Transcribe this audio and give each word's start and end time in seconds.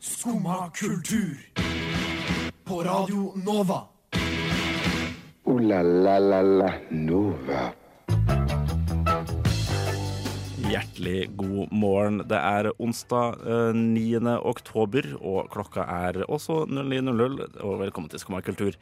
Skumma 0.00 0.70
kultur. 0.74 1.38
På 2.64 2.82
Radio 2.82 3.32
Nova. 3.46 3.82
O-la-la-la-la 5.44 6.72
Nova. 6.90 7.72
Hjertelig 10.70 11.30
god 11.36 11.72
morgen. 11.72 12.22
Det 12.28 12.38
er 12.38 12.70
onsdag 12.78 13.40
eh, 13.46 13.74
9. 13.74 14.36
oktober, 14.38 15.08
og 15.20 15.50
klokka 15.50 15.86
er 16.06 16.22
også 16.28 16.64
09.00. 16.66 17.62
Og 17.62 17.80
velkommen 17.80 18.10
til 18.10 18.22
Skumma 18.22 18.40
kultur. 18.40 18.76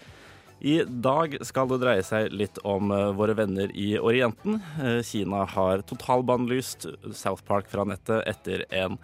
I 0.61 0.81
dag 0.89 1.37
skal 1.47 1.69
det 1.71 1.79
dreie 1.85 2.03
seg 2.03 2.33
litt 2.35 2.59
om 2.67 2.91
eh, 2.91 3.13
våre 3.15 3.37
venner 3.39 3.71
i 3.79 3.93
Orienten. 3.99 4.59
Eh, 4.83 5.01
Kina 5.07 5.45
har 5.47 5.87
totalbannlyst 5.87 6.89
South 7.15 7.47
Park 7.47 7.71
fra 7.71 7.87
nettet 7.87 8.27
etter 8.27 8.67
en 8.75 8.99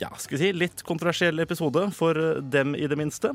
ja, 0.00 0.10
skal 0.18 0.38
vi 0.38 0.42
si, 0.42 0.54
litt 0.56 0.82
kontroversiell 0.86 1.42
episode, 1.44 1.86
for 1.94 2.18
eh, 2.18 2.40
dem 2.42 2.74
i 2.74 2.88
det 2.90 2.98
minste. 2.98 3.34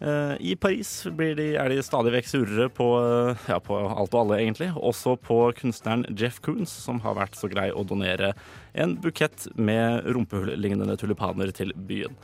Eh, 0.00 0.34
I 0.52 0.56
Paris 0.56 1.04
de, 1.18 1.50
er 1.60 1.70
de 1.70 1.82
stadig 1.84 2.14
vekk 2.16 2.30
surere 2.30 2.68
på, 2.72 2.88
eh, 3.04 3.46
ja, 3.52 3.60
på 3.62 3.78
alt 3.78 4.14
og 4.14 4.20
alle, 4.24 4.40
egentlig. 4.40 4.72
Også 4.74 5.16
på 5.20 5.42
kunstneren 5.60 6.06
Jeff 6.16 6.40
Koons, 6.44 6.72
som 6.72 7.02
har 7.04 7.18
vært 7.20 7.38
så 7.38 7.50
grei 7.52 7.68
å 7.70 7.86
donere 7.86 8.34
en 8.74 8.96
bukett 9.00 9.48
med 9.56 10.08
rumpehull-lignende 10.08 10.98
tulipaner 11.00 11.54
til 11.56 11.74
byen. 11.76 12.16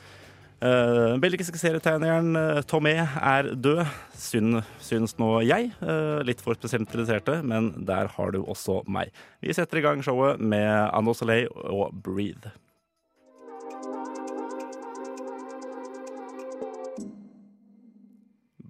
Uh, 0.56 1.18
belgiske 1.20 1.58
serietegneren 1.60 2.62
Tomé 2.64 2.94
er 3.04 3.50
død, 3.60 3.82
Syn, 4.16 4.62
syns 4.80 5.12
nå 5.20 5.42
jeg. 5.44 5.68
Uh, 5.84 6.24
litt 6.24 6.40
for 6.40 6.56
spesialiserte, 6.56 7.42
men 7.44 7.74
der 7.84 8.08
har 8.16 8.32
du 8.32 8.40
også 8.40 8.80
meg. 8.88 9.12
Vi 9.44 9.52
setter 9.52 9.82
i 9.82 9.84
gang 9.84 10.00
showet 10.00 10.40
med 10.40 10.70
Anno 10.96 11.12
Soleil 11.12 11.52
og 11.52 11.92
Breathe. 12.00 12.56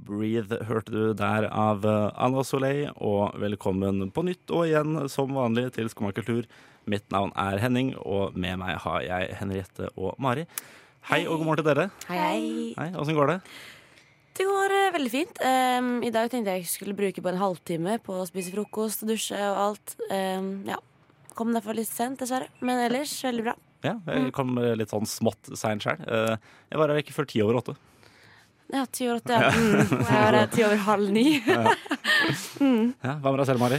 Breathe 0.06 0.60
hørte 0.68 0.92
du 0.94 1.14
der 1.18 1.48
av 1.50 1.84
uh, 1.86 2.12
Anna 2.14 2.44
Soleil, 2.46 2.92
og 3.02 3.34
velkommen 3.42 4.06
på 4.14 4.22
nytt 4.26 4.52
og 4.54 4.68
igjen 4.68 5.08
som 5.10 5.32
vanlig 5.34 5.72
til 5.74 5.90
Skomakultur. 5.90 6.46
Mitt 6.86 7.08
navn 7.10 7.32
er 7.40 7.58
Henning, 7.58 7.90
og 7.98 8.36
med 8.38 8.60
meg 8.60 8.78
har 8.84 9.00
jeg 9.02 9.32
Henriette 9.40 9.90
og 9.98 10.14
Mari. 10.22 10.44
Hei 11.10 11.24
og 11.27 11.40
god 11.40 11.48
morgen 11.48 11.62
til 11.62 11.68
dere. 11.72 11.88
Hei, 12.06 12.18
hei. 12.20 12.44
Hei, 12.78 12.88
Åssen 13.00 13.18
går 13.18 13.32
det? 13.32 13.38
Det 14.38 14.46
går 14.46 14.77
uh, 14.77 14.92
veldig 14.94 15.12
fint. 15.16 15.42
Um, 15.42 15.90
I 16.06 16.12
dag 16.14 16.30
tenkte 16.30 16.54
jeg 16.54 16.62
jeg 16.62 16.70
skulle 16.70 16.94
bruke 16.98 17.24
bare 17.24 17.38
en 17.38 17.42
halvtime 17.42 17.98
på 18.06 18.20
å 18.20 18.28
spise 18.30 18.54
frokost 18.54 19.02
og 19.02 19.10
dusje 19.10 19.40
og 19.50 19.62
alt. 19.64 19.96
Um, 20.06 20.52
ja. 20.70 20.78
Kom 21.36 21.50
derfor 21.52 21.77
litt 21.77 21.90
sent, 21.90 22.20
dessverre. 22.22 22.46
Men 22.62 22.84
ellers 22.86 23.16
veldig 23.27 23.48
bra. 23.50 23.56
Ja, 23.84 23.98
jeg 24.08 24.30
kom 24.34 24.54
eh, 24.58 24.72
litt 24.78 24.88
sånn 24.90 25.04
smått 25.06 25.50
sein 25.58 25.82
sjøl. 25.82 26.00
Jeg 26.00 26.78
var 26.80 26.90
her 26.90 27.02
ikke 27.02 27.14
før 27.14 27.28
ti 27.28 27.42
over 27.44 27.58
åtte. 27.60 27.74
Ja, 28.72 28.83
ti 28.91 29.06
over 29.09 29.20
åtte. 29.20 29.36
Ja. 29.36 29.50
Mm. 29.53 30.00
Jeg 30.09 30.33
var 30.34 30.48
ti 30.53 30.64
over 30.67 30.81
halv 30.89 31.12
ni. 31.14 31.27
Ja, 31.47 33.14
hva 33.23 33.31
med 33.31 33.39
deg 33.41 33.47
selv, 33.50 33.62
Mari? 33.62 33.78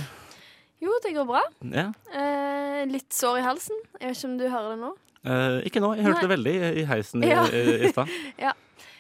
Jo, 0.84 0.94
det 1.04 1.12
går 1.16 1.26
bra. 1.28 1.42
Ja. 1.74 1.88
Eh, 2.14 2.84
litt 2.92 3.10
sår 3.14 3.40
i 3.42 3.44
halsen. 3.46 3.80
Jeg 4.00 4.12
vet 4.12 4.20
ikke 4.20 4.30
om 4.30 4.38
du 4.40 4.46
hører 4.48 4.70
det 4.76 4.80
nå? 4.84 4.92
Eh, 5.28 5.58
ikke 5.68 5.82
nå. 5.84 5.90
Jeg 5.98 6.06
hørte 6.06 6.22
Nei. 6.22 6.26
det 6.28 6.32
veldig 6.36 6.54
i, 6.56 6.70
i 6.84 6.86
heisen 6.88 7.26
i, 7.26 7.32
Ja. 7.34 7.44
i, 7.50 7.64
i 7.88 7.92
stad. 7.94 8.14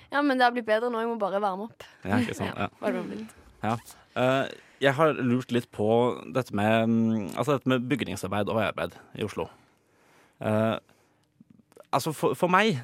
Ja, 0.07 0.21
men 0.23 0.39
det 0.39 0.45
har 0.45 0.53
blitt 0.55 0.63
bedre 0.69 0.87
nå. 0.87 1.01
Jeg 1.03 1.09
må 1.09 1.17
bare 1.19 1.39
varme 1.43 1.65
opp. 1.67 1.83
Ja, 2.07 2.15
ikke 2.23 2.35
sant. 2.37 2.55
Ja. 2.55 2.69
Ja. 3.63 3.73
Eh, 4.15 4.53
jeg 4.79 4.93
har 4.95 5.17
lurt 5.19 5.51
litt 5.51 5.67
på 5.75 5.87
dette 6.31 6.55
med, 6.55 6.87
mm, 6.87 7.25
altså 7.35 7.57
dette 7.57 7.67
med 7.73 7.87
bygningsarbeid 7.91 8.47
og 8.47 8.55
veiarbeid 8.55 8.95
i 9.19 9.25
Oslo. 9.27 9.49
Eh, 10.39 10.77
altså 11.91 12.13
for, 12.15 12.37
for 12.39 12.47
meg 12.53 12.79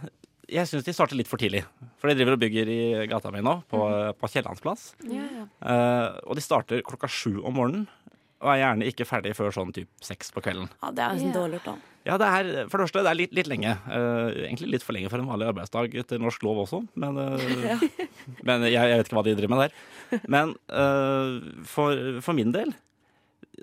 Jeg 0.51 0.67
syns 0.67 0.83
de 0.83 0.93
starter 0.95 1.15
litt 1.15 1.29
for 1.31 1.39
tidlig. 1.39 1.63
For 2.01 2.11
de 2.11 2.17
driver 2.19 2.35
og 2.35 2.41
bygger 2.41 2.67
i 2.73 2.81
gata 3.07 3.31
mi 3.31 3.39
nå, 3.45 3.61
på, 3.71 3.79
på 4.19 4.29
Kiellandsplass. 4.33 4.89
Ja, 5.07 5.23
ja. 5.39 5.45
uh, 5.63 6.17
og 6.27 6.35
de 6.35 6.43
starter 6.43 6.83
klokka 6.83 7.07
sju 7.07 7.37
om 7.47 7.55
morgenen. 7.55 7.85
Og 8.43 8.49
er 8.51 8.59
gjerne 8.59 8.87
ikke 8.91 9.05
ferdig 9.07 9.31
før 9.37 9.53
sånn 9.55 9.69
typ 9.71 9.87
seks 10.03 10.33
på 10.35 10.41
kvelden. 10.43 10.67
ja, 10.81 10.89
det 10.91 11.03
er 11.05 11.13
nesten 11.15 11.29
Ja. 11.31 11.35
dårlig 11.37 11.61
gjort, 11.61 11.69
da. 11.71 11.89
Ja, 12.03 12.17
det 12.19 12.27
er, 12.27 12.47
for 12.67 12.75
det 12.81 12.89
første, 12.89 13.03
det 13.05 13.11
er 13.13 13.15
litt, 13.15 13.31
litt 13.37 13.47
lenge. 13.47 13.77
Uh, 13.87 14.33
egentlig 14.43 14.73
litt 14.73 14.83
for 14.83 14.91
lenge 14.97 15.07
for 15.07 15.23
en 15.23 15.29
vanlig 15.29 15.47
arbeidsdag 15.53 15.95
etter 16.01 16.19
norsk 16.19 16.43
lov 16.43 16.59
også, 16.65 16.81
men, 16.99 17.15
eh, 17.23 17.85
men 18.49 18.65
jeg, 18.67 18.75
jeg 18.75 18.99
vet 18.99 19.07
ikke 19.07 19.15
hva 19.15 19.23
de 19.23 19.35
driver 19.39 19.53
med 19.53 19.61
der. 19.63 20.19
Men 20.35 20.51
eh, 20.67 21.63
for, 21.71 22.19
for 22.25 22.35
min 22.35 22.51
del 22.51 22.75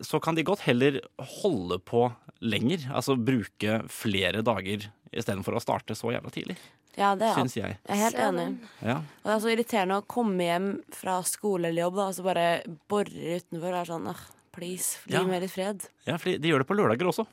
så 0.06 0.16
kan 0.24 0.38
de 0.38 0.46
godt 0.48 0.64
heller 0.64 0.96
holde 1.42 1.76
på 1.84 2.06
lenger. 2.40 2.86
Altså 2.94 3.16
bruke 3.16 3.80
flere 3.92 4.42
dager 4.46 4.88
istedenfor 5.12 5.56
å 5.58 5.62
starte 5.62 5.96
så 5.98 6.12
jævla 6.14 6.30
tidlig, 6.34 6.56
Ja, 6.96 7.14
det 7.18 7.28
er 7.30 7.34
syns 7.38 7.56
jeg. 7.56 7.78
Jeg 7.86 7.96
er 7.96 8.02
helt 8.04 8.18
enig. 8.18 8.46
Ja. 8.82 8.96
Og 9.22 9.26
det 9.28 9.34
er 9.36 9.40
så 9.44 9.50
irriterende 9.54 9.98
å 10.00 10.06
komme 10.10 10.44
hjem 10.46 10.68
fra 10.94 11.20
skole 11.26 11.68
eller 11.70 11.84
jobb 11.86 11.96
da, 11.98 12.06
og 12.10 12.14
så 12.18 12.24
bare 12.26 12.46
borre 12.90 13.38
utenfor 13.40 13.70
og 13.72 13.80
er 13.80 13.90
sånn 13.90 14.06
ah, 14.10 14.22
please, 14.54 14.98
gi 15.06 15.14
Ja. 15.18 15.22
meg 15.26 15.42
litt 15.42 15.52
fred. 15.54 15.88
ja, 16.06 16.16
for 16.18 16.30
de 16.30 16.48
gjør 16.50 16.62
det 16.64 16.68
på 16.70 16.76
lørdager 16.78 17.10
også. 17.10 17.26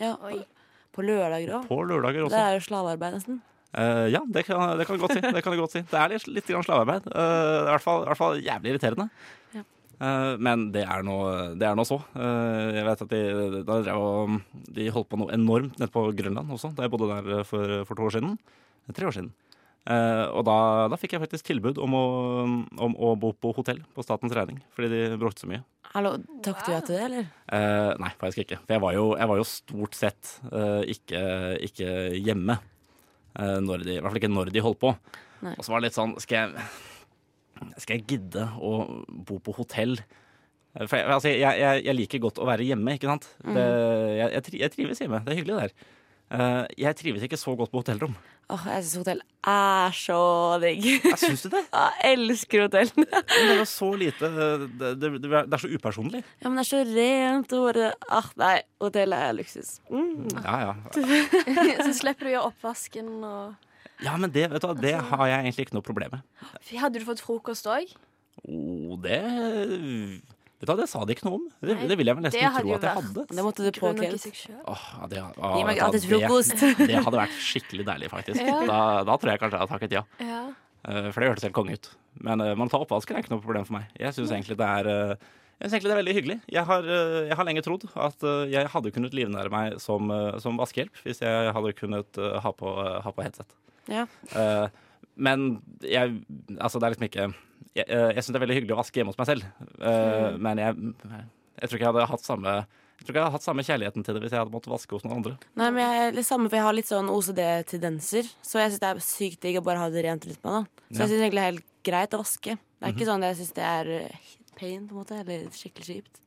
Ja, 0.00 0.14
Oi. 0.24 0.42
På 0.92 1.02
lørdager 1.06 1.52
òg. 1.60 1.68
På 1.68 1.80
lørdager 1.86 2.28
Det 2.28 2.38
er 2.40 2.56
jo 2.58 2.64
slavearbeid, 2.66 3.14
nesten. 3.14 3.40
Uh, 3.70 4.08
ja, 4.10 4.18
det 4.26 4.42
kan, 4.48 4.76
det 4.78 4.86
kan 4.86 4.96
du 4.98 5.02
godt 5.04 5.14
si. 5.14 5.20
Det 5.22 5.42
kan 5.44 5.52
du 5.54 5.60
godt 5.60 5.72
si. 5.76 5.82
Det 5.86 5.94
er 6.00 6.08
litt, 6.10 6.26
litt 6.26 6.48
slavearbeid. 6.50 7.06
Uh, 7.06 7.68
I 7.68 7.70
hvert, 7.70 7.84
fall, 7.84 8.02
i 8.02 8.08
hvert 8.10 8.18
fall 8.18 8.40
jævlig 8.42 8.72
irriterende. 8.72 9.06
Ja. 9.54 9.62
Eh, 10.00 10.34
men 10.40 10.70
det 10.74 10.86
er 10.88 11.04
nå 11.04 11.18
det 11.60 11.66
er 11.68 11.76
nå 11.76 11.84
så. 11.88 12.00
Eh, 12.16 12.70
jeg 12.78 12.86
vet 12.88 13.04
at 13.04 13.12
de, 13.12 13.20
de 14.78 14.88
holdt 14.94 15.10
på 15.12 15.20
noe 15.20 15.34
enormt 15.36 15.76
nede 15.80 15.92
på 15.92 16.06
Grønland 16.16 16.50
også, 16.56 16.72
da 16.76 16.86
jeg 16.86 16.92
bodde 16.94 17.10
der 17.12 17.44
for, 17.48 17.80
for 17.88 17.98
to 17.98 18.08
år 18.08 18.16
siden. 18.16 18.38
Tre 18.90 19.06
år 19.06 19.14
siden. 19.14 19.30
Eh, 19.90 20.24
og 20.36 20.44
da, 20.44 20.56
da 20.92 20.96
fikk 21.00 21.14
jeg 21.16 21.22
faktisk 21.22 21.46
tilbud 21.48 21.78
om 21.80 21.94
å, 21.96 22.04
om 22.84 22.96
å 23.00 23.14
bo 23.20 23.30
på 23.32 23.52
hotell 23.56 23.80
på 23.96 24.04
statens 24.04 24.34
regning, 24.36 24.58
fordi 24.76 24.90
de 24.92 25.20
brukte 25.20 25.44
så 25.44 25.48
mye. 25.50 25.62
Hallo, 25.90 26.12
Takk 26.44 26.60
du 26.66 26.70
ja 26.70 26.80
til 26.86 26.94
det, 26.98 27.06
eller? 27.08 27.30
Eh, 27.50 27.92
nei, 27.98 28.10
faktisk 28.20 28.44
ikke. 28.44 28.60
For 28.62 28.76
jeg 28.76 28.82
var 28.84 28.94
jo, 28.94 29.06
jeg 29.18 29.30
var 29.32 29.40
jo 29.40 29.46
stort 29.48 29.96
sett 29.98 30.36
eh, 30.52 30.82
ikke, 30.94 31.22
ikke 31.66 31.88
hjemme. 32.20 32.58
eh, 33.40 33.56
de, 33.58 33.96
I 33.96 33.98
hvert 33.98 34.12
fall 34.12 34.20
ikke 34.20 34.30
når 34.36 34.52
de 34.54 34.62
holdt 34.62 34.80
på. 34.84 34.92
Nei. 35.42 35.56
Og 35.56 35.64
så 35.64 35.72
var 35.72 35.80
det 35.80 35.88
litt 35.88 35.96
sånn 35.96 36.10
Skal 36.20 36.36
jeg, 36.36 36.64
skal 37.80 37.98
jeg 37.98 38.06
gidde 38.14 38.48
å 38.60 38.72
bo 39.08 39.38
på 39.44 39.54
hotell? 39.60 39.96
Eh, 40.74 40.86
For 40.86 40.96
jeg, 41.00 41.06
altså, 41.10 41.32
jeg, 41.32 41.60
jeg, 41.64 41.84
jeg 41.88 41.98
liker 41.98 42.22
godt 42.26 42.38
å 42.42 42.48
være 42.48 42.66
hjemme, 42.68 42.96
ikke 42.98 43.10
sant? 43.10 43.30
Det, 43.44 43.64
jeg, 44.20 44.28
jeg, 44.36 44.44
tri- 44.48 44.60
jeg 44.64 44.74
trives 44.76 45.02
hjemme. 45.04 45.22
Det 45.26 45.34
er 45.34 45.40
hyggelig 45.42 45.62
der. 45.64 45.74
Uh, 46.30 46.62
jeg 46.78 46.94
trives 46.94 47.24
ikke 47.26 47.34
så 47.40 47.56
godt 47.58 47.72
på 47.72 47.80
hotellrom. 47.80 48.12
Åh, 48.54 48.64
jeg 48.76 48.84
syns 48.86 49.00
hotell 49.00 49.20
er 49.50 49.94
så 49.98 50.18
digg. 50.62 50.84
Syns 51.18 51.42
du 51.42 51.48
det? 51.54 51.62
Jeg 51.74 52.14
elsker 52.18 52.62
hotell. 52.64 52.90
Men 52.98 53.50
det 53.50 53.56
er 53.56 53.68
så 53.70 53.88
lite 53.98 54.30
det, 54.34 54.88
det, 55.02 55.10
det 55.26 55.40
er 55.42 55.62
så 55.62 55.70
upersonlig. 55.70 56.20
Ja, 56.42 56.48
men 56.50 56.58
det 56.58 56.64
er 56.64 56.70
så 56.70 56.80
rent 56.86 57.54
og 57.58 57.66
bare 57.68 57.90
ah, 58.10 58.30
Nei, 58.42 58.52
hotell 58.82 59.14
er 59.18 59.34
luksus. 59.38 59.76
Mm. 59.90 60.30
Ja, 60.38 60.56
ja. 60.66 60.74
Så 61.86 61.94
slipper 61.98 62.26
du 62.26 62.30
å 62.30 62.34
gjøre 62.36 62.48
oppvasken 62.50 63.10
og 63.26 63.69
Ja, 64.04 64.16
men 64.16 64.32
det, 64.32 64.46
vet 64.52 64.64
du, 64.64 64.70
det 64.80 64.94
har 64.96 65.26
jeg 65.28 65.44
egentlig 65.44 65.68
ikke 65.68 65.76
noe 65.76 65.86
problem 65.86 66.16
med. 66.16 66.46
Hadde 66.72 67.00
du 67.02 67.06
fått 67.08 67.22
frokost 67.24 67.68
òg? 67.70 67.90
Oh, 68.48 68.94
det 69.00 69.20
Vet 70.60 70.68
du 70.68 70.72
hva, 70.74 70.76
Det 70.76 70.88
sa 70.92 71.02
de 71.08 71.14
ikke 71.16 71.24
noe 71.24 71.38
om. 71.38 71.44
Det, 71.64 71.74
det 71.88 71.96
ville 71.96 72.12
jeg 72.12 72.18
vel 72.18 72.24
nesten 72.26 72.56
tro 72.56 72.74
at 72.76 72.84
jeg 72.84 72.96
hadde. 72.98 73.24
Det 73.32 73.44
måtte 73.44 73.64
du 73.64 73.70
påkrevd. 73.80 74.26
Oh, 74.68 74.82
det, 75.08 75.20
Gi 75.20 75.44
ah, 75.48 75.60
meg 75.64 75.80
gratis 75.80 76.04
frokost. 76.08 76.52
Det, 76.60 76.72
det 76.90 76.98
hadde 77.00 77.20
vært 77.22 77.38
skikkelig 77.48 77.86
deilig, 77.88 78.10
faktisk. 78.12 78.42
Ja. 78.44 78.58
Da, 78.68 78.80
da 79.08 79.16
tror 79.16 79.32
jeg 79.32 79.40
kanskje 79.40 79.56
jeg 79.56 79.64
hadde 79.64 79.72
takket 79.72 79.96
ja. 79.96 80.02
Ja. 80.20 80.40
Eh, 80.84 81.08
For 81.08 81.24
det 81.24 81.30
hørtes 81.32 81.46
helt 81.48 81.56
konge 81.56 81.78
ut. 81.80 81.88
Men 82.20 82.44
uh, 82.44 82.52
man 82.60 82.72
tar 82.72 82.84
oppvasken 82.84 83.16
er 83.16 83.24
ikke 83.24 83.32
noe 83.32 83.44
problem 83.44 83.64
for 83.68 83.78
meg. 83.78 83.88
Jeg 84.00 84.16
syns 84.16 84.34
egentlig 84.36 84.58
det 84.60 84.68
er 84.68 84.90
jeg 85.60 85.68
synes 85.68 85.74
egentlig 85.76 85.90
det 85.90 85.94
er 85.94 86.00
veldig 86.00 86.16
hyggelig. 86.16 86.36
Jeg 86.48 86.64
har, 86.70 86.86
jeg 87.28 87.36
har 87.36 87.44
lenge 87.44 87.62
trodd 87.64 87.82
at 88.00 88.22
jeg 88.48 88.68
hadde 88.72 88.92
kunnet 88.96 89.16
livnære 89.16 89.52
meg 89.52 89.74
som, 89.84 90.08
som 90.40 90.56
vaskehjelp 90.56 91.02
hvis 91.04 91.20
jeg 91.20 91.50
hadde 91.52 91.74
kunnet 91.76 92.16
ha, 92.16 92.52
på, 92.56 92.72
ha 93.04 93.12
på 93.12 93.26
headset. 93.26 93.52
Ja. 93.88 94.06
Uh, 94.34 94.68
men 95.16 95.62
jeg 95.82 96.20
Altså, 96.58 96.78
det 96.78 96.86
er 96.86 96.94
liksom 96.94 97.08
ikke 97.08 97.24
Jeg, 97.76 97.86
uh, 97.88 98.10
jeg 98.14 98.22
syns 98.22 98.34
det 98.34 98.38
er 98.40 98.44
veldig 98.44 98.58
hyggelig 98.58 98.76
å 98.76 98.80
vaske 98.82 99.00
hjemme 99.00 99.14
hos 99.14 99.20
meg 99.20 99.30
selv, 99.30 99.48
Eh, 99.80 100.36
men 100.36 100.58
jeg, 100.58 100.76
jeg 101.60 101.68
tror 101.68 101.78
ikke 101.78 101.86
jeg 101.86 101.92
hadde 101.94 102.10
hatt 102.10 102.24
samme 102.26 102.54
jeg 103.00 103.06
tror 103.06 103.14
ikke 103.14 103.20
jeg 103.20 103.24
hadde 103.24 103.36
hatt 103.38 103.44
samme 103.46 103.62
kjærligheten 103.64 104.04
til 104.04 104.16
det 104.16 104.20
hvis 104.20 104.34
jeg 104.34 104.42
hadde 104.42 104.52
måttet 104.52 104.68
vaske 104.74 104.92
hos 104.92 105.04
noen 105.06 105.14
andre. 105.14 105.30
Nei, 105.56 105.68
men 105.72 105.80
jeg 105.80 106.00
er 106.04 106.16
litt 106.18 106.26
samme, 106.28 106.50
for 106.52 106.58
jeg 106.58 106.66
har 106.66 106.74
litt 106.76 106.90
sånn 106.90 107.08
OCD-tendenser. 107.08 108.26
Så 108.44 108.60
jeg 108.60 108.74
syns 108.74 108.82
det 108.82 108.90
er 108.90 109.00
sykt 109.06 109.40
digg 109.40 109.56
å 109.56 109.62
bare 109.64 109.80
ha 109.80 109.86
det 109.88 110.02
rent 110.04 110.26
litt 110.28 110.42
med. 110.44 110.52
da 110.52 110.60
Så 110.68 110.98
Ja. 110.98 111.06
jeg 111.06 111.08
syns 111.08 111.22
egentlig 111.22 111.40
det 111.40 111.46
er 111.46 111.52
helt 111.54 111.70
greit 111.88 112.12
å 112.12 112.20
vaske. 112.20 112.58
Det 112.60 112.84
er 112.84 112.92
ikke 112.92 113.08
sånn 113.08 113.24
jeg 113.24 113.38
syns 113.38 113.54
det 113.56 113.64
er 113.70 113.90
eh, 113.94 114.20
pain, 114.60 114.84
på 114.84 114.92
en 114.92 115.00
måte. 115.00 115.16
Eller 115.16 115.48
skikkelig 115.48 115.86
kjipt. 115.88 116.20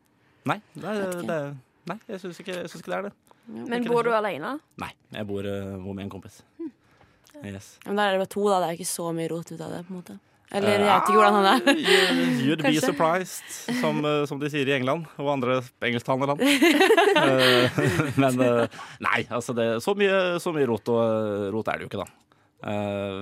Nei, 0.49 0.57
det, 0.73 0.95
det, 1.29 1.39
nei 1.85 1.99
jeg 2.09 2.23
syns 2.25 2.41
ikke, 2.41 2.57
ikke 2.65 2.89
det 2.89 2.97
er 2.97 3.05
det. 3.11 3.13
Men 3.53 3.85
bor 3.85 4.03
du 4.03 4.09
alene? 4.15 4.55
Nei, 4.81 4.91
jeg 5.13 5.27
bor, 5.29 5.45
eh, 5.45 5.77
bor 5.77 5.93
med 5.93 6.07
en 6.07 6.09
kompis. 6.09 6.41
Yes. 7.43 7.77
Men 7.87 7.97
da 7.97 8.05
er 8.07 8.15
det 8.17 8.21
bare 8.23 8.31
to, 8.35 8.43
da. 8.47 8.59
Det 8.63 8.67
er 8.69 8.77
ikke 8.77 8.87
så 8.93 9.09
mye 9.15 9.29
rot 9.31 9.49
ut 9.51 9.59
av 9.65 9.71
det. 9.73 9.81
på 9.87 9.91
en 9.93 9.97
måte 10.01 10.19
Eller 10.53 10.69
jeg 10.77 10.85
vet 10.85 11.07
ikke 11.09 11.17
hvordan 11.17 11.37
han 11.39 11.47
er. 11.49 11.73
You- 11.73 12.45
You'd 12.45 12.61
be 12.61 12.69
Kanskje. 12.69 12.85
surprised, 12.85 13.77
som, 13.81 14.03
eh, 14.05 14.25
som 14.29 14.39
de 14.39 14.49
sier 14.53 14.69
i 14.69 14.75
England 14.77 15.07
og 15.17 15.31
andre 15.33 15.61
engelsktalende 15.81 16.29
land. 16.29 16.43
Eh, 17.13 17.69
Men 18.17 18.39
eh, 18.41 18.67
nei, 19.05 19.19
altså 19.29 19.53
det, 19.55 19.65
så, 19.85 19.93
mye, 19.97 20.39
så 20.41 20.51
mye 20.55 20.65
rot, 20.69 20.89
og, 20.89 21.49
rot 21.53 21.67
er 21.69 21.77
det 21.81 21.85
jo 21.85 21.89
ikke, 21.91 22.03
da. 22.05 22.07
Eh, 22.63 23.19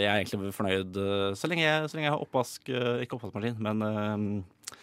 jeg 0.00 0.06
er 0.08 0.20
egentlig 0.22 0.52
fornøyd 0.54 0.96
eh, 1.02 1.34
så 1.36 1.50
lenge 1.50 1.64
jeg, 1.66 1.88
så 1.90 1.96
lenge 1.98 2.06
jeg 2.08 2.14
har 2.14 2.22
oppvask 2.24 2.68
eh, 2.70 3.02
Ikke 3.04 3.16
oppvaskmaskin, 3.18 3.56
men 3.58 3.82
uh, 3.82 4.76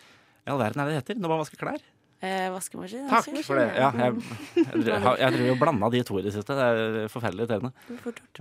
i 0.45 0.51
all 0.51 0.59
verden 0.61 0.81
er 0.83 0.89
det 0.89 0.93
det 0.97 0.99
heter 1.01 1.21
når 1.21 1.31
man 1.33 1.41
vasker 1.45 1.61
klær. 1.61 1.81
Eh, 2.21 2.47
vaskemaskin. 2.53 3.07
Takk 3.09 3.17
vaskemaskin, 3.25 3.45
for 3.47 3.57
det. 3.57 3.67
Ja, 3.81 3.87
jeg, 3.97 4.19
jeg, 4.61 4.83
jeg, 4.85 4.99
har- 5.01 5.17
jeg 5.17 5.33
driver 5.37 5.51
og 5.55 5.59
blanda 5.63 5.89
de 5.89 6.01
to 6.05 6.19
i 6.19 6.25
det 6.27 6.33
siste. 6.35 6.53
Det 6.53 6.67
er 6.69 7.07
forferdelig 7.09 7.47
irriterende. 7.47 7.71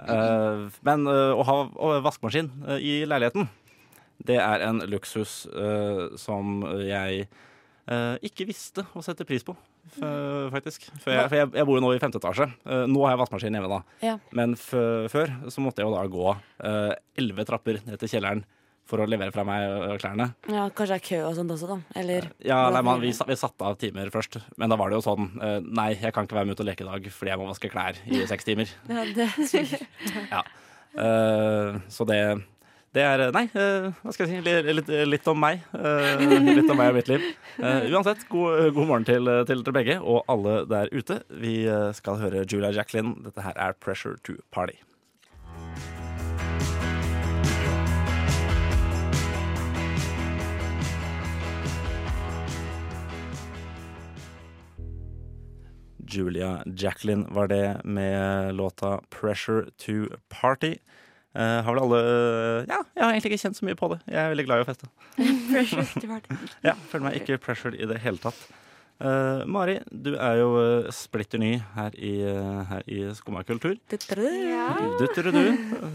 Eh, 0.05 0.67
men 0.85 1.07
eh, 1.09 1.33
å 1.33 1.47
ha 1.49 1.57
vaskemaskin 2.05 2.51
eh, 2.69 2.83
i 2.85 2.93
leiligheten, 3.09 3.49
det 4.29 4.37
er 4.37 4.67
en 4.67 4.83
luksus 4.93 5.47
eh, 5.49 6.03
som 6.21 6.61
jeg 6.85 7.25
eh, 7.25 8.17
ikke 8.29 8.45
visste 8.51 8.85
å 8.93 9.01
sette 9.07 9.25
pris 9.25 9.47
på, 9.49 9.57
f 9.97 9.97
faktisk. 10.53 10.85
For, 11.01 11.15
jeg, 11.17 11.29
for 11.33 11.39
jeg, 11.41 11.49
jeg 11.57 11.65
bor 11.71 11.79
jo 11.81 11.85
nå 11.87 11.95
i 11.97 12.03
femte 12.03 12.21
etasje. 12.21 12.51
Nå 12.85 13.01
har 13.07 13.15
jeg 13.15 13.23
vaskemaskin 13.25 13.57
hjemme, 13.57 13.71
da. 13.73 13.81
Ja. 14.05 14.19
Men 14.37 14.53
før 14.61 15.33
så 15.49 15.65
måtte 15.65 15.81
jeg 15.81 15.89
jo 15.89 15.97
da 15.97 16.05
gå 16.13 16.35
elleve 17.17 17.49
trapper 17.49 17.81
ned 17.89 17.97
til 18.05 18.13
kjelleren 18.13 18.45
for 18.91 19.03
å 19.03 19.09
levere 19.09 19.33
fra 19.35 19.45
meg 19.47 19.65
eh, 19.65 19.97
klærne. 20.03 20.31
ja, 20.51 20.67
kanskje 20.69 20.97
det 20.97 21.01
er 21.01 21.07
kø 21.09 21.21
og 21.31 21.35
sånt 21.39 21.55
også, 21.57 21.71
da. 21.71 21.79
Eller 22.03 22.31
Ja, 22.45 22.61
nei, 22.75 22.83
man, 22.87 23.01
vi, 23.03 23.15
vi 23.15 23.39
satte 23.39 23.67
av 23.67 23.79
timer 23.81 24.11
først, 24.15 24.41
men 24.61 24.73
da 24.73 24.79
var 24.81 24.91
det 24.91 25.01
jo 25.01 25.07
sånn 25.07 25.31
eh, 25.39 25.59
Nei, 25.65 25.93
jeg 25.97 26.15
kan 26.17 26.27
ikke 26.27 26.41
være 26.41 26.51
med 26.51 26.59
ut 26.59 26.65
og 26.65 26.71
leke 26.71 26.87
i 26.87 26.91
dag 26.91 27.11
fordi 27.15 27.33
jeg 27.35 27.41
må 27.41 27.51
vaske 27.51 27.73
klær 27.73 28.01
i 28.11 28.25
seks 28.33 28.49
timer. 28.49 28.73
Ja, 28.91 29.07
det 29.15 29.31
Ja. 30.35 30.45
Uh, 30.91 31.77
så 31.87 32.03
det 32.09 32.19
det 32.91 33.05
er 33.07 33.29
Nei, 33.31 33.45
uh, 33.55 33.93
hva 34.03 34.11
skal 34.11 34.27
jeg 34.27 34.41
si? 34.41 34.47
Litt, 34.49 34.67
litt, 34.75 34.89
litt 35.07 35.29
om 35.31 35.39
meg. 35.39 35.61
Uh, 35.71 36.19
litt 36.59 36.67
om 36.73 36.75
meg 36.81 36.91
og 36.91 36.97
mitt 36.99 37.11
liv. 37.13 37.29
Eh, 37.61 37.87
uansett, 37.93 38.25
god, 38.33 38.73
god 38.75 38.89
morgen 38.89 39.07
til, 39.07 39.31
til 39.47 39.63
dere 39.63 39.77
begge 39.77 39.97
og 40.01 40.25
alle 40.33 40.65
der 40.67 40.91
ute. 40.91 41.21
Vi 41.31 41.61
eh, 41.71 41.91
skal 41.95 42.19
høre 42.19 42.43
Julia 42.51 42.73
Jacqueline. 42.75 43.15
Dette 43.23 43.45
her 43.47 43.55
er 43.55 43.77
'Pressure 43.79 44.19
to 44.27 44.41
Party'. 44.51 44.81
Julia 56.11 56.63
Jacqueline 56.67 57.27
var 57.35 57.49
det 57.53 57.81
med 57.85 58.55
låta 58.59 59.01
'Pressure 59.11 59.71
to 59.79 60.11
Party'. 60.33 60.79
Uh, 61.31 61.63
har 61.63 61.75
vel 61.75 61.83
alle 61.85 61.99
Ja, 62.67 62.81
jeg 62.97 63.05
har 63.05 63.13
egentlig 63.13 63.31
ikke 63.33 63.43
kjent 63.45 63.57
så 63.61 63.65
mye 63.69 63.77
på 63.79 63.89
det. 63.93 64.01
Jeg 64.11 64.19
er 64.19 64.33
veldig 64.33 64.47
glad 64.49 64.59
i 64.59 64.65
å 64.65 64.71
feste. 64.71 64.89
Ja, 66.67 66.75
Føler 66.91 67.05
meg 67.07 67.21
ikke 67.21 67.39
pressured 67.39 67.79
i 67.79 67.87
det 67.87 68.01
hele 68.03 68.19
tatt. 68.19 68.41
Uh, 69.01 69.47
Mari, 69.49 69.79
du 69.89 70.11
er 70.21 70.35
jo 70.43 70.49
eh, 70.61 70.89
splitter 70.93 71.41
ny 71.41 71.55
her 71.73 71.95
i, 71.97 72.11
uh, 72.21 72.59
her 72.69 72.83
i 72.85 72.99
Skumma 73.17 73.41
kultur. 73.49 73.79
Ja. 73.89 74.67
Du, 74.99 75.07
du, 75.07 75.31
du. 75.31 75.39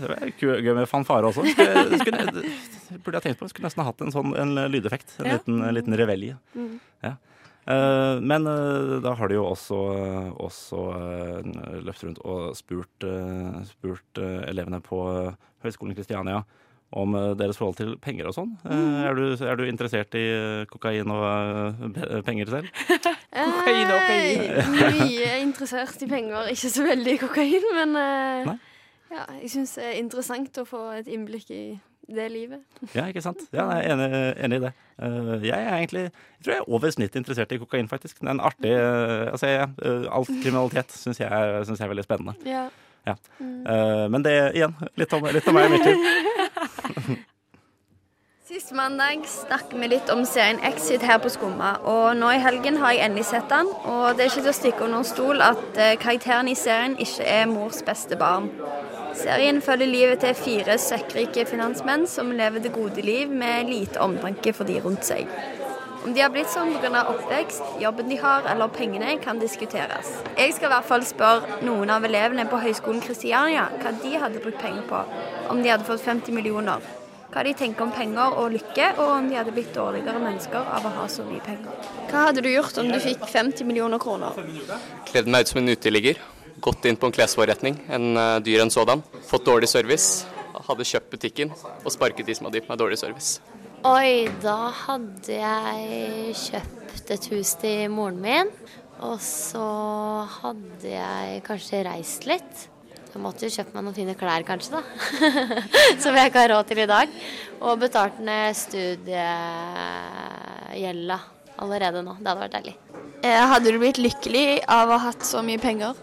Det 0.01 0.15
er 0.15 0.31
gøy 0.65 0.71
med 0.73 0.87
fanfare 0.89 1.29
også. 1.29 1.43
Skulle, 1.51 1.99
skulle, 2.01 2.23
det 2.33 3.03
burde 3.05 3.19
jeg 3.19 3.27
tenkt 3.27 3.43
på. 3.43 3.51
Skulle 3.51 3.67
nesten 3.67 3.83
ha 3.83 3.91
hatt 3.91 4.01
en 4.01 4.15
sånn 4.15 4.33
en 4.41 4.55
lydeffekt. 4.73 5.19
En 5.19 5.29
Ja. 5.29 5.35
liten, 5.37 5.61
en 5.67 5.77
liten 5.77 5.99
revelje. 6.01 6.39
Mm. 6.57 6.79
Ja. 7.05 7.13
Eh, 7.65 8.19
men 8.21 8.45
eh, 8.47 8.99
da 9.01 9.15
har 9.17 9.29
de 9.29 9.39
jo 9.39 9.47
også, 9.49 9.79
også 10.37 10.81
eh, 10.99 11.79
løpt 11.85 12.03
rundt 12.05 12.21
og 12.21 12.53
spurt, 12.57 13.07
spurt 13.71 14.21
elevene 14.21 14.81
på 14.85 15.01
Høgskolen 15.65 15.97
Kristiania 15.97 16.43
om 16.95 17.15
deres 17.35 17.57
forhold 17.57 17.75
til 17.75 17.95
penger 17.99 18.29
og 18.29 18.35
sånn. 18.37 18.51
Mm. 18.63 18.91
er, 19.03 19.17
du, 19.17 19.23
er 19.43 19.57
du 19.57 19.63
interessert 19.65 20.13
i 20.15 20.23
kokain 20.71 21.09
og 21.11 21.97
penger 22.27 22.51
selv? 22.53 22.69
Kokain 23.33 23.89
og 23.89 24.05
penger. 24.05 24.69
Mye 25.01 25.33
interessert 25.41 26.05
i 26.05 26.09
penger, 26.11 26.53
ikke 26.53 26.71
så 26.71 26.85
veldig 26.85 27.17
i 27.17 27.19
kokain, 27.25 27.67
men 27.75 27.99
eh, 27.99 28.47
Nei. 28.51 28.55
ja, 29.11 29.25
jeg 29.41 29.51
syns 29.57 29.75
det 29.79 29.89
er 29.89 29.99
interessant 29.99 30.61
å 30.61 30.67
få 30.69 30.85
et 31.01 31.09
innblikk 31.11 31.51
i 31.51 31.63
det 32.07 32.25
livet. 32.31 32.59
Ja, 32.93 33.07
ikke 33.09 33.21
sant? 33.25 33.39
Ja, 33.53 33.65
jeg 33.73 33.89
er 33.89 33.93
enig, 33.95 34.09
enig 34.45 34.57
i 34.59 34.63
det. 34.65 34.71
Eh, 35.01 35.45
jeg 35.47 35.57
er 35.57 35.75
egentlig 35.79 36.03
jeg 36.05 36.43
tror 36.45 36.53
jeg 36.53 36.61
er 36.61 36.69
over 36.77 36.91
snittet 36.93 37.15
interessert 37.21 37.51
i 37.51 37.57
kokain, 37.57 37.87
faktisk. 37.89 38.19
Det 38.19 38.27
er 38.27 38.35
en 38.35 38.43
artig 38.45 38.71
eh, 38.71 39.31
Altså, 39.31 39.47
jeg, 39.47 39.69
eh, 39.81 40.05
all 40.13 40.25
kriminalitet 40.29 40.91
syns 40.93 41.19
jeg, 41.19 41.31
er- 41.31 41.63
synes 41.65 41.79
jeg 41.79 41.85
er 41.85 41.93
veldig 41.95 42.03
spennende. 42.05 42.35
Ja. 42.45 42.67
Ja. 43.07 43.15
Mm. 43.39 43.65
Eh, 43.69 44.07
men 44.09 44.23
det, 44.25 44.35
igjen, 44.55 44.75
litt 44.97 45.13
om, 45.13 45.25
litt 45.33 45.47
om 45.47 45.53
meg 45.57 45.65
og 45.65 45.71
mitt 45.71 45.85
liv. 45.85 47.17
Sist 48.45 48.71
mandag 48.77 49.23
snakket 49.25 49.79
vi 49.81 49.87
litt 49.89 50.09
om 50.13 50.21
serien 50.29 50.59
Exit 50.69 51.01
her 51.01 51.17
på 51.17 51.31
Skumma, 51.33 51.71
og 51.81 52.11
nå 52.19 52.29
i 52.35 52.41
helgen 52.43 52.77
har 52.77 52.93
jeg 52.93 53.07
endelig 53.07 53.25
sett 53.31 53.49
den. 53.49 53.65
Og 53.89 54.13
det 54.13 54.27
er 54.27 54.29
ikke 54.29 54.43
til 54.45 54.51
å 54.51 54.57
stikke 54.59 54.85
under 54.85 55.07
stol 55.09 55.41
at 55.41 55.79
karakteren 56.03 56.47
i 56.47 56.53
serien 56.55 56.93
ikke 57.01 57.25
er 57.25 57.49
mors 57.49 57.81
beste 57.87 58.15
barn. 58.21 58.51
Serien 59.15 59.61
følger 59.63 59.87
livet 59.87 60.19
til 60.23 60.35
fire 60.35 60.75
søkkrike 60.81 61.45
finansmenn 61.47 62.03
som 62.09 62.33
lever 62.35 62.63
det 62.63 62.73
gode 62.75 63.01
liv 63.05 63.31
med 63.31 63.69
lite 63.69 64.01
omtanke 64.03 64.51
for 64.53 64.67
de 64.67 64.75
rundt 64.83 65.07
seg. 65.07 65.29
Om 66.05 66.13
de 66.13 66.21
har 66.21 66.29
blitt 66.29 66.51
sånn 66.53 66.75
pga. 66.77 67.05
oppvekst, 67.09 67.79
jobben 67.81 68.11
de 68.11 68.17
har 68.21 68.45
eller 68.51 68.67
pengene, 68.69 69.15
kan 69.23 69.39
diskuteres. 69.41 70.11
Jeg 70.37 70.53
skal 70.53 70.69
i 70.69 70.73
hvert 70.75 70.85
fall 70.85 71.05
spørre 71.07 71.63
noen 71.65 71.89
av 71.89 72.05
elevene 72.05 72.45
på 72.51 72.59
Høgskolen 72.61 73.01
Kristiania 73.01 73.69
hva 73.79 73.95
de 74.03 74.11
hadde 74.21 74.43
brukt 74.43 74.61
penger 74.61 74.83
på 74.91 75.01
om 75.49 75.63
de 75.63 75.71
hadde 75.71 75.87
fått 75.87 76.03
50 76.05 76.35
millioner. 76.35 76.83
Hva 77.33 77.41
de 77.47 77.55
tenker 77.57 77.87
om 77.87 77.95
penger 77.95 78.37
og 78.37 78.53
lykke, 78.53 78.91
og 78.99 79.09
om 79.15 79.31
de 79.31 79.39
hadde 79.39 79.55
blitt 79.55 79.73
dårligere 79.73 80.21
mennesker 80.21 80.69
av 80.77 80.85
å 80.85 80.93
ha 80.99 81.07
så 81.09 81.25
mye 81.25 81.41
penger. 81.43 81.73
Hva 82.11 82.29
hadde 82.29 82.45
du 82.45 82.51
gjort 82.51 82.77
om 82.83 82.91
du 82.91 82.99
fikk 83.01 83.25
50 83.31 83.65
millioner 83.65 83.99
kroner? 83.99 84.37
Kledd 85.09 85.27
meg 85.27 85.47
ut 85.47 85.55
som 85.55 85.63
en 85.63 85.73
uteligger. 85.73 86.21
Gått 86.63 86.85
inn 86.87 86.95
på 86.95 87.05
en 87.09 87.15
klesforretning, 87.15 87.75
en 87.91 88.05
eh, 88.17 88.39
dyr 88.45 88.61
en 88.63 88.71
sådan. 88.71 89.01
Fått 89.27 89.45
dårlig 89.47 89.67
service. 89.69 90.25
Hadde 90.65 90.85
kjøpt 90.87 91.09
butikken 91.11 91.49
og 91.51 91.91
sparket 91.93 92.25
de 92.25 92.33
som 92.37 92.45
hadde 92.47 92.57
gitt 92.61 92.69
meg 92.71 92.79
dårlig 92.79 92.97
service. 93.01 93.29
Oi, 93.85 94.29
da 94.41 94.71
hadde 94.87 95.33
jeg 95.35 96.35
kjøpt 96.39 97.11
et 97.13 97.25
hus 97.33 97.51
til 97.61 97.89
moren 97.93 98.19
min. 98.23 98.49
Og 99.05 99.17
så 99.21 99.65
hadde 100.39 100.89
jeg 100.95 101.43
kanskje 101.45 101.83
reist 101.85 102.25
litt. 102.29 102.55
Jeg 103.11 103.19
måtte 103.23 103.45
jo 103.45 103.51
kjøpt 103.53 103.73
meg 103.75 103.81
noen 103.85 103.95
fine 103.95 104.15
klær, 104.19 104.43
kanskje, 104.47 104.71
da. 104.75 104.81
Som 106.03 106.13
jeg 106.17 106.25
ikke 106.31 106.41
har 106.41 106.51
råd 106.55 106.65
til 106.71 106.79
i 106.83 106.87
dag. 106.89 107.07
Og 107.61 107.79
betalt 107.83 108.17
ned 108.23 108.45
studiegjelda 108.59 111.17
allerede 111.63 111.99
nå. 112.03 112.13
Det 112.19 112.27
hadde 112.31 112.43
vært 112.47 112.57
deilig. 112.57 112.75
Eh, 113.23 113.43
Hadde 113.51 113.71
du 113.71 113.77
blitt 113.79 113.99
lykkelig 114.01 114.47
av 114.67 114.89
å 114.89 114.97
ha 114.97 115.03
hatt 115.11 115.23
så 115.27 115.39
mye 115.45 115.59
penger? 115.61 115.93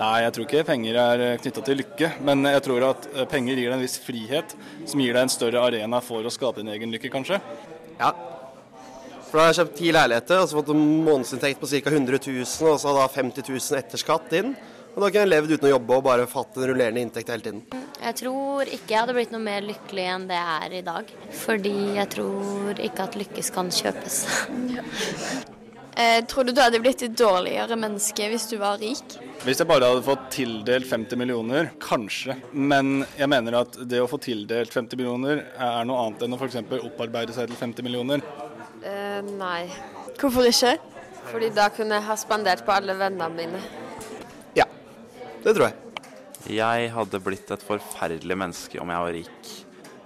Nei, 0.00 0.22
jeg 0.24 0.32
tror 0.32 0.46
ikke 0.46 0.64
penger 0.64 0.96
er 0.96 1.22
knytta 1.42 1.62
til 1.66 1.76
lykke, 1.82 2.08
men 2.24 2.46
jeg 2.48 2.62
tror 2.64 2.86
at 2.86 3.08
eh, 3.12 3.26
penger 3.28 3.58
gir 3.58 3.68
deg 3.68 3.76
en 3.76 3.82
viss 3.84 3.98
frihet, 4.00 4.54
som 4.88 5.02
gir 5.02 5.12
deg 5.12 5.26
en 5.26 5.32
større 5.32 5.60
arena 5.60 6.00
for 6.00 6.24
å 6.24 6.32
skape 6.32 6.62
din 6.62 6.72
egen 6.72 6.94
lykke, 6.94 7.10
kanskje. 7.12 7.36
Ja. 7.98 8.14
For 9.26 9.36
da 9.36 9.44
har 9.44 9.52
jeg 9.52 9.58
kjøpt 9.60 9.76
ti 9.76 9.92
leiligheter 9.92 10.40
og 10.40 10.48
så 10.48 10.56
fått 10.56 10.72
en 10.72 10.86
månedsinntekt 11.04 11.60
på 11.60 11.68
ca. 11.68 11.92
100 11.92 12.16
000, 12.16 12.48
og 12.72 12.80
så 12.80 12.96
da 12.96 13.04
50 13.12 13.44
000 13.52 13.78
etter 13.82 14.00
skatt 14.00 14.32
inn. 14.40 14.56
Og 14.94 15.04
da 15.04 15.06
kunne 15.12 15.22
jeg 15.22 15.30
levd 15.34 15.52
uten 15.52 15.68
å 15.68 15.74
jobbe 15.76 15.98
og 16.00 16.06
bare 16.08 16.26
fått 16.26 16.56
en 16.56 16.66
rullerende 16.72 17.04
inntekt 17.04 17.28
hele 17.30 17.44
tiden. 17.44 17.62
Jeg 18.00 18.16
tror 18.24 18.72
ikke 18.72 18.94
jeg 18.94 19.02
hadde 19.04 19.14
blitt 19.20 19.36
noe 19.36 19.44
mer 19.44 19.62
lykkelig 19.68 20.06
enn 20.16 20.28
det 20.32 20.40
jeg 20.40 20.64
er 20.64 20.76
i 20.80 20.84
dag. 20.88 21.12
Fordi 21.44 21.76
jeg 22.00 22.10
tror 22.16 22.84
ikke 22.88 23.06
at 23.06 23.20
lykkes 23.20 23.52
kan 23.54 23.70
kjøpes. 23.76 24.22
Eh, 26.00 26.22
tror 26.24 26.48
du 26.48 26.56
du 26.56 26.64
hadde 26.64 26.80
blitt 26.80 27.04
et 27.04 27.14
dårligere 27.18 27.76
menneske 27.76 28.32
hvis 28.32 28.48
du 28.48 28.56
var 28.58 28.80
rik? 28.80 29.20
Hvis 29.40 29.56
jeg 29.62 29.68
bare 29.70 29.86
hadde 29.88 30.04
fått 30.04 30.26
tildelt 30.34 30.84
50 30.84 31.16
millioner, 31.16 31.70
kanskje. 31.80 32.34
Men 32.52 33.06
jeg 33.16 33.28
mener 33.32 33.54
at 33.62 33.78
det 33.88 34.02
å 34.02 34.08
få 34.10 34.18
tildelt 34.20 34.74
50 34.74 35.00
millioner 35.00 35.46
er 35.56 35.86
noe 35.88 36.02
annet 36.02 36.26
enn 36.26 36.36
å 36.36 36.38
f.eks. 36.40 36.58
opparbeide 36.76 37.32
seg 37.32 37.48
til 37.48 37.56
50 37.56 37.86
millioner. 37.86 38.24
Eh, 38.84 39.22
nei, 39.40 39.62
Hvorfor 40.20 40.44
ikke? 40.44 40.74
fordi 41.30 41.48
da 41.56 41.70
kunne 41.72 41.96
jeg 41.96 42.06
ha 42.10 42.16
spandert 42.20 42.66
på 42.66 42.74
alle 42.74 42.92
vennene 42.98 43.30
mine. 43.32 43.62
Ja, 44.58 44.66
det 45.44 45.54
tror 45.56 45.70
jeg. 45.70 46.04
Jeg 46.60 46.92
hadde 46.92 47.20
blitt 47.24 47.50
et 47.54 47.64
forferdelig 47.64 48.36
menneske 48.44 48.80
om 48.82 48.92
jeg 48.92 49.04
var 49.06 49.16
rik. 49.16 49.50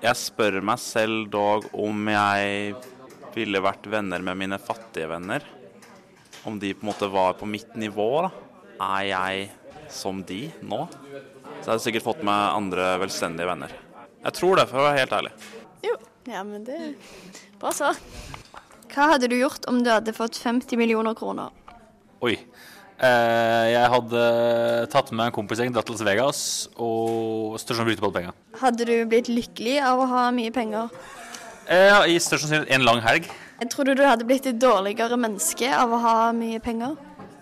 Jeg 0.05 0.21
spør 0.21 0.61
meg 0.63 0.79
selv 0.83 1.27
dog 1.33 1.67
om 1.73 2.07
jeg 2.13 2.75
ville 3.35 3.63
vært 3.67 3.91
venner 3.91 4.23
med 4.23 4.39
mine 4.45 4.63
fattige 4.63 5.11
venner. 5.11 5.43
Om 6.47 6.59
de 6.63 6.75
på 6.77 6.85
en 6.87 6.93
måte 6.93 7.11
var 7.11 7.35
på 7.41 7.49
mitt 7.51 7.75
nivå, 7.75 8.11
da. 8.29 8.33
Er 8.81 9.03
jeg 9.09 9.51
som 9.93 10.23
de 10.27 10.47
nå? 10.65 10.81
Så 10.91 11.67
jeg 11.67 11.71
hadde 11.71 11.85
sikkert 11.85 12.07
fått 12.07 12.23
meg 12.27 12.57
andre 12.59 12.95
velstendige 13.03 13.49
venner. 13.49 13.73
Jeg 14.25 14.37
tror 14.39 14.59
det, 14.59 14.69
for 14.71 14.81
å 14.81 14.87
være 14.89 15.03
helt 15.03 15.15
ærlig. 15.19 15.33
Jo. 15.85 15.97
Ja, 16.31 16.41
men 16.47 16.65
det 16.65 16.77
er 16.81 16.93
bra 17.61 17.73
svar. 17.77 17.99
Hva 18.95 19.11
hadde 19.13 19.29
du 19.29 19.37
gjort 19.37 19.67
om 19.69 19.83
du 19.85 19.91
hadde 19.93 20.15
fått 20.17 20.39
50 20.41 20.79
millioner 20.81 21.17
kroner? 21.19 21.53
Oi. 22.25 22.39
Eh, 22.95 23.65
jeg 23.75 23.91
hadde 23.91 24.21
tatt 24.93 25.11
med 25.13 25.27
en 25.27 25.35
kompisgjeng, 25.35 25.73
dratt 25.75 25.89
til 25.89 25.97
Las 25.97 26.07
Vegas 26.07 26.43
og 26.79 27.59
størst 27.59 27.81
sannsynlig 27.81 27.99
brukt 27.99 28.05
opp 28.05 28.09
alle 28.13 28.21
penga. 28.21 28.35
Hadde 28.63 28.87
du 28.89 28.95
blitt 29.11 29.29
lykkelig 29.33 29.81
av 29.83 30.05
å 30.05 30.07
ha 30.13 30.23
mye 30.33 30.55
penger? 30.55 30.95
Eh, 31.67 31.89
ja, 31.91 32.01
I 32.07 32.17
størst 32.23 32.47
sannsynlig 32.47 32.71
en 32.79 32.87
lang 32.87 33.03
helg. 33.05 33.29
Tror 33.73 33.89
du 33.89 33.95
du 33.99 34.05
hadde 34.07 34.27
blitt 34.29 34.47
et 34.49 34.59
dårligere 34.61 35.19
menneske 35.21 35.69
av 35.75 35.93
å 35.93 36.01
ha 36.03 36.17
mye 36.37 36.61
penger? 36.63 36.97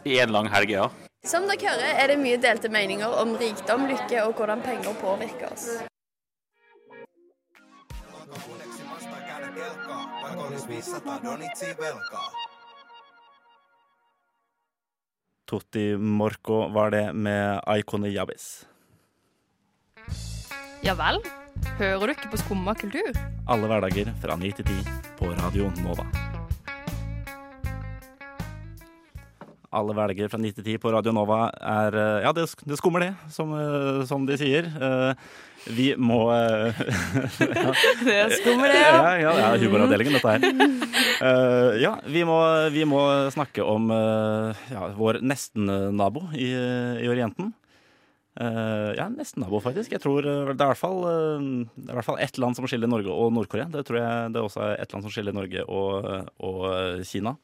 I 0.09 0.19
en 0.25 0.33
lang 0.35 0.49
helg, 0.51 0.73
ja. 0.75 0.89
Som 1.23 1.45
dere 1.47 1.63
hører, 1.63 1.99
er 2.03 2.11
det 2.11 2.19
mye 2.19 2.39
delte 2.43 2.67
meninger 2.73 3.13
om 3.23 3.37
rikdom, 3.39 3.85
lykke 3.87 4.25
og 4.25 4.33
hvordan 4.35 4.63
penger 4.65 4.97
påvirker 4.99 5.53
oss. 5.55 5.69
Totti 15.47 15.87
Morco 15.97 16.59
var 16.75 16.91
det 16.91 17.05
med 17.15 17.61
Aikone 17.71 18.11
Jabis. 18.11 18.67
Ja 20.83 20.99
vel? 20.99 21.23
Hører 21.79 22.07
du 22.09 22.17
ikke 22.17 22.35
på 22.35 22.43
Skumma 22.43 22.75
kultur? 22.75 23.15
Alle 23.47 23.71
hverdager 23.71 24.11
fra 24.19 24.35
9 24.35 24.55
til 24.59 24.73
10 24.75 25.03
på 25.21 25.31
Radio 25.39 25.71
Nova. 25.85 26.09
Alle 29.73 29.95
velgere 29.97 30.29
fra 30.29 30.37
9 30.41 30.51
til 30.59 30.67
10 30.75 30.81
på 30.83 30.91
Radio 30.93 31.15
Nova 31.17 31.47
er 31.57 31.97
eh, 31.97 32.27
Ja, 32.27 32.33
det, 32.37 32.45
det 32.69 32.77
skummer, 32.77 33.07
det, 33.07 33.13
som, 33.33 33.55
eh, 33.57 34.03
som 34.09 34.27
de 34.29 34.37
sier. 34.41 34.69
Eh, 34.69 35.31
Vi 35.63 35.93
må 35.97 36.27
ja. 36.35 36.73
Det 38.09 38.19
skummer, 38.37 38.69
det, 38.69 38.83
ja. 38.83 39.15
Ja, 39.23 39.33
det 39.39 39.47
er 39.47 39.63
humoravdelingen, 39.63 40.19
dette 40.19 40.33
her. 40.35 41.79
Ja, 41.79 41.93
vi 42.05 42.25
må, 42.27 42.37
vi 42.75 42.83
må 42.85 43.01
snakke 43.31 43.63
om 43.63 43.87
ja, 43.95 44.89
vår 44.99 45.21
nesten-nabo 45.23 46.27
i, 46.35 46.51
i 46.99 47.09
Orienten. 47.09 47.53
Uh, 48.33 48.91
ja, 48.97 49.07
nesten-nabo, 49.13 49.61
faktisk. 49.63 49.95
Jeg 49.95 50.03
tror 50.03 50.27
det 50.27 50.35
er 50.51 50.51
i 50.51 50.71
hvert 50.73 50.81
fall 50.81 51.05
er 51.07 51.95
hvert 51.95 52.09
fall 52.11 52.19
ett 52.25 52.43
land 52.43 52.59
som 52.59 52.67
skiller 52.67 52.91
Norge 52.91 53.15
og 53.15 53.31
Nord-Korea. 53.37 53.71
Det 53.71 53.87
tror 53.87 54.03
jeg 54.03 54.35
det 54.35 54.43
er 54.43 54.51
også 54.51 54.73
ett 54.75 54.97
land 54.97 55.07
som 55.07 55.15
skiller 55.15 55.37
Norge 55.37 55.63
og, 55.71 56.33
og 56.43 57.05
Kina. 57.07 57.37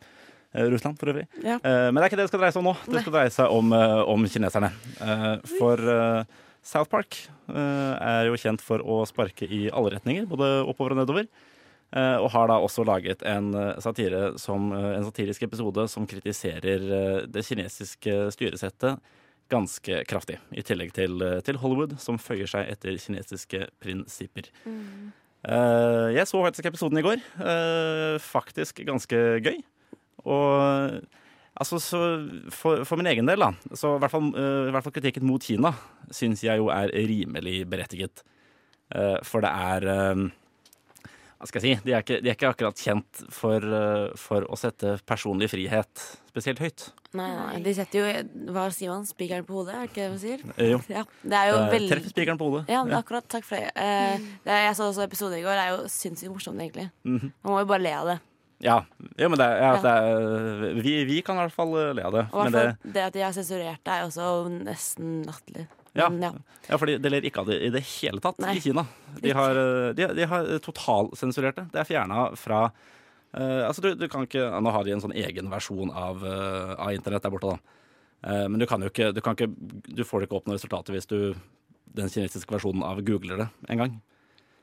Eh, 0.54 0.64
Russland, 0.64 0.98
for 0.98 1.12
øvrig. 1.12 1.26
Ja. 1.42 1.58
Eh, 1.60 1.88
men 1.92 1.98
det 1.98 2.06
er 2.06 2.10
ikke 2.10 2.20
det 2.20 2.28
det 2.28 2.32
skal 2.32 2.42
dreie 2.42 2.54
seg 2.54 2.62
om 2.62 2.70
nå. 2.70 2.76
Det 2.88 3.02
skal 3.02 3.16
dreie 3.18 3.32
seg 3.34 3.52
om, 3.52 3.72
eh, 3.76 4.00
om 4.14 4.24
kineserne. 4.24 4.72
For 5.58 5.84
South 6.62 6.90
Park 6.90 7.16
er 7.48 8.26
jo 8.28 8.36
kjent 8.36 8.60
for 8.60 8.80
å 8.80 9.04
sparke 9.08 9.46
i 9.46 9.68
alle 9.70 9.94
retninger, 9.96 10.26
både 10.28 10.66
oppover 10.68 10.92
og 10.92 11.04
nedover. 11.04 11.28
Og 11.88 12.30
har 12.34 12.48
da 12.48 12.58
også 12.60 12.84
laget 12.84 13.22
en, 13.24 13.52
satire 13.80 14.36
som, 14.36 14.72
en 14.72 15.04
satirisk 15.06 15.46
episode 15.46 15.86
som 15.88 16.04
kritiserer 16.06 17.24
det 17.24 17.44
kinesiske 17.46 18.28
styresettet 18.34 18.98
ganske 19.48 20.02
kraftig. 20.04 20.36
I 20.52 20.60
tillegg 20.60 20.92
til, 20.92 21.16
til 21.40 21.56
Hollywood, 21.56 21.96
som 21.98 22.20
føyer 22.20 22.50
seg 22.50 22.68
etter 22.68 22.98
kinesiske 23.00 23.70
prinsipper. 23.80 24.50
Eh, 24.68 26.12
jeg 26.18 26.28
så 26.28 26.44
faktisk 26.44 26.68
episoden 26.68 27.00
i 27.00 27.06
går. 27.06 27.24
Faktisk 28.20 28.84
ganske 28.84 29.40
gøy. 29.40 29.62
Og 30.28 30.98
altså, 31.58 31.80
så 31.82 32.00
for, 32.54 32.84
for 32.88 33.00
min 33.00 33.10
egen 33.12 33.28
del, 33.30 33.40
da, 33.42 33.52
så 33.74 33.94
i 33.96 34.02
hvert 34.02 34.14
fall, 34.14 34.28
uh, 34.36 34.68
i 34.68 34.74
hvert 34.74 34.86
fall 34.86 34.96
kritikken 34.98 35.26
mot 35.28 35.42
Kina 35.44 35.72
syns 36.14 36.44
jeg 36.44 36.60
jo 36.60 36.68
er 36.74 36.92
rimelig 36.92 37.62
berettiget. 37.70 38.22
Uh, 38.92 39.16
for 39.26 39.44
det 39.44 39.50
er 39.52 39.84
eh, 39.92 40.20
Hva 41.38 41.46
skal 41.50 41.60
jeg 41.60 41.76
si? 41.76 41.82
De 41.84 41.92
er 41.92 42.00
ikke, 42.00 42.16
de 42.24 42.30
er 42.30 42.38
ikke 42.38 42.48
akkurat 42.48 42.80
kjent 42.80 43.20
for, 43.30 43.66
for 44.16 44.46
å 44.48 44.56
sette 44.58 44.94
personlig 45.06 45.50
frihet 45.52 46.06
spesielt 46.30 46.62
høyt. 46.62 46.86
Nei, 47.16 47.28
nei, 47.32 47.60
de 47.64 47.72
setter 47.76 48.00
jo 48.00 48.52
Hva 48.52 48.66
sier 48.74 48.92
man? 48.92 49.06
Spikeren 49.08 49.46
på 49.48 49.58
hodet, 49.60 49.74
er 49.76 49.84
det 49.86 49.90
ikke 49.90 50.02
det 50.02 50.08
man 50.12 50.22
sier? 50.22 50.42
Jo. 50.72 50.80
Ja, 50.92 51.04
det 51.22 51.38
er 51.38 51.50
jo 51.52 51.58
Eh, 51.58 51.68
veldig 51.72 51.90
Treffer 51.92 52.12
spikeren 52.12 52.40
på 52.40 52.48
hodet. 52.50 52.64
Ja, 52.72 52.82
akkurat. 52.98 53.28
Takk 53.32 53.46
for 53.48 53.56
det. 53.60 53.70
Eh, 53.76 54.26
det 54.44 54.58
jeg 54.64 54.74
så 54.76 54.88
også 54.90 55.04
episode 55.06 55.38
i 55.38 55.44
går. 55.44 55.56
Det 55.56 55.64
er 55.64 55.72
jo 55.72 55.92
sinnssykt 55.92 56.32
morsomt, 56.34 56.60
egentlig. 56.60 56.88
Mhm. 57.08 57.32
Man 57.44 57.54
må 57.54 57.62
jo 57.62 57.70
bare 57.70 57.84
le 57.86 57.94
av 57.96 58.10
det. 58.12 58.18
Ja, 58.64 58.80
ja 59.16 59.28
men 59.30 59.38
det, 59.38 59.46
ja, 59.60 59.72
det 59.82 59.90
er, 59.90 60.62
vi, 60.82 60.94
vi 61.06 61.20
kan 61.22 61.38
i 61.38 61.44
hvert 61.44 61.54
fall 61.54 61.74
eh, 61.78 61.92
le 61.94 62.06
av 62.08 62.14
det. 62.16 62.24
Og 62.34 62.50
det, 62.54 62.64
det 62.82 63.04
at 63.06 63.14
de 63.14 63.22
har 63.22 63.34
sensurert 63.36 63.82
deg, 63.86 63.92
er 63.94 64.08
også 64.08 64.30
nesten 64.50 65.20
latterlig. 65.26 65.68
Ja. 65.98 66.08
Ja. 66.20 66.32
Ja, 66.68 66.78
for 66.78 66.90
de 66.90 67.10
ler 67.10 67.26
ikke 67.26 67.42
av 67.42 67.50
det 67.50 67.58
i 67.64 67.70
det 67.74 67.82
hele 67.86 68.22
tatt 68.22 68.38
Nei. 68.42 68.56
i 68.58 68.62
Kina. 68.62 68.84
De 69.22 69.32
har, 69.34 69.58
eh, 69.62 69.90
de, 69.98 70.08
de 70.18 70.28
har 70.30 70.50
totalsensurert 70.64 71.58
det. 71.60 71.66
Det 71.74 71.82
er 71.82 71.88
fjerna 71.88 72.28
fra 72.38 72.66
uh, 72.68 73.62
Altså, 73.66 73.82
du, 73.84 73.92
du 73.98 74.06
kan 74.10 74.26
ikke 74.26 74.44
Nå 74.62 74.72
har 74.74 74.86
de 74.86 74.94
en 74.94 75.02
sånn 75.04 75.16
egen 75.16 75.50
versjon 75.52 75.92
av, 75.94 76.22
uh, 76.24 76.74
av 76.76 76.92
internett 76.96 77.24
der 77.24 77.34
borte, 77.34 77.54
da. 77.54 77.78
Uh, 78.26 78.46
men 78.50 78.58
du 78.60 78.66
kan 78.66 78.82
jo 78.82 78.90
ikke 78.90 79.12
du, 79.14 79.22
kan 79.24 79.38
ikke 79.38 79.50
du 79.86 80.04
får 80.06 80.26
ikke 80.26 80.38
opp 80.38 80.50
noe 80.50 80.58
resultater 80.58 80.96
hvis 80.96 81.08
du 81.10 81.18
den 81.98 82.10
kinesiske 82.12 82.52
versjonen 82.52 82.84
av 82.84 83.00
googler 83.06 83.44
det 83.44 83.48
en 83.72 83.82
gang. 83.82 83.98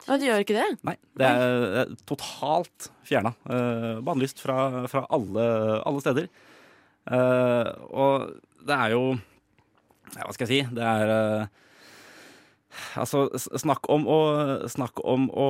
Og 0.05 0.21
du 0.21 0.27
gjør 0.27 0.43
ikke 0.43 0.57
det? 0.57 0.65
Nei. 0.85 0.95
Det 1.17 1.27
er, 1.27 1.67
det 1.73 1.99
totalt 2.09 2.89
fjerna. 3.07 3.33
Uh, 3.49 4.01
Bannlyst 4.05 4.41
fra, 4.43 4.85
fra 4.91 5.05
alle, 5.13 5.45
alle 5.81 6.03
steder. 6.03 6.29
Uh, 7.09 7.69
og 7.89 8.27
det 8.65 8.75
er 8.75 8.95
jo 8.95 9.03
ja, 9.13 10.23
Hva 10.23 10.31
skal 10.33 10.47
jeg 10.47 10.49
si? 10.49 10.73
Det 10.73 10.85
er 10.89 11.11
uh, 11.13 11.61
Altså, 12.97 13.27
snakk 13.61 13.85
om 13.93 14.07
å 14.09 14.19
Snakk 14.71 14.99
om 15.05 15.27
å 15.29 15.49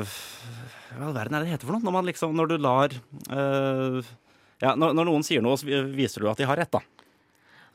Hva 0.00 0.96
i 0.96 1.04
all 1.04 1.14
verden 1.14 1.36
er 1.36 1.44
det 1.44 1.50
det 1.50 1.54
heter 1.58 1.68
for 1.68 1.76
noe? 1.76 1.84
Når, 1.84 1.94
man 1.98 2.08
liksom, 2.08 2.32
når 2.38 2.50
du 2.50 2.56
lar 2.64 2.94
eh, 2.96 3.98
ja, 4.64 4.72
når, 4.72 4.94
når 4.96 5.06
noen 5.06 5.26
sier 5.26 5.44
noe, 5.44 5.58
så 5.60 5.68
viser 5.68 6.24
du 6.24 6.30
at 6.32 6.40
de 6.40 6.46
har 6.48 6.58
rett, 6.58 6.72
da. 6.72 6.80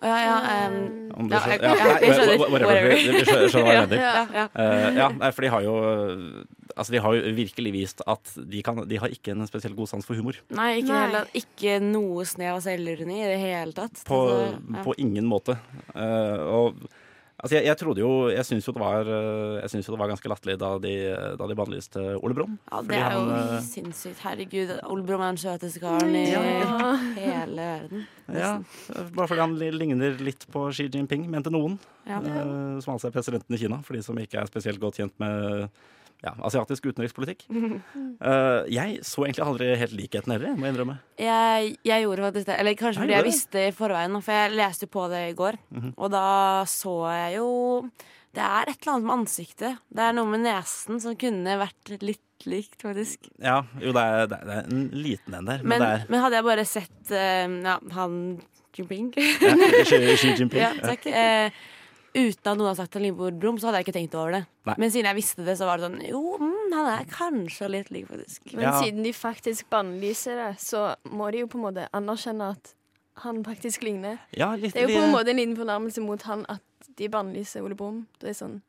Ja, 0.04 0.16
ja, 0.20 0.68
um, 0.68 1.30
ja, 1.32 1.40
jeg, 1.48 1.62
ja, 1.64 1.76
ja, 1.80 1.92
jeg 2.04 2.16
skjønner. 2.18 2.42
whatever. 2.52 2.92
Skjønner- 3.24 3.54
hva 3.54 3.72
jeg 3.72 3.76
Ja, 3.76 3.86
mener. 3.86 4.02
ja, 4.02 4.24
ja. 4.36 4.46
Eh, 4.52 4.98
ja, 5.00 5.08
for 5.32 5.46
de 5.46 5.52
har 5.54 5.62
jo 5.64 5.76
Altså, 6.74 6.90
de 6.96 7.00
har 7.06 7.14
jo 7.14 7.34
virkelig 7.38 7.72
vist 7.76 8.02
at 8.10 8.32
de, 8.50 8.64
kan, 8.66 8.80
de 8.90 8.98
har 8.98 9.12
ikke 9.14 9.32
en 9.36 9.46
spesielt 9.46 9.76
god 9.78 9.92
sans 9.92 10.06
for 10.08 10.18
humor. 10.18 10.40
Nei, 10.58 10.80
ikke, 10.82 10.90
Nei. 10.90 11.02
Heller, 11.06 11.28
ikke 11.38 11.76
noe 11.86 12.26
snev 12.26 12.56
av 12.56 12.64
selvironi 12.66 13.20
i 13.22 13.28
det 13.30 13.38
hele 13.44 13.76
tatt. 13.78 14.02
På, 14.08 14.18
Så, 14.32 14.40
ja. 14.74 14.82
på 14.88 14.96
ingen 14.98 15.28
måte. 15.30 15.54
Uh, 15.94 16.42
og 16.50 16.82
altså, 17.44 17.58
jeg, 17.60 17.66
jeg 17.68 17.78
trodde 17.78 18.02
jo 18.02 18.12
Jeg 18.34 18.46
syns 18.48 18.66
jo 18.68 18.74
det 18.74 18.82
var 18.82 19.06
eh, 19.06 19.60
Jeg 19.62 19.70
synes 19.74 19.88
jo 19.90 19.94
det 19.94 20.00
var 20.02 20.10
ganske 20.14 20.32
latterlig 20.32 20.56
da 20.62 20.72
de, 20.82 20.94
da 21.38 21.48
de 21.52 21.58
bannlyste 21.60 22.04
Ole 22.24 22.38
Brumm. 22.38 22.58
Ja, 22.72 22.82
det 22.88 22.98
er 22.98 23.18
jo 23.18 23.24
han, 23.28 23.54
eh, 23.58 23.64
sinnssykt. 23.68 24.24
Herregud, 24.26 24.74
Ole 24.90 25.06
Brumm 25.08 25.22
er 25.28 25.36
den 25.36 25.42
søteste 25.44 25.84
karen 25.84 26.16
i 26.18 26.26
Ja. 26.32 26.44
hele 27.20 27.68
verden. 27.68 28.06
Ja, 28.34 28.52
bare 29.14 29.28
fordi 29.28 29.44
han 29.44 29.58
ligner 29.60 30.16
litt 30.24 30.48
på 30.50 30.66
Xi 30.74 30.88
Jinping, 30.90 31.28
mente 31.30 31.52
noen. 31.54 31.76
Ja. 32.08 32.22
Uh, 32.24 32.80
som 32.84 32.96
altså 32.96 33.10
er 33.10 33.16
presidenten 33.16 33.56
i 33.56 33.60
Kina, 33.60 33.82
for 33.84 33.96
de 33.96 34.02
som 34.04 34.18
ikke 34.20 34.40
er 34.42 34.48
spesielt 34.50 34.80
godt 34.82 34.98
kjent 35.02 35.14
med 35.22 35.68
ja, 36.24 36.32
asiatisk 36.48 36.86
utenrikspolitikk. 36.88 37.46
Uh, 37.52 38.64
jeg 38.80 39.02
så 39.04 39.26
egentlig 39.26 39.44
aldri 39.46 39.70
helt 39.82 39.96
likheten 39.98 40.32
heller, 40.36 40.56
må 40.56 40.68
jeg 40.70 40.76
innrømme. 40.76 40.98
Jeg, 41.20 41.74
jeg 41.84 42.06
gjorde 42.06 42.26
faktisk 42.30 42.48
det. 42.50 42.58
Eller 42.64 42.78
kanskje 42.80 43.04
fordi 43.04 43.16
jeg 43.18 43.28
visste 43.28 43.64
i 43.68 43.74
forveien, 43.76 44.20
for 44.24 44.38
jeg 44.40 44.56
leste 44.58 44.88
på 44.92 45.08
det 45.12 45.24
i 45.30 45.38
går. 45.38 45.60
Mhm. 45.76 45.94
Og 45.98 46.12
da 46.16 46.26
så 46.72 46.96
jeg 47.12 47.40
jo 47.42 47.50
Det 48.34 48.42
er 48.42 48.66
et 48.72 48.80
eller 48.82 48.96
annet 48.96 49.06
med 49.06 49.14
ansiktet. 49.20 49.76
Det 49.94 50.02
er 50.08 50.14
noe 50.18 50.26
med 50.32 50.42
nesen 50.42 50.98
som 51.04 51.14
kunne 51.22 51.54
vært 51.60 51.92
litt 52.02 52.48
likt, 52.50 52.80
faktisk. 52.82 53.28
Ja, 53.40 53.60
jo, 53.80 53.92
det 53.96 54.02
er, 54.04 54.26
det 54.32 54.40
er- 54.42 54.66
en 54.74 54.88
liten 54.92 55.36
en 55.38 55.46
der, 55.48 55.62
men, 55.64 55.70
Men, 55.70 55.80
det 55.84 55.92
er 56.02 56.10
men 56.10 56.20
hadde 56.24 56.36
jeg 56.40 56.44
bare 56.48 56.66
sett 56.68 57.12
uh, 57.14 57.54
ja, 57.64 57.76
han 57.94 58.18
Jinping 58.76 59.14
Ja, 59.16 59.54
Xi- 59.88 60.16
Xi 60.18 60.34
Jinping, 60.40 60.60
ja, 60.60 60.72
ja. 60.74 60.82
takk. 60.90 61.06
Eh, 61.06 61.52
uten 62.16 62.52
at 62.52 62.58
noen 62.60 62.68
har 62.70 62.76
sagt 62.78 62.96
Ole 63.00 63.12
Brumm, 63.14 63.58
så 63.58 63.68
hadde 63.70 63.80
jeg 63.82 63.88
ikke 63.88 63.96
tenkt 63.98 64.16
over 64.20 64.32
det. 64.38 64.42
Nei. 64.70 64.76
Men 64.78 64.92
siden 64.94 65.10
jeg 65.10 65.16
visste 65.18 65.46
det, 65.46 65.56
så 65.60 65.66
var 65.66 65.78
det 65.82 65.88
sånn 65.90 66.00
Jo, 66.08 66.22
mm, 66.38 66.74
han 66.74 66.90
er 66.94 67.06
kanskje 67.10 67.70
litt 67.74 67.90
lik, 67.92 68.08
faktisk. 68.12 68.54
Men 68.54 68.74
siden 68.84 69.04
de 69.04 69.14
faktisk 69.18 69.70
bannlyser 69.74 70.36
det, 70.38 70.52
så 70.62 70.96
må 71.10 71.32
de 71.34 71.40
jo 71.44 71.48
på 71.48 71.58
en 71.60 71.66
måte 71.68 71.88
anerkjenne 71.94 72.52
at 72.56 72.74
han 73.24 73.44
faktisk 73.46 73.84
ligner. 73.86 74.20
Ja, 74.34 74.52
litt- 74.56 74.74
det 74.74 74.84
er 74.84 74.90
jo 74.90 75.00
på 75.00 75.04
en 75.08 75.12
måte 75.14 75.30
en 75.30 75.38
liten 75.42 75.58
fornærmelse 75.58 76.02
mot 76.02 76.22
han 76.30 76.46
at 76.50 76.62
de 76.98 77.10
bannlyser 77.10 77.62
Ole 77.66 77.76
Brumm. 77.76 78.06
Det 78.20 78.30
er 78.30 78.38
sånn 78.38 78.62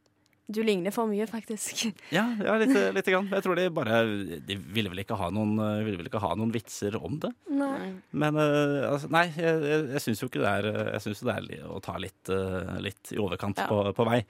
Du 0.47 0.59
ligner 0.63 0.93
for 0.93 1.09
mye, 1.09 1.25
faktisk. 1.31 1.87
Ja, 2.13 2.27
ja 2.37 2.55
litt, 2.61 2.75
litt 2.93 3.07
grann. 3.09 3.31
Jeg 3.33 3.45
tror 3.47 3.57
de 3.57 3.69
bare 3.73 4.03
De 4.45 4.57
ville 4.77 4.91
vel 4.93 5.01
ikke 5.01 5.17
ha 5.17 5.31
noen, 5.33 5.55
ville 5.87 5.97
vel 6.03 6.11
ikke 6.11 6.21
ha 6.21 6.35
noen 6.37 6.53
vitser 6.53 6.99
om 7.01 7.17
det. 7.23 7.31
Nei. 7.49 7.93
Men 8.13 8.37
uh, 8.37 8.91
altså, 8.93 9.09
nei, 9.15 9.25
jeg, 9.39 9.63
jeg, 9.65 9.87
jeg 9.95 10.05
syns 10.05 10.21
jo 10.21 10.29
ikke 10.29 10.43
det 10.45 10.53
er 10.53 10.69
Jeg 10.93 11.01
synes 11.07 11.23
jo 11.25 11.31
det 11.31 11.37
er 11.39 11.65
å 11.71 11.81
ta 11.85 11.97
litt, 12.03 12.21
uh, 12.29 12.75
litt 12.85 13.15
i 13.17 13.21
overkant 13.25 13.63
Ja. 13.65 13.71
på, 13.73 13.81
på 13.97 14.09
vei. 14.11 14.21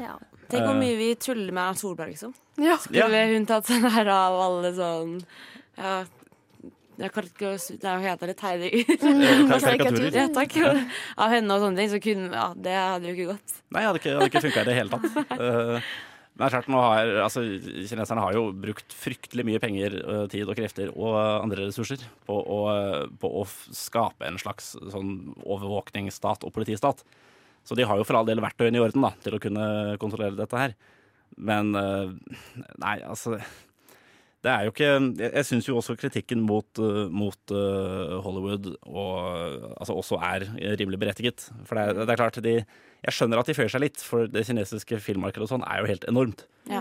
Ja. 0.00 0.16
Tenk 0.50 0.64
hvor 0.66 0.74
Eh. 0.74 0.80
mye 0.82 0.96
vi 0.98 1.10
tuller 1.22 1.52
med 1.54 1.62
Erna 1.62 1.78
Solberg, 1.78 2.10
liksom. 2.16 2.34
Ja. 2.58 2.74
Skulle 2.82 3.20
hun 3.30 3.46
tatt 3.46 3.68
seg 3.70 3.84
nær 3.86 4.08
av 4.10 4.40
alle 4.48 4.72
sånn 4.74 5.20
Ja, 5.78 6.00
Det 7.00 7.88
er 7.88 7.96
jo 7.96 8.04
helt 8.04 8.22
litt 8.28 8.42
Heidi. 8.44 8.84
karikaturer. 9.00 10.18
Ja, 10.18 10.26
takk. 10.34 10.56
Av 11.16 11.32
henne 11.32 11.56
og 11.56 11.64
sånne 11.64 11.80
ting. 11.80 11.90
Så 11.94 12.00
kunne 12.04 12.28
Ja, 12.34 12.50
det 12.54 12.76
hadde 12.76 13.08
jo 13.08 13.16
ikke 13.16 13.32
gått. 13.32 13.56
Nei, 13.72 13.80
det 13.80 13.88
hadde 13.88 14.00
ikke, 14.02 14.14
hadde 14.18 14.30
ikke 14.30 14.44
funka 14.46 14.62
i 14.62 14.68
det 14.68 14.78
hele 14.78 15.00
tatt. 15.00 15.18
Eh, 15.40 15.90
Men 16.40 16.46
det 16.46 16.52
klart, 16.54 16.68
har, 16.72 17.08
altså, 17.26 17.42
kineserne 17.90 18.22
har 18.22 18.36
jo 18.36 18.42
brukt 18.56 18.94
fryktelig 18.96 19.44
mye 19.44 19.60
penger, 19.60 19.96
øh, 19.98 20.22
tid 20.30 20.48
og 20.48 20.56
krefter 20.56 20.92
og 20.94 21.16
andre 21.18 21.66
ressurser 21.66 22.04
på 22.24 22.36
å, 22.38 22.60
øh, 22.72 23.10
på 23.20 23.28
å 23.40 23.42
skape 23.76 24.24
en 24.24 24.38
slags 24.40 24.70
sånn 24.94 25.34
overvåkningsstat 25.42 26.46
og 26.46 26.54
politistat. 26.56 27.02
Så 27.66 27.76
de 27.76 27.84
har 27.84 28.00
jo 28.00 28.06
for 28.08 28.16
all 28.16 28.28
del 28.30 28.40
verktøyene 28.40 28.80
i 28.80 28.84
orden 28.84 29.04
da, 29.04 29.10
til 29.20 29.36
å 29.36 29.42
kunne 29.42 29.66
kontrollere 30.00 30.38
dette 30.38 30.56
her. 30.56 30.76
Men 31.36 31.74
nei, 31.74 32.96
altså 33.04 33.36
det 34.44 34.50
er 34.50 34.64
jo 34.64 34.70
ikke 34.72 34.90
Jeg, 35.20 35.30
jeg 35.34 35.46
syns 35.48 35.68
jo 35.68 35.76
også 35.76 35.96
kritikken 36.00 36.40
mot, 36.46 36.78
øh, 36.80 37.10
mot 37.12 37.52
uh, 37.52 38.18
Hollywood 38.24 38.70
og, 38.88 39.74
altså 39.78 39.96
også 40.00 40.20
er 40.24 40.46
rimelig 40.80 40.98
berettiget. 41.02 41.48
For 41.68 41.76
det 41.76 41.84
er, 41.88 42.04
det 42.04 42.14
er 42.14 42.20
klart, 42.22 42.40
de, 42.44 42.54
jeg 43.04 43.12
skjønner 43.16 43.40
at 43.42 43.46
de 43.50 43.54
føyer 43.58 43.68
seg 43.72 43.84
litt, 43.84 44.00
for 44.00 44.26
det 44.30 44.46
kinesiske 44.48 45.00
filmmarkedet 45.04 45.44
og 45.44 45.52
sånn 45.54 45.66
er 45.68 45.82
jo 45.82 45.90
helt 45.92 46.06
enormt. 46.08 46.46
Ja. 46.70 46.80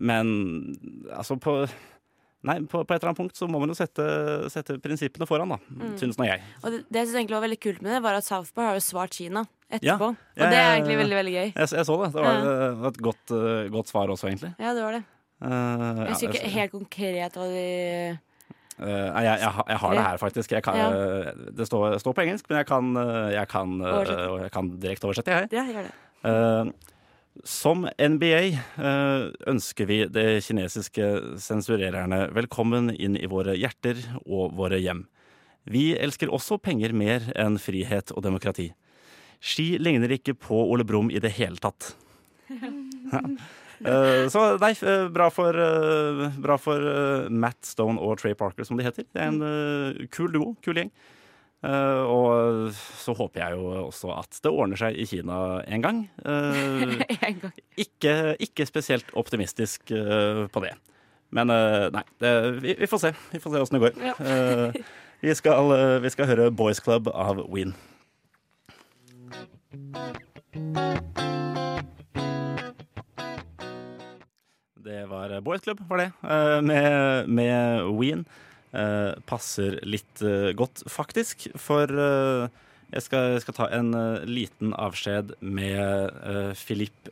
Men 0.00 0.76
altså 1.12 1.36
på 1.40 1.64
Nei, 2.44 2.58
på, 2.68 2.82
på 2.84 2.92
et 2.92 3.00
eller 3.00 3.08
annet 3.14 3.16
punkt 3.22 3.38
så 3.40 3.46
må 3.48 3.56
man 3.56 3.70
jo 3.72 3.74
sette, 3.78 4.04
sette 4.52 4.74
prinsippene 4.84 5.24
foran, 5.24 5.54
da. 5.54 5.56
Mm. 5.72 5.94
Synes 5.96 6.18
nå 6.20 6.26
jeg. 6.28 6.42
Og 6.60 6.74
det, 6.74 6.80
det 6.92 6.98
jeg 7.00 7.08
synes 7.08 7.20
egentlig 7.22 7.36
var 7.38 7.44
veldig 7.46 7.58
kult 7.64 7.78
med 7.80 7.94
det, 7.94 8.00
var 8.04 8.18
at 8.18 8.26
South 8.26 8.52
Park 8.52 8.68
har 8.68 8.76
jo 8.76 8.82
svart 8.84 9.16
Kina 9.16 9.46
Ja. 9.72 9.78
etterpå. 9.78 10.10
Ja, 10.36 10.42
Og 10.44 10.52
det 10.52 10.58
er 10.60 10.72
egentlig 10.74 10.98
veldig, 11.00 11.16
veldig 11.22 11.32
gøy. 11.38 11.46
Jeg, 11.56 11.70
jeg 11.78 11.86
så 11.88 11.96
det. 12.02 12.10
Det 12.12 12.20
var 12.26 12.44
Ja. 12.44 12.66
et 12.90 13.00
godt, 13.08 13.32
øh, 13.32 13.70
godt 13.72 13.88
svar 13.94 14.12
også, 14.12 14.28
egentlig. 14.28 14.52
Ja, 14.60 14.74
det 14.76 14.84
var 14.84 14.92
det. 14.98 15.02
Eh, 15.42 15.48
Jeg 15.50 16.06
ja, 16.06 16.12
husker 16.12 16.32
ikke 16.38 16.52
helt 16.54 16.72
konkret 16.72 17.34
hva 17.34 17.48
de 17.50 17.64
uh, 18.78 18.86
nei, 18.86 19.24
jeg, 19.24 19.38
jeg, 19.40 19.50
har- 19.56 19.68
jeg 19.68 19.78
har 19.82 19.94
det 19.94 20.04
her, 20.06 20.16
faktisk. 20.18 20.54
Kan, 20.62 20.76
Ja. 20.76 20.88
uh, 20.90 21.50
Det 21.54 21.66
står, 21.68 21.98
står 21.98 22.14
på 22.14 22.22
engelsk, 22.24 22.48
men 22.50 22.58
jeg 22.58 22.66
kan, 22.66 22.96
eh, 22.96 23.32
jeg 23.34 23.48
kan, 23.48 23.80
eh, 23.80 24.42
jeg 24.44 24.50
kan 24.54 24.70
direkte 24.80 25.06
oversette, 25.06 25.30
jeg. 25.30 25.48
Ja, 25.52 25.64
gjør 25.64 25.88
det. 25.88 25.92
Eh, 26.24 26.72
som 27.44 27.88
NBA 27.98 28.54
eh, 28.78 29.32
ønsker 29.50 29.86
vi 29.86 30.04
de 30.06 30.40
kinesiske 30.40 31.38
sensurererne 31.42 32.28
velkommen 32.32 32.92
inn 32.94 33.16
i 33.18 33.26
våre 33.26 33.56
hjerter 33.58 33.98
og 34.24 34.54
våre 34.54 34.78
hjem. 34.78 35.06
Vi 35.66 35.96
elsker 35.96 36.28
også 36.30 36.60
penger 36.62 36.92
mer 36.94 37.20
enn 37.34 37.58
frihet 37.58 38.12
og 38.14 38.22
demokrati. 38.22 38.72
Ski 39.40 39.78
ligner 39.78 40.08
ikke 40.14 40.34
på 40.38 40.54
Ole 40.70 40.84
Brumm 40.84 41.10
i 41.10 41.18
det 41.18 41.32
hele 41.38 41.56
tatt. 41.56 41.94
Eh, 43.80 44.28
så 44.32 44.44
nei, 44.60 44.72
eh, 44.82 45.08
bra 45.12 45.28
for, 45.32 45.56
eh, 45.56 46.38
bra 46.40 46.56
for 46.60 47.28
Matt 47.30 47.66
Stone 47.66 47.98
og 48.00 48.18
Trey 48.20 48.34
Parker, 48.34 48.64
som 48.64 48.78
de 48.78 48.84
heter. 48.86 49.04
Det 49.12 49.20
er 49.20 49.28
en 49.32 50.08
kul 50.10 50.32
duo, 50.32 50.56
kul 50.62 50.74
gjeng. 50.74 50.90
Og 51.64 52.72
så 52.76 53.14
håper 53.16 53.40
jeg 53.40 53.56
jo 53.56 53.86
også 53.86 54.10
at 54.18 54.40
det 54.44 54.50
ordner 54.52 54.76
seg 54.76 54.98
i 55.00 55.06
Kina 55.08 55.62
en 55.64 55.84
gang. 55.84 56.02
Eh, 56.24 57.48
Ikke, 57.84 58.36
ikke 58.38 58.66
spesielt 58.68 59.08
optimistisk 59.16 59.88
på 59.88 60.62
det. 60.62 60.74
Men 61.34 61.48
nei, 61.48 62.04
det, 62.20 62.34
vi, 62.62 62.76
vi 62.78 62.86
får 62.86 63.00
se. 63.00 63.14
Vi 63.32 63.40
får 63.42 63.56
se 63.56 63.64
åssen 63.64 63.80
det 63.80 63.82
går. 63.82 64.04
Ja. 64.04 64.14
Vi, 65.24 65.34
skal, 65.34 65.72
vi 66.04 66.12
skal 66.12 66.30
høre 66.30 66.52
Boys 66.54 66.84
Club 66.84 67.08
av 67.08 67.42
Ween. 67.48 67.74
Det 74.84 75.06
var 75.06 75.40
Boys 75.40 75.60
Club, 75.60 75.78
var 75.88 75.96
det, 75.96 76.10
eh, 76.22 76.60
med, 76.60 77.28
med 77.28 77.86
Ween. 77.96 78.24
Eh, 78.72 79.14
passer 79.24 79.78
litt 79.88 80.20
eh, 80.20 80.50
godt, 80.52 80.82
faktisk, 80.92 81.46
for 81.56 81.88
jeg, 81.88 83.04
skal, 83.06 83.30
jeg 83.32 83.44
skal 83.46 83.56
ta 83.56 83.68
en 83.72 83.96
liten 84.28 84.74
avskjed 84.76 85.32
med 85.40 86.52
Filip 86.60 87.08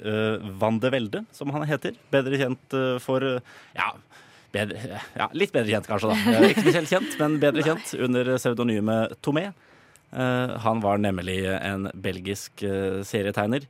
van 0.61 0.83
de 0.85 0.93
Velde, 0.93 1.25
som 1.33 1.55
han 1.57 1.65
heter. 1.71 1.97
Bedre 2.13 2.43
kjent 2.45 2.77
for 3.01 3.25
ja, 3.25 3.89
bedre, 4.53 5.01
ja, 5.17 5.31
litt 5.33 5.57
bedre 5.57 5.73
kjent 5.73 5.89
kanskje, 5.89 6.13
da. 6.13 6.37
Ikke 6.53 6.69
spesielt 6.69 6.93
kjent, 6.93 7.19
men 7.25 7.41
bedre 7.41 7.65
kjent 7.71 7.97
under 7.97 8.35
pseudonymet 8.37 9.17
Tomé. 9.25 9.49
Han 10.13 10.85
var 10.85 11.01
nemlig 11.01 11.41
en 11.57 11.89
belgisk 11.97 12.69
serietegner 13.09 13.65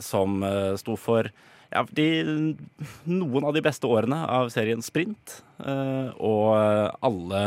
som 0.00 0.40
sto 0.80 0.96
for 0.96 1.28
ja, 1.72 1.82
de, 1.96 2.06
noen 3.08 3.48
av 3.48 3.56
de 3.56 3.64
beste 3.64 3.88
årene 3.88 4.22
av 4.28 4.52
serien 4.54 4.82
Sprint, 4.84 5.40
uh, 5.64 6.12
og 6.20 6.52
alle, 7.02 7.44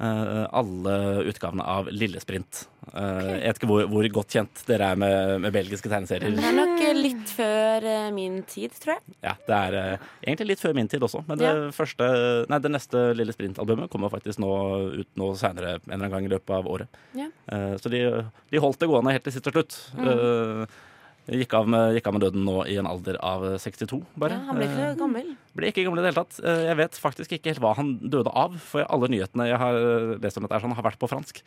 uh, 0.00 0.44
alle 0.56 0.98
utgavene 1.30 1.66
av 1.66 1.90
Lillesprint. 1.90 2.66
Uh, 2.90 2.96
okay. 2.96 3.34
Jeg 3.36 3.50
vet 3.52 3.58
ikke 3.60 3.68
hvor, 3.70 3.84
hvor 3.92 4.06
godt 4.16 4.34
kjent 4.34 4.62
dere 4.66 4.88
er 4.94 4.98
med, 4.98 5.34
med 5.44 5.52
belgiske 5.54 5.90
tegneserier. 5.92 6.32
Det 6.34 6.46
er 6.48 6.56
nok 6.56 6.80
eh, 6.82 6.96
litt 6.96 7.30
før 7.36 7.86
eh, 7.86 8.08
min 8.16 8.40
tid, 8.50 8.74
tror 8.82 8.96
jeg. 8.96 9.14
Ja, 9.22 9.34
det 9.46 9.58
er 9.58 9.76
eh, 9.78 10.08
egentlig 10.24 10.48
litt 10.54 10.64
før 10.64 10.74
min 10.80 10.90
tid 10.90 11.04
også. 11.06 11.22
Men 11.28 11.38
det, 11.38 11.46
Ja. 11.50 11.68
første, 11.76 12.08
nei, 12.50 12.58
det 12.64 12.72
neste 12.74 13.04
Lille 13.14 13.36
Sprint-albumet 13.36 13.92
kommer 13.92 14.10
faktisk 14.10 14.42
nå 14.42 14.50
ut 15.04 15.10
nå 15.20 15.30
senere 15.38 15.76
en 15.76 15.84
eller 15.86 16.00
annen 16.00 16.14
gang 16.16 16.26
i 16.26 16.32
løpet 16.34 16.56
av 16.58 16.66
året. 16.72 17.00
Ja. 17.18 17.28
Eh, 17.52 17.74
så 17.78 17.92
de, 17.92 18.02
de 18.50 18.62
holdt 18.64 18.80
det 18.82 18.90
gående 18.90 19.14
helt 19.14 19.28
til 19.28 19.36
sist 19.38 19.52
og 19.52 19.60
slutt. 19.60 19.78
Mm. 19.94 20.66
Eh, 21.30 21.38
gikk, 21.44 21.54
av 21.54 21.68
med, 21.70 21.94
gikk 21.94 22.08
av 22.10 22.16
med 22.16 22.24
døden 22.26 22.42
nå 22.44 22.56
i 22.66 22.74
en 22.82 22.88
alder 22.90 23.16
av 23.22 23.44
62, 23.62 24.00
bare. 24.18 24.34
Ja, 24.34 24.48
han 24.50 24.58
ble 24.58 24.66
ikke 24.66 24.86
Eh, 24.90 24.94
gammel. 24.98 25.28
ble 25.54 25.70
ikke 25.70 25.84
gammel 25.86 26.00
i 26.00 26.02
det 26.02 26.10
hele 26.12 26.24
tatt. 26.24 26.40
Eh, 26.42 26.64
Jeg 26.70 26.76
vet 26.82 26.98
faktisk 27.00 27.32
ikke 27.38 27.50
helt 27.52 27.60
hva 27.62 27.74
han 27.76 27.92
døde 28.02 28.32
av, 28.34 28.56
for 28.58 28.82
alle 28.90 29.08
nyhetene 29.08 29.46
jeg 29.48 29.58
har 29.62 29.74
lest 30.20 30.36
om 30.38 30.42
dette, 30.44 30.56
er 30.58 30.60
sånn, 30.66 30.74
har 30.74 30.82
vært 30.90 30.98
på 30.98 31.08
fransk. 31.08 31.42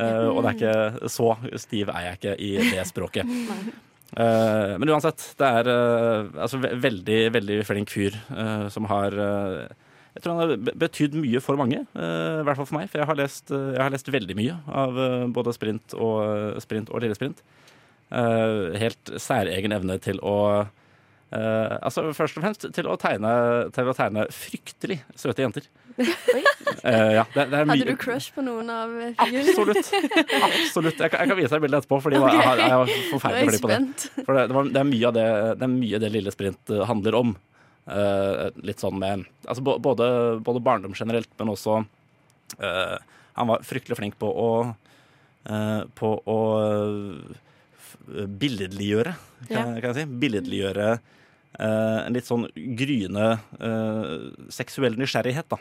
Mm. 0.00 0.32
Og 0.32 0.42
det 0.42 0.48
er 0.50 0.56
ikke 0.56 1.08
så 1.12 1.36
stiv 1.60 1.88
er 1.92 2.08
jeg 2.10 2.18
ikke 2.18 2.36
i 2.40 2.70
det 2.72 2.86
språket. 2.88 3.26
Eh, 4.16 4.78
Men 4.78 4.88
uansett, 4.88 5.34
det 5.36 5.44
er 5.44 5.66
eh, 5.66 6.28
altså, 6.40 6.60
veldig, 6.62 7.16
veldig 7.34 7.56
flink 7.66 7.90
fyr 7.90 8.14
eh, 8.30 8.68
som 8.70 8.84
har 8.86 9.10
eh, 9.10 9.66
jeg 10.14 10.22
tror 10.22 10.32
han 10.38 10.48
har 10.48 10.56
be- 10.62 10.72
betydd 10.78 11.16
mye 11.18 11.40
for 11.42 11.58
mange, 11.58 11.82
eh, 11.92 12.38
i 12.40 12.44
hvert 12.46 12.56
fall 12.56 12.68
for 12.70 12.78
meg. 12.78 12.86
For 12.88 13.02
jeg 13.02 13.08
har 13.10 13.18
lest, 13.18 13.50
eh, 13.50 13.72
jeg 13.74 13.82
har 13.82 13.90
lest 13.90 14.06
veldig 14.14 14.36
mye 14.38 14.54
av 14.70 14.96
eh, 14.96 15.26
både 15.26 15.52
sprint 15.58 15.92
og, 15.98 16.54
sprint 16.62 16.88
og 16.94 17.02
lille 17.02 17.18
sprint. 17.18 17.42
Eh, 17.42 17.65
helt 18.06 19.10
særegen 19.18 19.74
evne 19.74 19.96
til 19.98 20.20
å 20.22 20.36
eh, 21.34 21.74
altså 21.80 22.12
Først 22.14 22.38
og 22.38 22.44
fremst 22.44 22.68
til 22.76 22.86
å 22.86 22.94
tegne, 23.00 23.32
til 23.74 23.90
å 23.90 23.94
tegne 23.96 24.28
fryktelig 24.30 25.00
søte 25.18 25.42
jenter. 25.42 25.66
Eh, 25.96 27.12
ja, 27.16 27.24
det, 27.32 27.46
det 27.50 27.58
er 27.58 27.68
Hadde 27.70 27.86
du 27.88 27.96
crush 27.98 28.34
på 28.34 28.42
noen 28.44 28.68
av 28.70 28.92
eh, 29.00 29.14
figurene? 29.16 29.54
Absolutt. 29.56 29.90
Absolutt. 30.50 31.00
Jeg 31.00 31.12
kan, 31.12 31.22
jeg 31.22 31.30
kan 31.30 31.38
vise 31.38 31.52
deg 31.54 31.64
bildet 31.64 31.82
etterpå, 31.82 31.98
fordi 32.04 32.20
jeg, 32.20 32.42
har, 32.46 32.62
jeg 32.62 32.80
var 32.82 32.90
Nå 32.90 33.10
forferdelig 33.14 33.46
er 33.46 33.56
jeg 33.56 33.62
på 33.64 33.70
det. 33.70 33.78
For 34.18 34.36
det, 34.36 34.42
det, 34.44 34.56
var, 34.58 34.70
det, 34.70 34.80
er 34.82 34.88
mye 34.90 35.08
av 35.08 35.16
det, 35.16 35.26
det 35.56 35.66
er 35.66 35.72
mye 35.72 36.00
det 36.02 36.10
lille 36.12 36.34
sprint 36.34 36.74
eh, 36.74 36.86
handler 36.90 37.18
om. 37.22 37.36
Uh, 37.86 38.48
litt 38.66 38.80
sånn 38.82 38.96
med 38.98 39.20
altså, 39.46 39.62
både, 39.62 40.06
både 40.42 40.58
barndom 40.58 40.94
generelt, 40.98 41.28
men 41.38 41.52
også 41.52 41.76
uh, 42.58 42.96
Han 43.38 43.46
var 43.52 43.62
fryktelig 43.62 43.94
flink 44.00 44.16
på 44.18 44.26
å 44.26 44.48
uh, 44.66 45.82
På 45.94 46.10
å 46.26 46.38
eh, 46.64 47.36
billedliggjøre, 48.06 49.14
kan, 49.48 49.74
kan 49.80 49.90
jeg 49.90 49.96
si. 49.98 50.18
Billedliggjøre 50.22 50.88
eh, 50.92 51.98
en 52.04 52.16
litt 52.16 52.28
sånn 52.28 52.46
gryende 52.54 53.32
eh, 53.58 54.12
seksuell 54.54 54.98
nysgjerrighet, 55.00 55.50
da. 55.52 55.60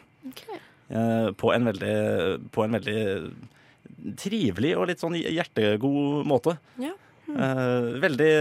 Eh, 0.89 1.31
på, 1.37 1.53
en 1.55 1.71
veldig, 1.71 1.95
på 2.53 2.65
en 2.65 2.77
veldig 2.77 3.01
trivelig 4.21 4.75
og 4.77 4.89
litt 4.91 5.01
sånn 5.01 5.17
hjertegod 5.17 6.27
måte. 6.29 6.57
Ja. 6.81 6.93
Eh, 7.25 7.87
veldig, 8.03 8.31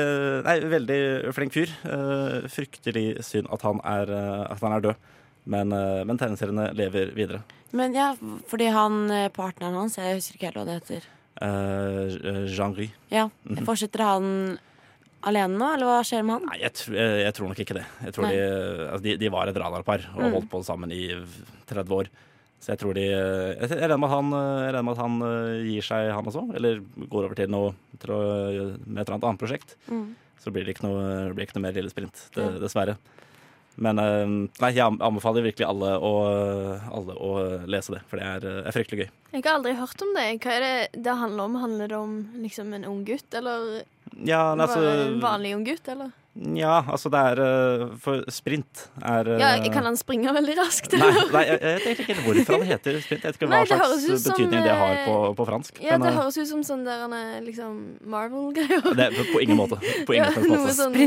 nei, 0.44 0.56
veldig 0.74 1.00
flink 1.36 1.54
fyr. 1.56 1.72
Eh, 1.88 2.46
fryktelig 2.52 3.24
synd 3.24 3.48
at 3.54 3.64
han 3.64 3.80
er, 3.80 4.12
eh, 4.12 4.44
at 4.52 4.64
han 4.64 4.76
er 4.76 4.88
død. 4.90 5.10
Men, 5.44 5.68
men 6.08 6.16
tegneseriene 6.16 6.70
lever 6.72 7.10
videre. 7.12 7.42
Men 7.76 7.92
ja, 7.92 8.14
fordi 8.48 8.70
han 8.72 9.10
partneren 9.36 9.76
hans, 9.76 9.98
jeg 10.00 10.16
husker 10.16 10.38
ikke 10.38 10.46
helt 10.48 10.56
hva 10.56 10.64
det 10.64 10.76
heter. 10.78 11.08
Uh, 11.42 12.46
Jean-Ry. 12.46 12.90
Ja, 13.10 13.28
Mhm. 13.44 13.64
Fortsetter 13.66 14.00
han 14.06 14.58
alene 15.24 15.56
nå, 15.58 15.70
eller 15.74 15.88
hva 15.88 16.02
skjer 16.06 16.22
med 16.24 16.36
han? 16.38 16.46
Nei, 16.50 16.58
jeg, 16.62 16.72
tr 16.76 16.92
jeg, 16.94 17.24
jeg 17.24 17.34
tror 17.34 17.48
nok 17.50 17.58
ikke 17.64 17.74
det. 17.78 17.86
Jeg 18.04 18.12
tror 18.14 18.28
de, 18.28 18.38
altså, 18.92 19.02
de, 19.06 19.16
de 19.18 19.30
var 19.32 19.48
et 19.50 19.56
radarpar 19.56 20.04
og 20.14 20.22
Mm. 20.22 20.32
holdt 20.36 20.50
på 20.52 20.60
sammen 20.64 20.92
i 20.92 21.08
30 21.66 21.90
år. 21.96 22.08
Så 22.60 22.72
jeg 22.72 22.78
tror 22.80 22.94
de 22.94 23.02
Jeg 23.04 23.68
jeg 23.68 23.80
regner 23.80 23.98
med 23.98 24.08
at 24.08 24.14
han, 24.16 24.30
regner 24.32 24.84
med 24.84 24.92
at 24.94 25.02
han 25.02 25.16
eh, 25.22 25.64
gir 25.68 25.82
seg, 25.84 26.12
han 26.14 26.24
også. 26.24 26.44
Eller 26.56 26.80
går 27.08 27.24
over 27.26 27.34
til 27.34 27.48
noe 27.50 27.74
til 27.98 28.10
å, 28.14 28.20
med 28.86 29.00
et 29.02 29.08
eller 29.08 29.16
annet 29.18 29.24
annet 29.28 29.40
prosjekt. 29.42 29.74
Mm. 29.90 30.14
Så 30.40 30.52
blir 30.52 30.64
det 30.64 30.76
ikke 30.76 30.86
noe, 30.86 31.28
det 31.28 31.34
blir 31.36 31.46
ikke 31.48 31.56
noe 31.58 31.66
mer 31.66 31.72
Lille 31.76 31.90
Sprint, 31.92 32.28
det, 32.36 32.60
dessverre. 32.60 32.96
Men 33.74 33.98
eh, 33.98 34.24
nei, 34.62 34.70
jeg 34.76 34.84
anbefaler 34.86 35.46
virkelig 35.48 35.66
alle 35.66 35.94
å, 35.98 36.12
alle 36.94 37.16
å 37.18 37.30
lese 37.70 37.96
det, 37.96 38.02
for 38.10 38.20
det 38.20 38.26
er, 38.28 38.46
eh, 38.50 38.60
er 38.68 38.76
fryktelig 38.76 39.04
gøy. 39.04 39.12
Jeg 39.34 39.42
har 39.46 39.56
aldri 39.58 39.74
hørt 39.78 40.04
om 40.06 40.12
det. 40.14 40.26
Hva 40.44 40.52
er 40.54 40.66
det 40.66 41.02
det 41.06 41.16
handler 41.18 41.48
om? 41.48 41.56
Handler 41.64 41.90
det 41.90 41.98
om 41.98 42.12
liksom 42.38 42.74
en 42.76 42.86
ung 42.90 43.02
gutt, 43.08 43.26
eller 43.34 43.82
Ja, 44.22 44.52
altså, 44.54 44.78
en 44.78 45.18
vanlig 45.22 45.56
ung 45.56 45.64
gutt, 45.66 45.88
eller? 45.90 46.12
Ja, 46.34 46.80
altså 46.90 47.10
det 47.14 47.18
er 47.30 47.40
eh, 47.44 47.82
For 48.02 48.24
sprint 48.34 48.88
er 49.06 49.28
eh, 49.36 49.38
Ja, 49.38 49.50
kan 49.70 49.86
han 49.86 49.94
springe 49.94 50.32
veldig 50.34 50.56
raskt? 50.58 50.96
Nei, 50.98 51.10
nei 51.34 51.42
jeg, 51.46 51.60
jeg 51.62 51.82
vet 51.84 52.00
ikke 52.02 52.06
helt 52.08 52.24
hvorfor 52.26 52.56
han 52.56 52.64
heter 52.72 52.96
sprint. 53.04 53.22
Jeg 53.22 53.28
vet 53.30 53.38
ikke 53.38 53.46
hva 53.46 53.52
Nei, 53.54 53.60
det 53.70 53.78
slags 53.78 54.26
betydning 54.30 54.58
som, 54.58 54.66
det 54.66 54.72
har 54.80 54.96
på, 55.04 55.14
eh, 55.28 55.36
på 55.38 55.46
fransk. 55.50 55.78
Ja, 55.84 55.98
det 56.02 56.10
eh, 56.10 56.16
høres 56.18 56.38
ut 56.40 56.50
som 56.50 56.64
sånn 56.66 56.82
der 56.88 57.04
han 57.04 57.14
er 57.14 57.36
liksom 57.46 57.76
Marvel-greier. 58.16 58.82
det 58.98 59.06
er 59.06 59.14
på, 59.14 59.28
på 59.30 59.44
ingen 59.46 59.60
måte. 59.60 59.78
På 60.08 60.16
ingen 60.16 60.26
Ja, 60.26 60.42
måte. 60.50 60.74
sånn- 60.80 60.98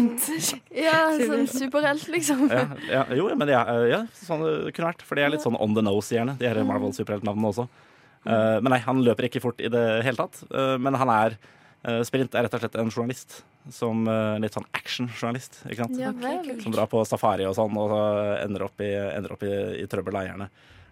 Ja, 0.77 1.01
sånn 1.19 1.43
superhelt, 1.51 2.07
liksom. 2.13 2.47
Ja, 2.47 2.63
ja, 2.87 3.03
jo, 3.19 3.27
men 3.35 3.51
ja, 3.51 3.65
er, 3.67 3.83
ja, 3.91 4.01
sånn 4.23 4.45
det 4.47 4.71
kunne 4.77 4.93
vært. 4.93 5.03
For 5.03 5.19
det 5.19 5.27
er 5.27 5.35
litt 5.35 5.43
sånn 5.43 5.59
on 5.59 5.75
the 5.75 5.83
nose, 5.83 6.07
gjerne. 6.15 6.37
De 6.39 6.47
her 6.47 6.63
Marvel-superheltnavnene 6.63 7.51
også. 7.51 7.67
Eh, 8.27 8.57
men 8.63 8.71
nei, 8.73 8.79
han 8.83 9.03
løper 9.03 9.27
ikke 9.27 9.43
fort 9.43 9.59
i 9.63 9.69
det 9.71 9.85
hele 10.07 10.19
tatt. 10.23 10.39
Eh, 10.51 10.75
men 10.79 10.95
han 10.99 11.11
er 11.11 11.35
eh, 11.35 11.53
Sprint 12.07 12.33
er 12.35 12.47
rett 12.47 12.55
og 12.57 12.63
slett 12.63 12.75
en 12.81 12.89
journalist. 12.91 13.41
Som 13.71 14.05
uh, 14.07 14.37
litt 14.39 14.55
sånn 14.55 14.65
actionjournalist, 14.71 15.61
ikke 15.67 15.83
sant? 15.83 15.97
Ja. 15.99 16.13
Som 16.63 16.71
drar 16.71 16.87
på 16.87 17.01
safari 17.07 17.43
og 17.47 17.55
sånn, 17.57 17.75
og 17.75 17.91
så 17.91 17.99
ender 18.45 18.63
opp 18.63 18.79
i, 18.79 18.93
ender 18.95 19.33
opp 19.35 19.43
i, 19.43 19.51
i 19.83 19.87
trøbbel, 19.91 20.15
av 20.15 20.23
gjerne. 20.29 20.47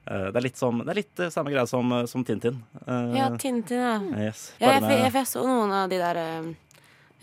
Eh, 0.06 0.28
det 0.30 0.38
er 0.38 0.46
litt, 0.46 0.60
som, 0.60 0.84
det 0.84 0.92
er 0.94 1.00
litt 1.00 1.22
eh, 1.24 1.32
samme 1.34 1.54
greie 1.54 1.66
som, 1.70 1.94
som 2.12 2.26
Tintin. 2.28 2.60
Eh, 2.84 3.16
Ja, 3.18 3.30
Tintin, 3.42 3.80
ja. 3.80 3.96
Yes, 4.28 4.52
ja 4.60 4.76
jeg, 4.76 4.84
med- 4.84 5.00
jeg, 5.00 5.14
jeg 5.16 5.30
så 5.32 5.46
noen 5.48 5.72
av 5.74 5.90
de 5.90 5.98
der 6.02 6.20
eh, 6.22 6.52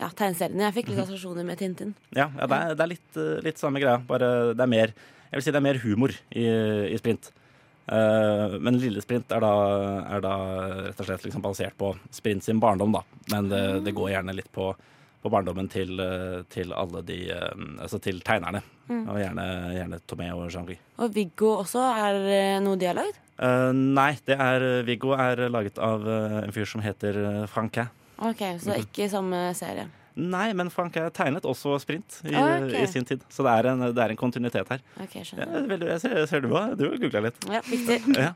ja, 0.01 0.09
tegneseriene. 0.09 0.65
Jeg 0.67 0.75
fikk 0.79 0.89
litt 0.91 1.03
assosiasjoner 1.05 1.47
med 1.47 1.61
Tintin. 1.61 1.93
Ja, 2.11 2.27
ja 2.35 2.49
det, 2.49 2.57
er, 2.59 2.75
det 2.75 2.83
er 2.87 2.91
litt, 2.95 3.07
eh, 3.15 3.37
litt 3.45 3.61
samme 3.61 3.79
greia. 3.83 4.01
Bare 4.09 4.33
det 4.51 4.65
er 4.65 4.73
mer 4.73 4.91
Jeg 4.97 5.37
vil 5.39 5.45
si 5.47 5.53
det 5.55 5.61
er 5.61 5.65
mer 5.69 5.79
humor 5.85 6.11
i, 6.35 6.43
i 6.91 6.97
sprint. 6.99 7.31
Eh, 7.87 8.53
men 8.63 8.77
Lille 8.79 9.01
Sprint 9.03 9.31
er 9.35 9.43
da, 9.43 9.51
er 10.15 10.21
da 10.23 10.33
rett 10.87 10.99
og 11.03 11.07
slett 11.09 11.25
liksom 11.27 11.43
basert 11.43 11.75
på 11.77 11.93
Sprint 12.15 12.45
sin 12.45 12.59
barndom, 12.63 12.95
da. 12.95 13.01
Men 13.33 13.49
det, 13.51 13.63
det 13.85 13.93
går 13.97 14.13
gjerne 14.13 14.35
litt 14.37 14.51
på, 14.55 14.69
på 15.23 15.31
barndommen 15.33 15.67
til, 15.71 15.99
eh, 15.99 16.43
til 16.53 16.71
alle 16.75 17.01
de 17.07 17.17
eh, 17.35 17.65
Altså 17.83 17.99
til 18.03 18.21
tegnerne. 18.23 18.63
Mm. 18.87 19.03
Og 19.07 19.19
gjerne, 19.19 19.47
gjerne 19.77 19.99
Tomé 20.07 20.29
og 20.35 20.47
Jean-Louis. 20.51 20.79
Og 20.99 21.11
Viggo 21.15 21.53
også 21.61 21.83
er 21.95 22.59
noe 22.63 22.79
de 22.79 22.87
har 22.89 22.97
lagd? 22.99 23.19
Uh, 23.33 23.71
nei, 23.73 24.11
det 24.27 24.35
er 24.37 24.63
Viggo 24.85 25.15
er 25.17 25.39
laget 25.49 25.79
av 25.81 26.03
en 26.05 26.51
fyr 26.53 26.67
som 26.69 26.83
heter 26.83 27.15
Franquin. 27.49 27.87
Ok, 28.19 28.43
Så 28.61 28.69
Mhm. 28.75 28.83
ikke 28.83 29.07
samme 29.09 29.39
serie. 29.57 29.87
Nei, 30.15 30.51
men 30.53 30.69
Frank 30.69 30.97
er 31.01 31.09
tegnet 31.15 31.45
også 31.49 31.79
sprint 31.81 32.19
i, 32.27 32.35
Ah, 32.37 32.59
ok. 32.61 32.75
i 32.83 32.85
sin 32.91 33.05
tid. 33.09 33.23
Så 33.33 33.45
det 33.45 33.53
er 33.53 33.71
en, 33.71 33.79
det 33.95 34.03
er 34.03 34.13
en 34.13 34.19
kontinuitet 34.19 34.69
her. 34.69 34.83
Ok, 35.01 35.15
Ja, 35.33 35.47
veldig, 35.65 35.87
jeg 35.95 36.03
ser, 36.03 36.19
ser 36.29 36.43
du 36.45 36.51
har 36.53 36.75
du 36.77 36.85
googla 37.01 37.23
litt. 37.29 37.39
Ja, 37.49 37.63
viktig. 37.65 38.01
Ja. 38.27 38.33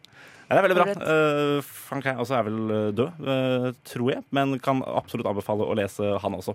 Ja, 0.48 0.56
det 0.56 0.62
er 0.62 0.66
veldig 0.70 0.76
bra. 0.80 0.94
Uh, 1.04 1.58
Franquin 1.68 2.20
også 2.24 2.38
er 2.38 2.46
vel 2.48 2.60
eh, 2.72 2.84
død, 2.96 3.18
uh, 3.20 3.66
tror 3.84 4.12
jeg, 4.13 4.24
men 4.32 4.54
kan 4.63 4.80
absolutt 4.88 5.28
anbefale 5.28 5.66
å 5.68 5.76
lese 5.76 6.13
han 6.24 6.38
også. 6.38 6.54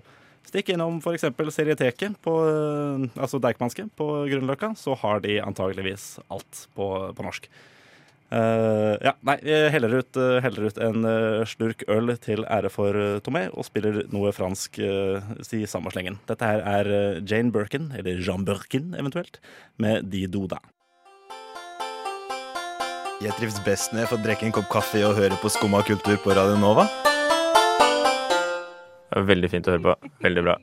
Stikk 0.49 0.71
innom 0.73 0.97
f.eks. 0.97 1.27
Serieteket, 1.53 2.15
på, 2.25 2.33
uh, 2.41 3.05
altså 3.21 3.37
Deichmanske, 3.43 3.85
på 3.93 4.07
Grünerløkka, 4.31 4.71
så 4.81 4.97
har 4.97 5.21
de 5.21 5.37
antageligvis 5.45 6.15
alt 6.33 6.63
på, 6.73 6.87
på 7.13 7.27
norsk. 7.27 7.45
Eh, 8.33 8.93
ja, 9.03 9.13
nei, 9.27 9.35
jeg 9.45 9.71
heller 9.75 9.97
ut, 9.99 10.17
uh, 10.17 10.39
heller 10.41 10.69
ut 10.69 10.79
en 10.81 11.05
uh, 11.05 11.43
slurk 11.45 11.83
øl 11.91 12.15
til 12.23 12.45
ære 12.49 12.71
for 12.73 12.97
uh, 12.97 13.19
Tomé, 13.25 13.45
og 13.53 13.67
spiller 13.67 14.03
noe 14.13 14.31
fransk 14.33 14.79
uh, 14.81 15.33
i 15.53 15.63
samme 15.69 15.93
slengen. 15.93 16.17
Dette 16.29 16.49
her 16.49 16.63
er 16.65 16.91
Jane 17.21 17.53
Birkin, 17.53 17.91
eller 17.97 18.23
Jean 18.23 18.47
Birkin 18.47 18.95
eventuelt, 18.97 19.37
med 19.77 20.09
De 20.09 20.25
Doda. 20.31 20.61
Jeg 23.23 23.37
trives 23.37 23.59
best 23.63 23.93
når 23.93 24.03
jeg 24.03 24.11
får 24.11 24.23
drikke 24.25 24.47
en 24.49 24.55
kopp 24.57 24.71
kaffe 24.73 24.99
og 25.05 25.15
høre 25.19 25.37
på 25.39 25.51
Skumma 25.53 25.83
kultur 25.87 26.17
på 26.23 26.33
Radio 26.35 26.57
Nova. 26.59 26.89
Veldig 29.13 29.51
fint 29.53 29.69
å 29.69 29.77
høre 29.77 29.91
på. 29.91 30.13
Veldig 30.25 30.49
bra. 30.49 30.57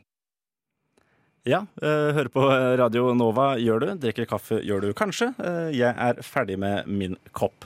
Ja, 1.48 1.62
hører 1.80 2.12
høre 2.18 2.30
på 2.34 2.42
Radio 2.76 3.14
Nova 3.16 3.54
gjør 3.56 3.80
du. 3.80 3.90
Drikker 4.02 4.26
kaffe 4.28 4.58
gjør 4.60 4.82
du 4.84 4.90
kanskje. 4.96 5.30
Eh, 5.40 5.70
jeg 5.72 5.94
er 5.96 6.20
ferdig 6.20 6.58
med 6.60 6.84
min 6.90 7.16
kopp. 7.32 7.64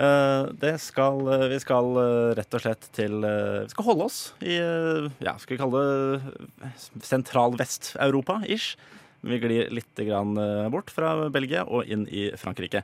Eh, 0.00 0.72
skal 0.80 1.20
eh, 1.28 1.44
Vi 1.52 1.58
skal 1.60 1.90
eh, 2.00 2.30
rett 2.38 2.56
og 2.56 2.64
slett 2.64 2.88
til 2.96 3.20
eh, 3.22 3.60
Vi 3.62 3.70
skal 3.74 3.86
holde 3.86 4.08
oss 4.08 4.16
i 4.42 4.56
eh, 4.56 5.06
ja, 5.22 5.36
skal 5.38 5.54
vi 5.54 5.60
kalle 5.60 5.82
det 5.84 6.72
sentral-vest-Europa, 7.04 8.40
ish. 8.50 8.72
Vi 9.20 9.38
glir 9.38 9.68
litt 9.70 10.00
eh, 10.40 10.66
bort 10.72 10.90
fra 10.90 11.28
Belgia 11.28 11.62
og 11.68 11.84
inn 11.84 12.08
i 12.08 12.30
Frankrike. 12.40 12.82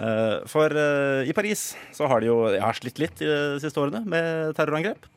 Eh, 0.00 0.36
For 0.48 0.72
eh, 0.72 1.28
i 1.28 1.36
Paris 1.36 1.74
så 1.92 2.08
har 2.08 2.24
de 2.24 2.32
jo 2.32 2.40
Jeg 2.56 2.64
slitt 2.80 3.04
litt 3.04 3.20
de 3.20 3.60
siste 3.60 3.84
årene 3.84 4.00
med 4.08 4.56
terrorangrep. 4.56 5.11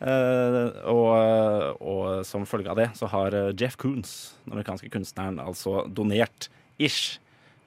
Eh, 0.00 0.86
og, 0.88 1.80
og 1.84 2.04
som 2.24 2.46
følge 2.48 2.72
av 2.72 2.78
det 2.80 2.88
så 2.96 3.08
har 3.12 3.36
eh, 3.36 3.50
Jeff 3.60 3.76
Koons, 3.80 4.14
den 4.46 4.56
amerikanske 4.56 4.88
kunstneren, 4.92 5.40
altså 5.42 5.82
donert 5.92 6.48
ish 6.80 7.18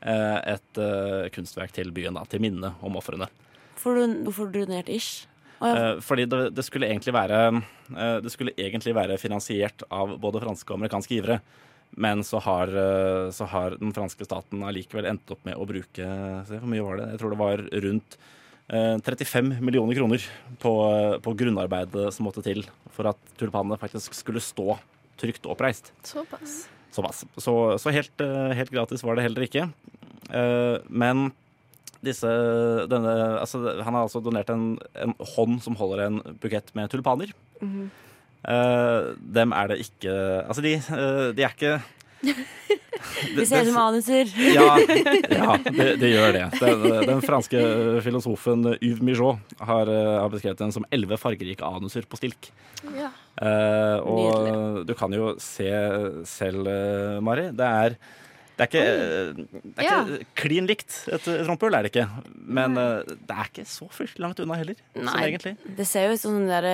eh, 0.02 0.39
et 0.56 0.82
eh, 0.82 1.30
kunstverk 1.36 1.76
til 1.76 1.93
byen, 1.93 2.17
da, 2.17 2.26
til 2.30 2.41
minne 2.41 2.74
om 2.82 2.98
ofrene. 2.98 3.30
Hvorfor 3.78 4.50
donert 4.54 4.89
ish? 4.89 5.28
Eh, 5.63 6.00
fordi 6.04 6.26
det, 6.26 6.41
det 6.58 6.65
skulle 6.65 6.89
egentlig 6.89 7.13
være 7.15 7.38
eh, 7.54 8.17
Det 8.24 8.32
skulle 8.34 8.52
egentlig 8.60 8.96
være 8.98 9.19
finansiert 9.22 9.86
av 9.93 10.17
både 10.19 10.41
franske 10.43 10.74
og 10.74 10.82
amerikanske 10.82 11.15
givere. 11.19 11.39
Men 11.96 12.24
så 12.26 12.41
har, 12.41 12.67
eh, 12.67 13.30
så 13.32 13.46
har 13.46 13.78
den 13.78 13.93
franske 13.93 14.26
staten 14.26 14.63
allikevel 14.65 15.08
endt 15.12 15.32
opp 15.32 15.43
med 15.46 15.60
å 15.60 15.67
bruke 15.69 16.08
se, 16.48 16.58
Hvor 16.58 16.72
mye 16.72 16.86
var 16.86 17.00
det? 17.00 17.12
Jeg 17.13 17.22
tror 17.22 17.36
det 17.36 17.41
var 17.43 17.65
rundt 17.86 18.17
eh, 18.17 18.32
35 18.69 19.58
millioner 19.60 19.97
kroner 19.97 20.23
på, 20.63 20.71
på 21.21 21.34
grunnarbeidet 21.38 22.08
som 22.15 22.26
måtte 22.26 22.41
til 22.45 22.63
for 22.95 23.10
at 23.12 23.34
tulipanene 23.38 23.78
faktisk 23.78 24.15
skulle 24.15 24.41
stå 24.41 24.78
trygt 25.19 25.45
oppreist. 25.49 25.91
Såpass. 26.04 26.67
Såpass. 26.93 27.23
Så, 27.38 27.54
så 27.82 27.93
helt, 27.93 28.21
eh, 28.21 28.54
helt 28.58 28.71
gratis 28.73 29.04
var 29.04 29.17
det 29.17 29.26
heller 29.28 29.47
ikke. 29.47 29.67
Eh, 30.30 30.78
Men 30.89 31.32
disse 32.04 32.30
denne, 32.91 33.13
altså, 33.39 33.62
Han 33.84 33.95
har 33.95 34.04
altså 34.04 34.21
donert 34.23 34.49
en, 34.52 34.78
en 34.95 35.15
hånd 35.36 35.62
som 35.63 35.78
holder 35.80 36.06
en 36.08 36.21
bukett 36.41 36.73
med 36.76 36.89
tulipaner. 36.91 37.34
Mm 37.62 37.69
-hmm. 37.71 37.89
dem 39.34 39.54
er 39.54 39.67
det 39.67 39.78
ikke 39.80 40.12
Altså, 40.47 40.62
de, 40.62 40.73
eh, 40.73 41.34
de 41.36 41.43
er 41.43 41.49
ikke 41.49 41.82
De 43.36 43.46
ser 43.46 43.63
ut 43.66 43.72
som 43.72 43.82
anuser. 43.84 44.32
ja, 44.54 44.68
ja 45.30 45.58
det, 45.80 45.89
det 46.02 46.13
gjør 46.13 46.34
det. 46.38 46.46
Den, 46.60 46.88
den 47.10 47.22
franske 47.26 47.62
filosofen 48.06 48.66
Yves 48.80 49.04
Michaud 49.06 49.56
har, 49.60 49.92
eh, 49.92 50.16
har 50.22 50.32
beskrevet 50.34 50.62
den 50.63 50.74
som 50.76 50.88
elleve 50.94 51.20
fargerike 51.22 51.66
anuser 51.68 52.08
på 52.10 52.20
stilk. 52.20 52.52
Ja. 52.98 53.12
Eh, 53.42 54.00
og 54.06 54.84
du 54.88 54.94
kan 54.98 55.13
jo 55.16 55.34
se 55.42 55.70
selv, 56.30 56.68
eh, 56.68 57.22
Mari. 57.24 57.50
Det 57.56 57.72
er 57.86 57.98
det 58.54 58.68
er 58.68 58.70
ikke, 58.70 59.54
det 59.74 59.82
er 59.82 59.88
ikke 60.13 60.26
klin 60.38 60.68
likt 60.70 60.94
et, 61.10 61.24
et 61.26 61.48
rumpehull, 61.48 61.74
er 61.74 61.88
det 61.88 61.89
ikke. 61.89 62.04
Men 62.38 62.78
eh, 62.78 63.16
det 63.26 63.34
er 63.34 63.50
ikke 63.50 63.66
så 63.66 63.88
fryktelig 63.89 64.22
langt 64.22 64.42
unna 64.44 64.60
heller. 64.60 64.78
Sånn 64.94 65.10
Nei, 65.10 65.56
det 65.80 65.88
ser 65.89 66.06
jo 66.06 66.13
ut 66.13 66.22
som 66.22 66.36
sånn 66.38 66.52
der, 66.52 66.68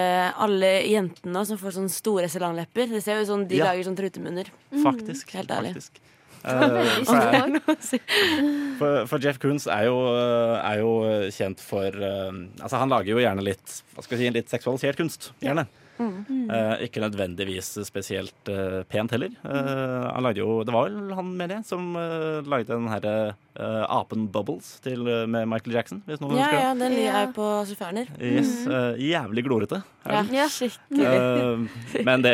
alle 0.43 0.73
jentene 0.89 1.45
som 1.47 1.61
får 1.61 1.77
sånne 1.77 1.93
store 1.93 2.27
salanglepper. 2.31 2.91
Det 2.91 2.99
ser 3.05 3.21
jo 3.21 3.23
ut 3.23 3.31
som 3.31 3.47
de 3.47 3.61
Ja. 3.61 3.69
lager 3.71 3.87
sånne 3.87 4.01
trutemunner. 4.01 4.51
Faktisk. 4.83 5.31
Helt 5.39 5.55
ærlig. 5.55 5.71
faktisk. 5.77 6.03
Eh, 6.39 6.91
for, 7.03 7.59
for, 8.79 9.07
for 9.11 9.23
Jeff 9.23 9.39
Koons 9.43 9.67
er 9.67 9.89
jo, 9.89 9.97
er 10.15 10.79
jo 10.79 10.93
kjent 11.35 11.59
for 11.59 11.91
eh, 11.91 12.29
Altså, 12.61 12.79
han 12.79 12.93
lager 12.93 13.11
jo 13.11 13.19
gjerne 13.23 13.43
litt 13.43 13.81
hva 13.95 14.05
skal 14.05 14.17
jeg 14.17 14.29
si, 14.29 14.35
litt 14.37 14.53
seksualisert 14.53 14.99
kunst. 14.99 15.31
Gjerne. 15.43 15.67
Mm. 15.99 16.45
Eh, 16.55 16.85
ikke 16.85 17.01
nødvendigvis 17.03 17.73
spesielt 17.83 18.47
eh, 18.51 18.79
pent 18.87 19.11
heller. 19.11 19.33
Eh, 19.43 20.05
han 20.13 20.23
lagde 20.23 20.39
jo, 20.39 20.61
Det 20.63 20.71
var 20.71 20.87
vel 20.87 21.11
han 21.17 21.33
mener 21.35 21.57
jeg, 21.57 21.65
som 21.67 21.89
eh, 21.99 22.39
lagde 22.47 22.71
den 22.71 22.87
herre 22.87 23.13
eh, 23.59 23.83
apen 23.91 24.29
Bubbles 24.31 24.69
til, 24.85 25.03
eh, 25.11 25.25
med 25.27 25.49
Michael 25.51 25.75
Jackson, 25.75 25.99
hvis 26.07 26.21
noen 26.23 26.37
Ja, 26.39 26.45
husker 26.47 26.63
ja, 26.63 26.71
den 26.79 26.95
er 27.03 27.19
jo 27.25 27.33
på 27.35 27.49
Suferner. 27.67 28.07
Yes, 28.15 28.53
eh, 28.67 29.01
jævlig 29.09 29.43
glorete. 29.49 29.81
Ja, 30.07 30.23
ja, 30.31 30.47
skikkelig. 30.47 31.11
Eh, 31.11 32.01
men 32.07 32.23
det, 32.23 32.33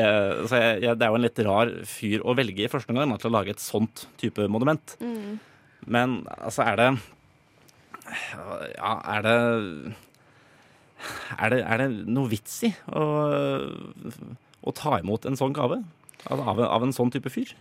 så 0.51 0.61
jeg, 0.61 0.85
jeg, 0.85 0.99
det 1.01 1.07
er 1.09 1.15
jo 1.15 1.19
en 1.19 1.25
litt 1.25 1.43
rar 1.49 1.73
fyr 1.89 2.21
å 2.21 2.37
velge 2.37 2.67
i 2.67 2.71
første 2.71 2.93
omgang 2.93 3.17
til 3.17 3.31
å 3.33 3.35
lage 3.39 3.55
et 3.57 3.65
sånt 3.65 4.05
type 4.21 4.45
monument. 4.51 4.95
Mm. 5.01 5.35
Men 5.89 6.19
altså, 6.37 6.63
er 6.69 6.79
det 6.83 6.89
Ja, 8.77 8.91
er 9.17 9.25
det 9.25 9.37
Er 11.39 11.49
det, 11.53 11.61
er 11.65 11.81
det 11.83 11.89
noe 12.07 12.29
vits 12.31 12.57
i 12.67 12.71
å, 12.91 13.05
å 14.65 14.73
ta 14.75 14.97
imot 15.01 15.25
en 15.29 15.37
sånn 15.39 15.55
gave? 15.55 15.81
Av, 16.31 16.39
av, 16.41 16.59
en- 16.59 16.69
av 16.71 16.83
en 16.87 16.93
sånn 16.95 17.11
type 17.13 17.29
fyr? 17.33 17.53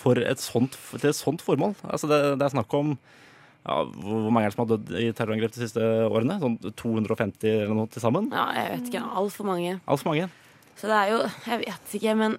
For 0.00 0.16
et 0.18 0.40
sånt, 0.40 0.78
til 0.96 1.10
et 1.10 1.18
sånt 1.18 1.42
formål? 1.44 1.74
Altså, 1.84 2.08
det, 2.10 2.20
det 2.40 2.46
er 2.46 2.54
snakk 2.54 2.72
om 2.78 2.94
ja, 3.60 3.74
hvor 3.84 4.30
mange 4.32 4.46
er 4.48 4.52
det 4.52 4.56
som 4.56 4.62
har 4.64 4.70
dødd 4.72 4.94
i 4.96 5.10
terrorangrep 5.12 5.52
de 5.52 5.60
siste 5.66 5.82
årene? 6.08 6.38
Sånn 6.40 6.54
250 6.80 7.50
eller 7.66 7.76
noe 7.76 7.90
til 7.92 8.00
sammen? 8.02 8.30
Ja, 8.32 8.46
jeg 8.56 8.70
vet 8.78 8.88
ikke. 8.88 9.02
Altfor 9.20 9.50
mange. 9.50 9.74
Altfor 9.84 10.14
mange. 10.14 10.30
Så 10.80 10.88
det 10.88 10.96
er 10.96 11.10
jo 11.12 11.18
Jeg 11.50 11.60
vet 11.66 11.92
ikke, 11.98 12.14
men 12.16 12.38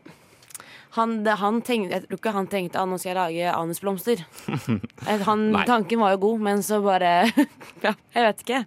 han, 0.97 1.13
det, 1.23 1.35
han 1.39 1.61
tenkte, 1.63 1.93
jeg 1.93 2.07
tror 2.09 2.17
ikke 2.19 2.33
han 2.35 2.47
tenkte 2.51 2.81
at 2.81 2.89
nå 2.89 2.97
skal 2.99 3.11
jeg 3.13 3.19
lage 3.21 3.51
anusblomster. 3.55 4.25
Eh, 5.07 5.21
Han, 5.25 5.45
tanken 5.65 6.01
var 6.01 6.11
jo 6.17 6.19
god, 6.25 6.41
men 6.49 6.59
så 6.65 6.81
bare 6.83 7.13
Ja, 7.85 7.93
jeg 8.17 8.25
vet 8.25 8.41
ikke. 8.43 8.59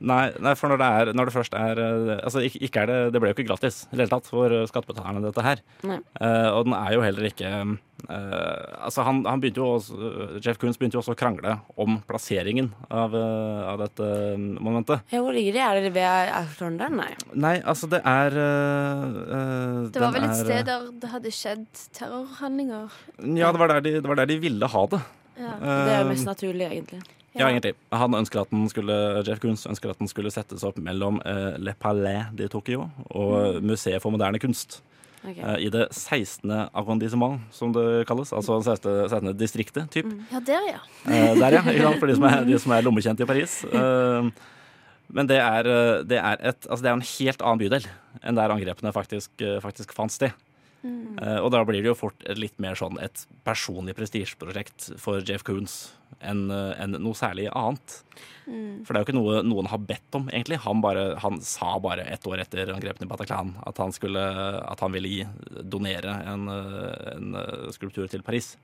Nei, 0.00 0.32
nei, 0.40 0.54
for 0.58 0.72
når 0.72 0.80
det, 0.80 0.88
er, 0.88 1.10
når 1.16 1.28
det 1.28 1.34
først 1.34 1.54
er 1.56 1.78
eh, 1.82 2.12
Altså, 2.22 2.42
ikke, 2.46 2.60
ikke 2.66 2.82
er 2.82 2.90
det, 2.90 2.98
det 3.14 3.20
ble 3.22 3.30
jo 3.30 3.36
ikke 3.36 3.46
gratis 3.50 3.82
i 3.90 3.96
det 3.96 4.04
hele 4.04 4.14
tatt 4.14 4.28
for 4.30 4.54
eh, 4.54 4.64
skattebetalerne, 4.70 5.22
dette 5.26 5.44
her. 5.44 5.62
Eh, 5.84 6.48
og 6.48 6.66
den 6.68 6.76
er 6.78 6.94
jo 6.96 7.04
heller 7.04 7.28
ikke 7.28 7.50
uh, 7.52 8.82
Altså, 8.82 9.04
han, 9.06 9.22
han 9.28 9.42
begynte 9.42 9.62
jo 9.62 9.68
også, 9.76 10.10
Jeff 10.42 10.58
Koons 10.60 10.80
begynte 10.80 10.98
jo 10.98 11.02
også 11.02 11.14
å 11.14 11.18
krangle 11.18 11.58
om 11.80 12.00
plasseringen 12.08 12.72
av, 12.88 13.14
uh, 13.14 13.68
av 13.74 13.84
dette 13.84 14.10
momentet. 14.38 15.06
Ja, 15.12 15.22
hvor 15.22 15.36
ligger 15.36 15.58
de? 15.58 15.62
Er 15.68 15.82
det 15.84 15.94
ved 15.94 16.08
Eiffeltårnet 16.08 16.82
der? 16.82 16.98
Nei. 16.98 17.10
Nei, 17.46 17.54
altså, 17.60 17.90
det 17.92 18.02
er 18.02 18.38
Det 19.92 20.02
var 20.02 20.16
vel 20.16 20.26
et 20.26 20.30
er, 20.32 20.38
sted 20.40 20.68
der 20.70 20.90
det 21.02 21.14
hadde 21.14 21.34
skjedd 21.36 21.66
terrorhandlinger. 21.94 23.00
Ja, 23.38 23.52
det 23.52 23.62
var, 23.62 23.76
der 23.76 23.84
de, 23.84 23.98
det 24.00 24.08
var 24.08 24.22
der 24.22 24.30
de 24.32 24.42
ville 24.42 24.74
ha 24.74 24.86
det. 24.96 25.02
Ja. 25.38 25.56
Det 25.62 25.92
er 25.92 26.00
jo 26.02 26.12
mest 26.12 26.28
naturlig, 26.28 26.68
egentlig. 26.68 27.02
Ja, 27.32 27.48
egentlig. 27.48 27.72
Han 27.92 28.14
ønsker 28.14 28.42
at 28.42 28.50
den 28.52 28.66
skulle, 28.68 28.94
Jeff 29.24 29.40
Koons 29.40 29.64
ønsker 29.68 29.92
at 29.92 30.00
den 30.00 30.10
skulle 30.10 30.32
settes 30.32 30.64
opp 30.68 30.78
mellom 30.84 31.20
uh, 31.24 31.54
Le 31.56 31.72
Palais 31.80 32.28
de 32.36 32.48
Tokyo 32.52 32.90
og 33.08 33.62
Museet 33.64 34.02
for 34.04 34.12
moderne 34.12 34.40
kunst. 34.42 34.82
Okay. 35.22 35.40
Uh, 35.40 35.56
I 35.62 35.70
det 35.72 35.86
16. 35.94 36.50
arrondissement, 36.50 37.40
som 37.54 37.72
det 37.72 38.04
kalles. 38.10 38.34
Altså 38.36 38.58
16. 38.60 39.08
16. 39.08 39.32
distriktet, 39.40 39.88
typ. 39.94 40.12
Ja, 40.32 40.42
der, 40.44 40.68
ja. 40.74 40.82
Uh, 41.06 41.38
der, 41.40 41.56
ja. 41.56 41.64
Ikke 41.64 41.86
sant? 41.88 42.02
For 42.02 42.12
de 42.12 42.18
som 42.18 42.28
er, 42.28 42.44
de 42.50 42.60
som 42.66 42.76
er 42.76 42.84
lommekjente 42.88 43.24
i 43.24 43.30
Paris. 43.32 43.62
Men 45.12 45.28
det 45.28 45.36
er, 45.36 45.66
det, 46.08 46.16
er 46.16 46.38
et, 46.40 46.66
altså 46.70 46.80
det 46.80 46.88
er 46.88 46.94
en 46.96 47.04
helt 47.04 47.42
annen 47.44 47.60
bydel 47.60 47.88
enn 48.24 48.38
der 48.38 48.52
angrepene 48.54 48.92
faktisk, 48.96 49.44
faktisk 49.60 49.92
fant 49.92 50.14
sted. 50.14 50.32
Mm. 50.82 51.18
Eh, 51.22 51.38
og 51.38 51.52
da 51.54 51.62
blir 51.66 51.82
det 51.82 51.92
jo 51.92 51.98
fort 51.98 52.24
et 52.26 52.40
litt 52.40 52.56
mer 52.62 52.74
sånn 52.78 52.98
et 53.02 53.24
personlig 53.46 53.94
prestisjeprosjekt 53.98 54.92
for 55.02 55.22
Jeff 55.26 55.44
Koons 55.46 55.92
enn 56.22 56.50
en 56.52 56.96
noe 57.02 57.18
særlig 57.18 57.48
annet. 57.50 57.94
Mm. 58.46 58.82
For 58.86 58.92
det 58.92 58.98
er 58.98 59.02
jo 59.02 59.08
ikke 59.08 59.16
noe 59.16 59.40
noen 59.46 59.70
har 59.70 59.80
bedt 59.82 60.18
om, 60.18 60.28
egentlig. 60.30 60.58
Han, 60.66 60.82
bare, 60.84 61.16
han 61.22 61.40
sa 61.42 61.76
bare 61.82 62.04
ett 62.10 62.26
år 62.30 62.42
etter 62.44 62.70
angrepene 62.74 63.08
i 63.08 63.10
Bataclan 63.10 63.54
at 63.66 63.80
han, 63.82 63.94
skulle, 63.94 64.22
at 64.62 64.82
han 64.84 64.94
ville 64.94 65.10
gi, 65.10 65.24
donere 65.62 66.18
en, 66.30 66.46
eh, 66.52 67.08
en 67.16 67.40
eh, 67.40 67.72
skulptur 67.74 68.10
til 68.12 68.22
Paris. 68.26 68.54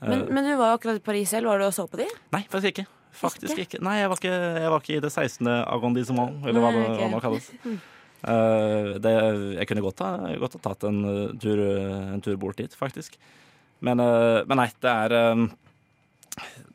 Men, 0.00 0.22
Eh, 0.22 0.28
men 0.30 0.44
du 0.44 0.54
var 0.56 0.72
jo 0.72 0.78
akkurat 0.78 1.00
i 1.00 1.02
Paris 1.02 1.30
selv. 1.32 1.48
Var 1.50 1.58
du 1.58 1.66
og 1.66 1.74
så 1.74 1.88
på 1.90 1.98
de? 2.00 2.06
Nei, 2.34 2.44
faktisk 2.50 2.76
ikke. 2.76 2.86
Faktisk 3.18 3.58
ikke. 3.58 3.80
Nei, 3.82 3.96
jeg 3.98 4.10
var 4.12 4.20
ikke, 4.20 4.34
jeg 4.62 4.72
var 4.72 4.82
ikke 4.84 4.96
i 4.96 5.00
det 5.02 5.10
16. 5.10 5.48
arrondissement, 5.48 6.44
eller 6.46 6.62
hva 6.62 6.70
Nei, 6.70 6.82
det, 6.82 6.90
ok. 6.92 7.00
hva 7.00 7.08
man 7.16 7.24
kalles. 7.24 7.48
Eh, 8.26 8.96
det, 8.98 9.14
jeg 9.60 9.68
kunne 9.70 9.84
godt 9.84 10.02
ha, 10.02 10.12
godt 10.42 10.58
ha 10.58 10.62
tatt 10.70 10.86
en 10.88 11.00
eh, 11.06 11.34
tur, 11.38 11.62
en 12.16 12.24
tur 12.24 12.38
bort 12.40 12.58
dit, 12.58 12.74
faktisk. 12.74 13.18
Men, 13.84 14.02
eh, 14.02 14.42
men 14.48 14.62
nei, 14.64 14.70
det 14.82 14.94
er 14.94 15.18
eh, 15.22 15.48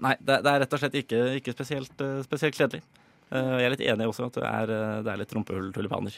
Nei, 0.04 0.18
det, 0.20 0.42
det 0.44 0.52
er 0.52 0.58
rett 0.64 0.74
og 0.76 0.82
slett 0.82 0.96
ikke, 1.00 1.20
ikke 1.40 1.54
spesielt, 1.56 1.94
eh, 2.04 2.22
spesielt 2.26 2.56
kledelig. 2.58 2.84
Eh, 3.32 3.52
jeg 3.62 3.68
er 3.68 3.74
litt 3.74 3.84
enig 3.94 4.08
også 4.10 4.28
at 4.28 4.40
det 4.40 4.48
er, 4.50 4.74
eh, 4.76 5.02
det 5.06 5.12
er 5.14 5.22
litt 5.22 5.36
rumpehull-tulipaner. 5.36 6.18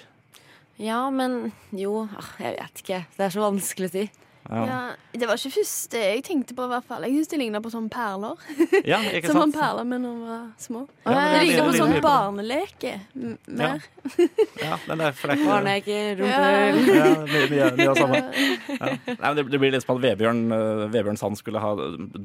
Ja, 0.81 1.05
men 1.13 1.53
jo 1.71 2.01
ah, 2.03 2.31
Jeg 2.41 2.57
vet 2.57 2.81
ikke. 2.81 3.01
Det 3.15 3.27
er 3.27 3.35
så 3.35 3.45
vanskelig 3.45 3.91
å 3.91 3.93
si. 3.93 4.05
Ja, 4.45 4.93
det 5.15 5.25
var 5.29 5.39
ikke 5.39 5.55
første 5.57 5.97
jeg 6.01 6.23
tenkte 6.27 6.53
på, 6.53 6.65
i 6.67 6.71
hvert 6.73 6.85
fall. 6.85 7.01
Jeg 7.07 7.15
syns 7.17 7.31
det 7.31 7.39
ligna 7.41 7.61
på 7.65 7.71
sånne 7.73 7.89
perler. 7.89 8.35
Ja, 8.91 8.99
ikke 9.01 9.31
Som 9.31 9.39
man 9.39 9.51
sant? 9.51 9.57
perler 9.61 9.87
med 9.89 10.03
når 10.03 10.17
man 10.19 10.27
var 10.29 10.43
små. 10.61 10.81
Ja, 11.05 11.13
det 11.15 11.23
det 11.25 11.39
ligner 11.47 11.63
på 11.63 11.71
ligner 11.71 11.79
sånn 11.81 11.93
det. 11.95 12.01
barneleke. 12.05 12.91
Mer. 13.47 13.85
Ja, 14.61 14.77
men 14.85 15.01
det 15.01 15.07
er, 15.07 15.15
for 15.17 15.31
det 15.31 15.35
er 15.35 15.41
ikke 15.41 15.49
Barneke, 15.49 15.97
Ja. 16.19 17.15
mye, 17.49 17.89
av 17.89 17.97
samme. 17.99 18.21
Ja. 18.75 18.89
Nei, 19.07 19.15
men 19.21 19.35
det, 19.39 19.45
det 19.53 19.59
blir 19.61 19.71
litt 19.73 19.85
som 19.85 19.95
at 19.95 20.03
Vebjørn, 20.03 20.41
eh, 20.53 20.83
Vebjørn 20.93 21.17
Sand 21.19 21.37
skulle 21.39 21.61
ha 21.63 21.71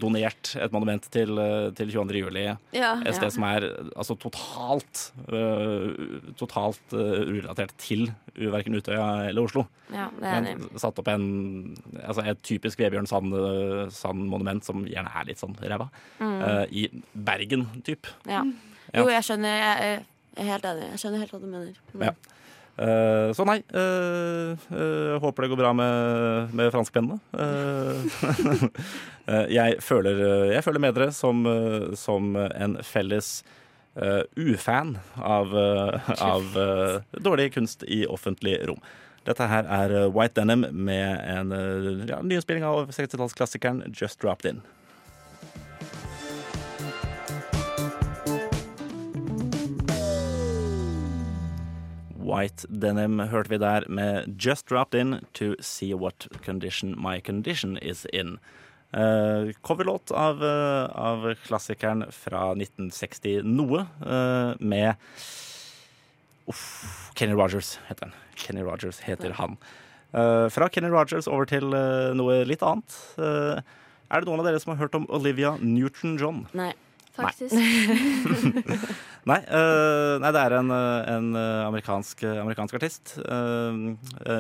donert 0.03 0.53
et 0.61 0.73
monument 0.75 1.05
til, 1.15 1.39
eh, 1.41 1.71
til 1.79 1.93
22. 1.95 2.21
juli. 2.25 2.45
Ja. 2.77 2.93
Et 3.05 3.15
sted 3.17 3.29
Ja. 3.31 3.35
som 3.37 3.45
er 3.49 3.67
altså, 3.97 4.17
totalt, 4.21 5.05
uh, 5.31 6.21
totalt 6.41 6.95
uh, 6.97 7.23
urelatert 7.31 7.73
til 7.81 8.09
verken 8.37 8.77
Utøya 8.79 9.29
eller 9.31 9.47
Oslo. 9.47 9.67
Ja, 9.93 10.09
det 10.21 10.27
er 10.31 10.45
Men 10.47 10.69
satt 10.79 10.99
opp 11.03 11.09
en, 11.11 11.25
altså 12.11 12.25
et 12.27 12.42
typisk 12.46 12.83
Vebjørn 12.83 13.09
Sand- 13.09 13.94
Sand-monument 13.94 14.66
som 14.66 14.83
gjerne 14.88 15.12
er 15.20 15.31
litt 15.31 15.40
sånn 15.40 15.55
ræva. 15.62 15.87
Mm. 16.18 16.35
Uh, 16.42 16.64
I 16.75 16.88
Bergen, 17.14 17.68
typ. 17.87 18.11
Ja. 18.29 18.42
Jo, 18.90 19.07
jeg 19.12 19.23
skjønner. 19.27 19.57
Jeg 19.62 20.03
er 20.42 20.51
helt 20.51 20.68
enig. 20.73 20.90
Jeg 20.92 21.03
skjønner 21.05 21.23
helt 21.25 21.35
hva 21.35 21.42
du 21.42 21.49
mener. 21.51 21.81
Mm. 21.94 22.07
Ja. 22.11 22.14
Uh, 22.81 23.29
så 23.37 23.44
nei, 23.44 23.59
Uh, 23.77 24.57
uh, 24.73 25.18
håper 25.20 25.44
det 25.44 25.51
går 25.53 25.59
bra 25.61 25.73
med, 25.77 26.55
med 26.57 26.73
franskpennene. 26.75 27.20
Eh, 29.31 29.46
jeg, 29.53 29.77
føler, 29.85 30.16
jeg 30.51 30.62
føler 30.64 30.83
med 30.83 30.96
dere 30.96 31.12
som, 31.14 31.44
som 31.94 32.33
en 32.35 32.73
felles 32.83 33.44
ufan 34.35 34.96
av, 35.23 35.53
av 36.16 36.57
dårlig 37.14 37.53
kunst 37.55 37.85
i 37.87 38.01
offentlig 38.11 38.57
rom. 38.66 38.81
Dette 39.31 39.47
her 39.47 39.69
er 39.71 39.93
eh, 39.95 40.11
White 40.11 40.40
Denim 40.40 40.64
med 40.75 41.21
en 41.23 41.53
uh, 41.55 42.03
ja, 42.09 42.19
nyinnspilling 42.19 42.64
av 42.66 42.88
60-tallsklassikeren 42.90 43.85
Just 43.95 44.19
Dropped 44.23 44.49
In. 44.49 44.62
White 52.19 52.66
Denim 52.71 53.21
hørte 53.31 53.55
vi 53.55 53.61
der 53.62 53.87
med 53.87 54.35
Just 54.35 54.66
Dropped 54.66 54.99
In 54.99 55.21
to 55.38 55.55
see 55.61 55.95
what 55.95 56.27
condition 56.43 56.97
my 56.99 57.21
condition 57.21 57.79
is 57.79 58.07
in. 58.12 58.38
Uh, 58.90 59.55
coverlåt 59.62 60.11
av, 60.11 60.43
uh, 60.43 60.90
av 60.90 61.29
klassikeren 61.47 62.09
fra 62.11 62.51
1960 62.57 63.47
noe, 63.47 63.87
uh, 64.03 64.59
med 64.59 64.99
Uff, 66.51 67.11
Kenny 67.15 67.37
Rogers 67.39 67.77
heter 67.89 68.09
han. 68.09 68.15
Kenny 68.41 68.65
Rogers 68.67 69.01
heter 69.07 69.35
han. 69.39 69.57
Uh, 70.11 70.49
fra 70.51 70.67
Kenny 70.73 70.91
Rogers 70.91 71.29
over 71.31 71.47
til 71.47 71.71
uh, 71.71 72.11
noe 72.19 72.41
litt 72.49 72.65
annet. 72.67 72.97
Uh, 73.15 73.61
er 74.11 74.23
det 74.23 74.27
noen 74.27 74.43
av 74.43 74.49
dere 74.49 74.61
som 74.63 74.73
har 74.75 74.81
hørt 74.83 74.97
om 74.99 75.07
Olivia 75.15 75.55
Newton-John? 75.63 76.49
Nei. 76.59 76.73
Faktisk. 77.11 77.53
Nei, 79.29 79.37
øh, 79.53 80.15
nei, 80.23 80.31
det 80.33 80.41
er 80.41 80.55
en, 80.57 80.71
en 80.73 81.27
amerikansk, 81.37 82.23
amerikansk 82.25 82.79
artist. 82.79 83.13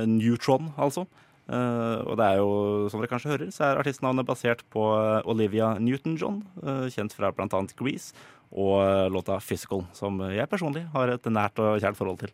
Neutron, 0.08 0.70
altså. 0.80 1.04
Øh, 1.50 2.06
og 2.06 2.16
det 2.20 2.26
er 2.26 2.36
jo, 2.38 2.50
som 2.90 3.02
dere 3.02 3.10
kanskje 3.10 3.32
hører, 3.32 3.50
så 3.50 3.64
er 3.66 3.80
artistnavnet 3.80 4.26
basert 4.26 4.62
på 4.70 4.84
øh, 4.94 5.26
Olivia 5.26 5.74
Newton-John, 5.82 6.44
øh, 6.62 6.86
kjent 6.94 7.16
fra 7.16 7.32
bl.a. 7.34 7.48
Grease 7.76 8.14
og 8.50 9.10
låta 9.10 9.38
'Physical', 9.38 9.86
som 9.92 10.20
jeg 10.20 10.48
personlig 10.48 10.86
har 10.92 11.08
et 11.08 11.26
nært 11.26 11.58
og 11.58 11.80
kjært 11.80 11.96
forhold 11.96 12.18
til. 12.18 12.32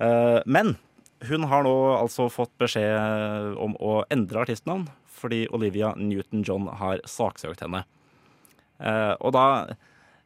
Eh, 0.00 0.40
men 0.46 0.76
hun 1.28 1.44
har 1.44 1.62
nå 1.62 1.76
altså 1.98 2.30
fått 2.32 2.52
beskjed 2.60 3.56
om 3.60 3.76
å 3.76 4.00
endre 4.12 4.40
artistnavn, 4.40 4.88
fordi 5.20 5.46
Olivia 5.52 5.92
Newton-John 5.96 6.70
har 6.80 7.02
saksøkt 7.04 7.60
henne. 7.64 7.84
Eh, 8.80 9.14
og 9.20 9.34
da 9.36 9.44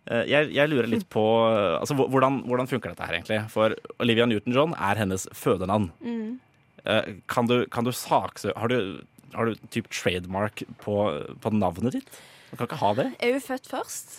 eh, 0.07 0.23
jeg, 0.31 0.53
jeg 0.55 0.71
lurer 0.71 0.91
litt 0.91 1.09
på 1.11 1.25
eh, 1.51 1.81
altså, 1.81 1.97
hvordan, 1.99 2.45
hvordan 2.47 2.71
funker 2.71 2.93
dette 2.95 3.09
her 3.09 3.19
egentlig? 3.19 3.41
For 3.51 3.75
Olivia 3.99 4.29
Newton-John 4.31 4.77
er 4.79 5.03
hennes 5.03 5.27
fødenavn. 5.35 5.91
Mm. 6.05 6.39
Eh, 6.85 7.15
kan, 7.31 7.47
du, 7.49 7.65
kan 7.73 7.85
du 7.87 7.93
saksøke 7.97 8.59
Har 8.61 8.69
du, 8.69 9.01
har 9.33 9.49
du 9.49 9.55
typ 9.73 9.89
trademark 9.89 10.63
på, 10.83 10.97
på 11.41 11.53
navnet 11.55 11.97
ditt? 11.97 12.19
Du 12.51 12.59
kan 12.59 12.69
ikke 12.69 12.81
ha 12.83 12.91
det? 12.99 13.07
Er 13.25 13.33
hun 13.33 13.41
født 13.41 13.71
først? 13.71 14.19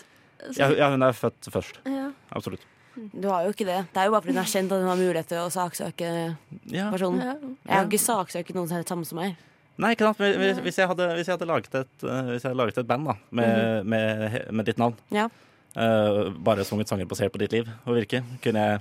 Så- 0.50 0.58
Ja, 0.58 0.70
ja, 0.74 0.90
hun 0.90 1.02
er 1.02 1.14
født 1.16 1.46
først. 1.52 1.78
Ja. 1.86 2.10
Absolutt. 2.34 2.64
Du 2.96 3.28
har 3.28 3.44
jo 3.44 3.52
ikke 3.52 3.66
det. 3.68 3.78
Det 3.92 4.00
er 4.00 4.08
jo 4.08 4.12
bare 4.16 4.24
fordi 4.24 4.34
hun 4.34 4.42
har 4.42 4.50
kjent 4.50 4.72
at 4.72 4.82
hun 4.82 4.88
har 4.88 4.98
mulighet 5.00 5.28
til 5.30 5.38
å 5.38 5.48
saksøke 5.52 6.10
Ja. 6.72 6.90
personen. 6.90 7.20
Ja. 7.22 7.34
Jeg 7.68 7.76
har 7.76 7.86
ikke 7.86 8.02
saksøkt 8.02 8.54
noen 8.56 8.68
som 8.68 8.76
er 8.76 8.82
det 8.84 8.88
samme 8.88 9.06
som 9.06 9.20
meg. 9.20 9.36
Nei, 9.76 9.92
ikke 9.92 10.08
sant? 10.08 10.18
Hvis, 10.18 10.58
hvis, 10.64 10.78
jeg 10.80 10.88
hadde, 10.88 11.06
hvis, 11.14 11.28
jeg 11.28 11.36
hadde 11.36 11.48
laget 11.50 11.74
et, 11.74 11.96
eh, 12.02 12.28
hvis 12.32 12.42
jeg 12.42 12.50
hadde 12.50 12.60
laget 12.62 12.78
et 12.78 12.88
band 12.88 13.06
da, 13.06 13.14
med, 13.30 13.84
mm 13.84 13.92
-hmm. 13.92 14.52
med 14.52 14.64
ditt 14.66 14.78
navn, 14.78 14.94
Ja. 15.12 15.28
uh, 15.76 16.32
bare 16.32 16.64
sunget 16.64 16.88
sanger 16.88 17.04
basert 17.04 17.32
på 17.32 17.38
ditt 17.38 17.52
liv 17.52 17.68
og 17.84 17.94
virke, 17.94 18.24
kunne 18.42 18.58
jeg 18.58 18.80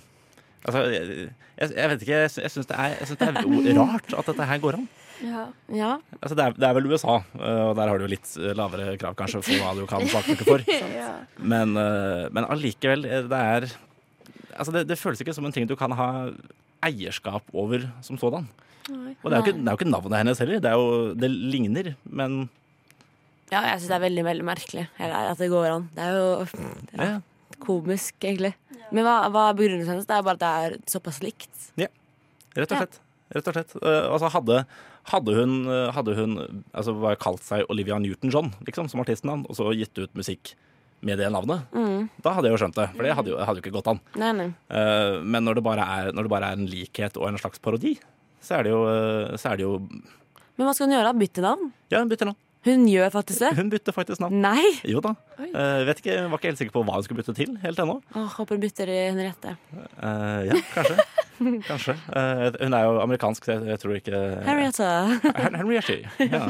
Altså, 0.65 0.82
jeg, 0.89 1.30
jeg, 1.62 1.89
vet 1.91 2.01
ikke, 2.04 2.12
jeg, 2.25 2.32
jeg 2.41 2.51
syns 2.51 2.69
det, 2.69 2.78
er- 2.82 3.06
synes 3.06 3.19
det 3.21 3.28
er 3.30 3.78
rart 3.80 4.13
at 4.17 4.30
dette 4.32 4.47
her 4.49 4.62
går 4.63 4.80
an. 4.80 4.88
Ja. 5.23 5.43
Ja. 5.71 5.91
Altså, 6.21 6.36
det, 6.36 6.43
er, 6.49 6.56
det 6.60 6.67
er 6.67 6.73
vel 6.75 6.89
USA, 6.91 7.19
eh, 7.38 7.62
og 7.69 7.75
der 7.78 7.88
har 7.91 7.97
du 8.01 8.04
jo 8.08 8.12
litt 8.12 8.34
eh, 8.41 8.51
lavere 8.58 8.97
krav 8.99 9.13
kanskje 9.19 9.43
for 9.45 9.62
hva 9.62 9.71
du 9.78 9.86
kan 9.88 10.04
saksøke 10.15 10.47
for. 10.49 10.65
ja. 10.67 11.12
Men, 11.39 11.78
eh, 11.80 12.25
men 12.36 12.49
allikevel, 12.51 13.06
det 13.08 13.41
er 13.41 13.69
Altså, 14.56 14.71
det, 14.71 14.86
det 14.88 14.95
føles 14.99 15.19
ikke 15.19 15.34
som 15.36 15.43
en 15.47 15.51
ting 15.51 15.65
du 15.67 15.75
kan 15.75 15.91
ha 15.99 16.10
eierskap 16.86 17.43
over 17.54 17.82
som 18.06 18.15
sådan. 18.19 18.45
Og 18.88 19.25
det 19.28 19.34
er 19.34 19.39
jo 19.39 19.43
ikke, 19.43 19.56
det 19.58 19.65
er 19.67 19.73
jo 19.73 19.80
ikke 19.80 19.89
navnet 19.91 20.17
hennes 20.21 20.39
heller. 20.39 20.60
Det, 20.63 20.69
er 20.71 20.78
jo, 20.80 21.13
det 21.19 21.30
ligner, 21.32 21.89
men 22.06 22.38
ja, 23.51 23.60
jeg 23.71 23.82
syns 23.82 23.89
det 23.91 23.95
er 23.97 24.04
veldig 24.06 24.23
veldig 24.25 24.45
merkelig 24.47 24.86
at 24.99 25.41
det 25.41 25.49
går 25.51 25.67
an. 25.73 25.89
Det 25.97 26.06
er 26.06 26.15
jo 26.15 26.30
det 26.45 27.01
er 27.08 27.17
komisk, 27.65 28.15
egentlig. 28.23 28.54
Men 28.91 29.08
hva, 29.08 29.15
hva 29.34 29.48
er 29.50 29.58
begrunnelsen 29.58 29.93
hennes? 29.95 30.08
Det 30.10 30.15
er 30.17 30.26
bare 30.28 30.38
at 30.38 30.43
det 30.43 30.52
er 30.65 30.78
såpass 30.91 31.21
likt. 31.26 31.52
Rett 32.56 32.71
og 32.71 32.78
slett. 32.80 33.00
Rett 33.36 33.48
og 33.50 33.56
slett. 33.58 33.74
Uh, 33.82 34.06
altså 34.13 34.30
hadde, 34.32 34.60
hadde 35.12 35.34
hun, 35.36 35.56
hadde 35.95 36.13
hun 36.15 36.36
altså 36.71 36.93
kalt 37.19 37.43
seg 37.43 37.65
Olivia 37.74 37.98
Newton-John 38.00 38.54
liksom, 38.67 38.88
som 38.91 39.02
artistnavn, 39.04 39.43
og 39.50 39.58
så 39.58 39.71
gitt 39.76 39.98
ut 40.00 40.13
musikk 40.15 40.54
med 41.06 41.19
det 41.19 41.28
navnet, 41.30 41.65
Mm. 41.76 42.08
da 42.24 42.32
hadde 42.34 42.48
jeg 42.48 42.56
jo 42.56 42.62
skjønt 42.63 42.78
det. 42.80 42.86
For 42.95 43.04
det 43.04 43.15
hadde 43.17 43.30
jo, 43.30 43.38
hadde 43.38 43.60
jo 43.60 43.63
ikke 43.65 43.76
gått 43.76 43.89
an. 43.91 44.00
Nei, 44.17 44.32
nei. 44.34 44.48
Uh, 44.71 45.19
men 45.21 45.43
når 45.45 45.60
det, 45.60 45.65
er, 45.84 46.12
når 46.15 46.24
det 46.26 46.32
bare 46.32 46.48
er 46.50 46.58
en 46.62 46.69
likhet 46.71 47.19
og 47.19 47.28
en 47.28 47.38
slags 47.41 47.60
parodi, 47.62 47.98
så 48.41 48.60
er 48.60 48.63
det 48.65 48.71
jo, 48.71 48.80
eh, 48.89 49.36
så 49.41 49.52
er 49.52 49.58
det 49.58 49.65
jo 49.65 49.76
Men 50.56 50.67
hva 50.67 50.74
skal 50.78 50.86
hun 50.88 50.93
gjøre? 50.95 51.13
Bytte 51.17 51.41
navn? 51.43 51.71
Ja, 51.89 52.00
hun 52.00 52.10
bytter 52.12 52.30
navn. 52.30 52.38
Hun 52.65 52.86
gjør 52.89 53.12
faktisk 53.13 53.43
det? 53.45 53.51
Hun 53.60 53.71
bytter 53.73 53.95
faktisk 53.95 54.23
navn. 54.23 54.39
Nei! 54.41 54.63
Jo 54.89 55.01
da. 55.06 55.15
Uh, 55.38 55.84
vet 55.88 56.01
ikke, 56.01 56.15
var 56.32 56.39
ikke 56.39 56.51
helt 56.51 56.62
sikker 56.63 56.73
på 56.75 56.86
hva 56.88 56.97
hun 56.97 57.06
skulle 57.06 57.21
bytte 57.21 57.36
til 57.38 57.51
helt 57.62 57.82
ennå. 57.84 57.99
Oh, 58.15 58.30
håper 58.38 58.58
hun 58.58 58.63
bytter 58.63 58.89
i 58.89 59.01
Henriette. 59.12 59.54
Uh, 59.99 60.41
ja, 60.49 60.62
kanskje. 60.73 61.06
kanskje. 61.69 61.97
Uh, 62.10 62.47
hun 62.58 62.78
er 62.78 62.88
jo 62.88 62.97
amerikansk, 63.04 63.45
så 63.45 63.58
jeg, 63.58 63.69
jeg 63.73 63.84
tror 63.84 63.99
ikke 63.99 64.23
Henriette. 64.49 64.89
Henriette. 65.60 66.01
Ja. 66.25 66.47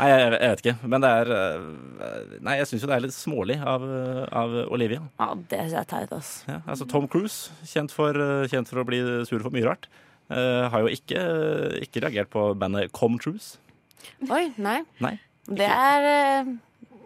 Nei, 0.00 0.08
jeg, 0.08 0.20
jeg 0.32 0.52
vet 0.52 0.62
ikke. 0.64 0.76
Men 0.92 1.04
det 1.04 1.10
er 1.20 1.30
eh, 1.34 2.36
Nei, 2.46 2.56
jeg 2.60 2.68
syns 2.70 2.84
jo 2.84 2.90
det 2.90 2.96
er 2.96 3.04
litt 3.04 3.16
smålig 3.16 3.56
av, 3.58 3.84
eh, 3.84 4.22
av 4.42 4.54
Olivia. 4.72 5.02
Ja, 5.20 5.32
det 5.50 5.62
er 5.66 5.88
teit, 5.88 6.12
ass. 6.16 6.30
Ja, 6.48 6.60
altså 6.64 6.86
Tom 6.88 7.08
Cruise, 7.10 7.52
kjent 7.68 7.92
for, 7.94 8.16
eh, 8.16 8.46
kjent 8.50 8.70
for 8.70 8.82
å 8.82 8.86
bli 8.88 9.00
sur 9.28 9.42
for 9.42 9.52
mye 9.54 9.66
rart, 9.66 9.90
eh, 10.30 10.68
har 10.72 10.86
jo 10.86 10.92
ikke, 10.94 11.24
ikke 11.84 12.04
reagert 12.06 12.32
på 12.32 12.46
bandet 12.60 12.92
Comtruise. 12.96 13.58
Oi, 14.30 14.46
nei. 14.56 14.80
Nei. 15.04 15.18
Det 15.48 15.66
er 15.66 16.08
eh, 16.10 16.50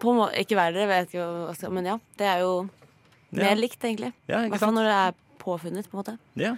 på 0.01 0.11
en 0.11 0.17
måte 0.19 0.41
Ikke 0.41 0.57
verre, 0.59 0.87
vet 0.89 1.07
ikke 1.07 1.23
jeg 1.23 1.55
skal 1.59 1.71
Men 1.77 1.85
ja, 1.93 1.95
det 2.19 2.27
er 2.27 2.43
jo 2.43 2.51
mer 3.35 3.53
Ja. 3.53 3.55
likt, 3.59 3.79
egentlig. 3.83 4.11
Ja, 4.29 4.41
I 4.41 4.45
ikke 4.45 4.55
hvert 4.55 4.65
fall 4.67 4.75
når 4.75 4.89
det 4.89 4.97
er 4.99 5.15
påfunnet, 5.41 5.87
på 5.91 5.97
en 5.97 6.01
måte. 6.03 6.17
Ja. 6.39 6.55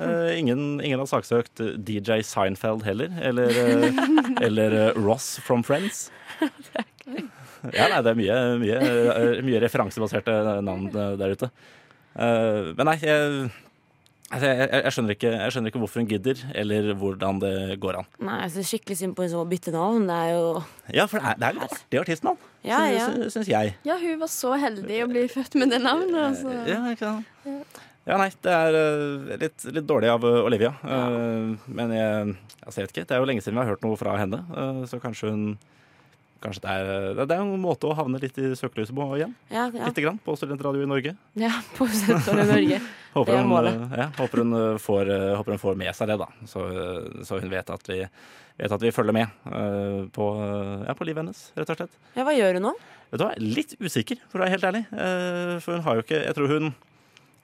Uh, 0.00 0.30
ingen, 0.38 0.80
ingen 0.80 0.98
har 1.02 1.06
saksøkt 1.10 1.60
DJ 1.84 2.22
Seinfeld 2.24 2.82
heller, 2.86 3.10
eller, 3.20 3.50
eh, 3.50 3.98
eller 4.46 4.76
eh, 4.88 5.00
Ross 5.02 5.36
from 5.44 5.62
Friends. 5.66 6.10
Ja, 7.72 7.86
nei, 7.86 8.00
det 8.02 8.10
er 8.10 8.18
mye, 8.18 8.36
mye, 8.58 8.78
eh, 9.12 9.36
mye 9.46 9.60
referansebaserte 9.62 10.32
navn 10.66 10.88
eh, 10.90 11.12
der 11.20 11.34
ute. 11.36 11.48
Uh, 12.16 12.72
men 12.76 12.88
nei, 12.90 12.96
jeg, 12.98 13.50
altså, 14.32 14.48
jeg, 14.48 14.58
jeg, 14.62 14.82
jeg, 14.82 14.94
skjønner 14.96 15.16
ikke, 15.16 15.32
jeg 15.36 15.54
skjønner 15.54 15.72
ikke 15.72 15.82
hvorfor 15.82 16.02
hun 16.02 16.08
gidder, 16.10 16.42
eller 16.62 16.88
hvordan 17.02 17.38
det 17.42 17.52
går 17.82 18.00
an. 18.00 18.08
Nei, 18.24 18.38
jeg 18.44 18.54
synes 18.56 18.72
skikkelig 18.72 18.98
synd 19.02 19.16
på 19.18 19.24
henne 19.24 19.34
som 19.34 19.42
må 19.44 19.50
bytte 19.52 19.74
navn. 19.74 20.08
Det 20.08 20.18
er 20.18 20.32
jo 20.32 20.48
Ja, 20.96 21.06
for 21.10 21.20
det 21.20 21.30
er, 21.30 21.38
det 21.38 21.48
er 21.48 21.56
litt 21.58 21.68
artig 21.68 22.02
artistnavn, 22.02 22.42
Ja, 22.66 22.82
ja. 22.90 23.06
syns 23.34 23.50
jeg. 23.50 23.76
Ja, 23.88 23.96
hun 24.02 24.20
var 24.22 24.32
så 24.32 24.52
heldig 24.64 25.00
å 25.04 25.08
bli 25.12 25.24
født 25.32 25.56
med 25.60 25.74
det 25.74 25.82
navnet. 25.84 26.18
Altså. 26.32 26.54
Ja, 26.70 26.82
ikke 26.92 27.12
sant? 27.12 27.82
Ja, 28.02 28.16
nei, 28.18 28.32
det 28.42 28.50
er 28.50 28.76
eh, 28.80 29.34
litt, 29.44 29.64
litt 29.70 29.86
dårlig 29.86 30.08
av 30.10 30.24
eh, 30.26 30.40
Olivia. 30.42 30.72
Ja. 30.82 31.02
men 31.70 31.92
jeg, 31.94 32.32
altså, 32.64 32.80
jeg 32.80 32.88
vet 32.88 32.96
ikke. 32.96 33.04
Det 33.06 33.14
er 33.14 33.22
jo 33.22 33.28
lenge 33.30 33.44
siden 33.44 33.60
vi 33.60 33.62
har 33.62 33.70
hørt 33.76 33.84
noe 33.86 33.98
fra 34.00 34.16
henne, 34.18 34.42
eh, 34.50 34.80
så 34.90 34.98
kanskje 35.02 35.30
hun 35.30 35.44
Kanskje 36.42 36.62
det 36.64 36.72
er, 36.74 37.12
det 37.22 37.36
er 37.36 37.40
en 37.44 37.52
måte 37.62 37.86
å 37.86 37.94
havne 37.96 38.18
litt 38.22 38.36
i 38.42 38.50
søkelyset 38.58 38.94
på 38.96 39.06
igjen. 39.16 39.34
Ja, 39.52 39.68
ja. 39.70 39.86
Lite 39.88 40.02
grann 40.04 40.18
på 40.24 40.34
Studentradio 40.38 40.82
i 40.82 40.90
Norge. 40.90 41.14
Ja, 41.38 41.52
på 41.76 41.86
Studentradio 41.86 42.44
i 42.44 42.50
Norge. 42.50 42.80
Håper 43.16 43.36
er 43.36 43.42
hun, 43.44 43.52
eh, 43.68 43.96
ja, 44.00 44.06
håper, 44.16 44.40
hun 44.40 44.56
eh, 44.56 44.78
får, 44.80 45.10
eh, 45.12 45.26
håper 45.36 45.52
hun 45.54 45.60
får 45.60 45.74
med 45.82 45.92
seg 45.94 46.08
det, 46.08 46.16
da. 46.22 46.28
Så, 46.48 46.62
eh, 46.72 47.24
så 47.28 47.38
hun 47.42 47.50
vet 47.52 47.68
at 47.74 47.90
vi, 47.92 47.98
vet 48.62 48.72
at 48.78 48.86
vi 48.86 48.92
følger 48.96 49.12
med 49.18 49.28
eh, 49.52 49.98
på, 50.16 50.28
eh, 50.40 50.86
ja, 50.88 50.94
på 50.96 51.04
livet 51.04 51.20
hennes, 51.20 51.42
rett 51.60 51.74
og 51.74 51.82
slett. 51.82 51.98
Ja, 52.16 52.24
hva 52.24 52.32
gjør 52.32 52.56
hun 52.56 52.66
nå? 52.70 52.72
Vet 53.12 53.20
du 53.20 53.26
hva, 53.26 53.34
Litt 53.36 53.76
usikker, 53.84 54.22
for 54.32 54.40
å 54.40 54.46
være 54.46 54.54
helt 54.56 54.64
ærlig. 54.70 54.82
Eh, 54.96 55.58
For 55.60 55.76
hun 55.76 55.84
har 55.84 55.98
jo 56.00 56.06
ikke 56.06 56.22
Jeg 56.24 56.38
tror 56.38 56.54
hun 56.56 56.70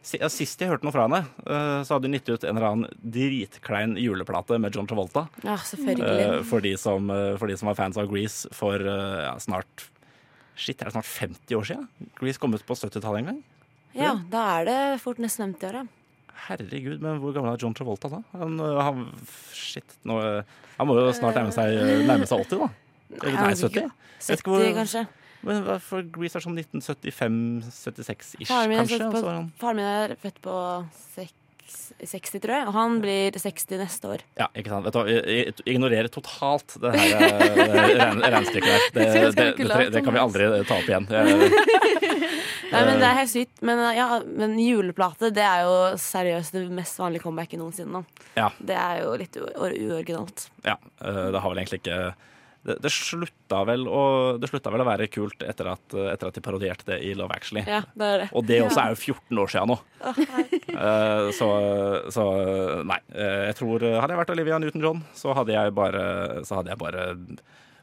Sist 0.08 0.62
jeg 0.62 0.70
hørte 0.70 0.86
noe 0.86 0.94
fra 0.94 1.04
henne, 1.04 1.18
eh, 1.44 1.82
så 1.84 1.96
hadde 1.96 2.08
hun 2.08 2.16
gitt 2.16 2.30
ut 2.32 2.44
en 2.48 2.56
eller 2.56 2.68
annen 2.70 3.00
dritklein 3.12 3.96
juleplate 4.00 4.56
med 4.62 4.72
John 4.74 4.86
Travolta. 4.88 5.26
Ja, 5.44 5.56
selvfølgelig. 5.60 6.38
Eh, 6.38 6.42
For 6.48 6.64
de 6.64 6.72
som, 6.80 7.10
eh, 7.12 7.36
for 7.36 7.46
de 7.50 7.56
som 7.60 7.68
var 7.68 7.76
fans 7.76 7.98
av 8.00 8.08
Grease 8.10 8.48
for 8.56 8.78
ja, 8.80 9.34
snart 9.42 9.88
Shit, 10.58 10.80
er 10.82 10.88
det 10.88 10.94
snart 10.96 11.06
50 11.06 11.54
år 11.54 11.66
siden? 11.68 11.84
Grease 12.18 12.40
kom 12.42 12.54
ut 12.56 12.64
på 12.66 12.74
70-tallet 12.74 13.20
en 13.20 13.28
gang. 13.30 13.42
Ja, 13.94 14.16
da 14.32 14.40
er 14.58 14.64
det 14.66 14.78
fort 15.04 15.20
nesten 15.22 15.52
50 15.54 15.68
år, 15.68 15.76
ja. 15.82 15.84
Herregud, 16.48 17.00
men 17.04 17.20
hvor 17.22 17.34
gammel 17.36 17.52
er 17.52 17.60
John 17.62 17.74
Travolta 17.78 18.08
da? 18.10 18.18
Han, 18.40 18.58
han, 18.58 19.04
shit, 19.54 19.84
nå, 20.08 20.16
han 20.78 20.86
må 20.88 20.96
jo 20.98 21.12
snart 21.14 21.38
nærme 21.38 21.52
seg, 21.54 21.78
nærme 22.08 22.26
seg 22.26 22.42
80, 22.48 22.58
da. 22.64 22.68
Eller, 23.20 23.36
Nei, 23.36 23.38
nei, 23.38 23.48
jeg 23.52 23.54
vet 23.54 23.62
70. 23.62 23.70
ikke. 23.70 23.86
Jeg 24.18 24.28
vet 24.32 24.42
ikke 24.42 24.50
hvor- 24.56 24.66
70 24.66 24.76
kanskje. 24.80 25.04
Men 25.46 25.66
for 25.84 26.02
Grease 26.14 26.38
er 26.38 26.42
sånn 26.44 26.56
1975-76-ish, 26.58 28.48
Faren 28.50 28.68
min, 28.72 28.78
er 28.80 28.86
kanskje? 28.88 29.10
på, 29.12 29.22
han- 29.28 29.52
faren 29.60 29.76
min 29.78 29.86
er 29.86 30.16
født 30.22 30.40
på 30.44 30.54
seks- 31.14 31.34
60, 32.00 32.40
tror 32.40 32.52
jeg. 32.54 32.66
Og 32.68 32.72
han 32.72 32.94
blir 33.02 33.36
60 33.36 33.76
neste 33.76 34.08
år. 34.08 34.22
Ja, 34.40 34.46
ikke 34.56 34.70
sant. 34.72 34.84
Vet 34.86 34.94
du, 34.96 35.00
jeg, 35.12 35.52
jeg 35.52 35.74
ignorerer 35.74 36.08
totalt 36.08 36.78
det 36.80 36.92
her 36.96 37.12
øh, 37.28 38.22
regnestykket 38.24 38.70
der. 38.70 38.80
Det, 38.94 39.04
det, 39.12 39.34
det, 39.36 39.68
det, 39.68 39.92
det 39.92 40.02
kan 40.06 40.14
vi 40.16 40.22
aldri 40.22 40.48
ta 40.68 40.78
opp 40.78 40.88
igjen. 40.88 41.06
Nei, 42.68 42.80
men 42.84 42.98
Det 43.00 43.06
er 43.08 43.16
helt 43.16 43.32
sykt. 43.32 43.60
Men, 43.64 43.80
ja, 43.96 44.06
men 44.24 44.56
juleplate 44.60 45.30
det 45.34 45.44
er 45.44 45.62
jo 45.66 45.74
seriøst 46.00 46.56
det 46.56 46.64
mest 46.76 46.98
vanlige 47.00 47.24
comebacket 47.24 47.60
noensinne. 47.60 48.02
Ja. 48.36 48.48
Det 48.60 48.76
er 48.76 49.02
jo 49.04 49.12
litt 49.20 49.36
uoriginalt. 49.40 50.48
Ja, 50.64 50.76
det 51.00 51.40
har 51.40 51.48
vel 51.52 51.60
egentlig 51.62 51.80
ikke 51.82 52.00
det, 52.68 52.78
det, 52.84 52.92
slutta 52.92 53.62
vel 53.68 53.86
å, 53.88 54.02
det 54.40 54.50
slutta 54.50 54.72
vel 54.74 54.84
å 54.84 54.88
være 54.88 55.08
kult 55.12 55.44
etter 55.46 55.70
at, 55.72 55.96
etter 56.14 56.30
at 56.30 56.38
de 56.38 56.44
parodierte 56.44 56.88
det 56.90 56.98
i 57.06 57.14
Love 57.18 57.36
Actually. 57.36 57.64
Ja, 57.68 57.82
det 57.98 58.08
er 58.08 58.24
det. 58.24 58.28
Og 58.36 58.48
det 58.48 58.60
også 58.64 58.82
er 58.84 58.94
jo 58.94 59.00
14 59.14 59.42
år 59.44 59.54
siden 59.54 59.74
nå. 59.74 59.78
Eh, 60.78 61.28
så, 61.34 61.46
så 62.14 62.24
nei. 62.86 62.98
Eh, 63.10 63.48
jeg 63.48 63.56
tror 63.58 63.82
Hadde 63.82 64.12
jeg 64.12 64.20
vært 64.20 64.30
Olivia 64.30 64.58
Newton-John, 64.62 65.00
så 65.16 65.32
hadde 65.34 65.56
jeg 65.56 65.72
bare 65.74 66.02
Så 66.46 66.58
hadde 66.58 66.70
jeg 66.70 66.78
bare 66.78 67.06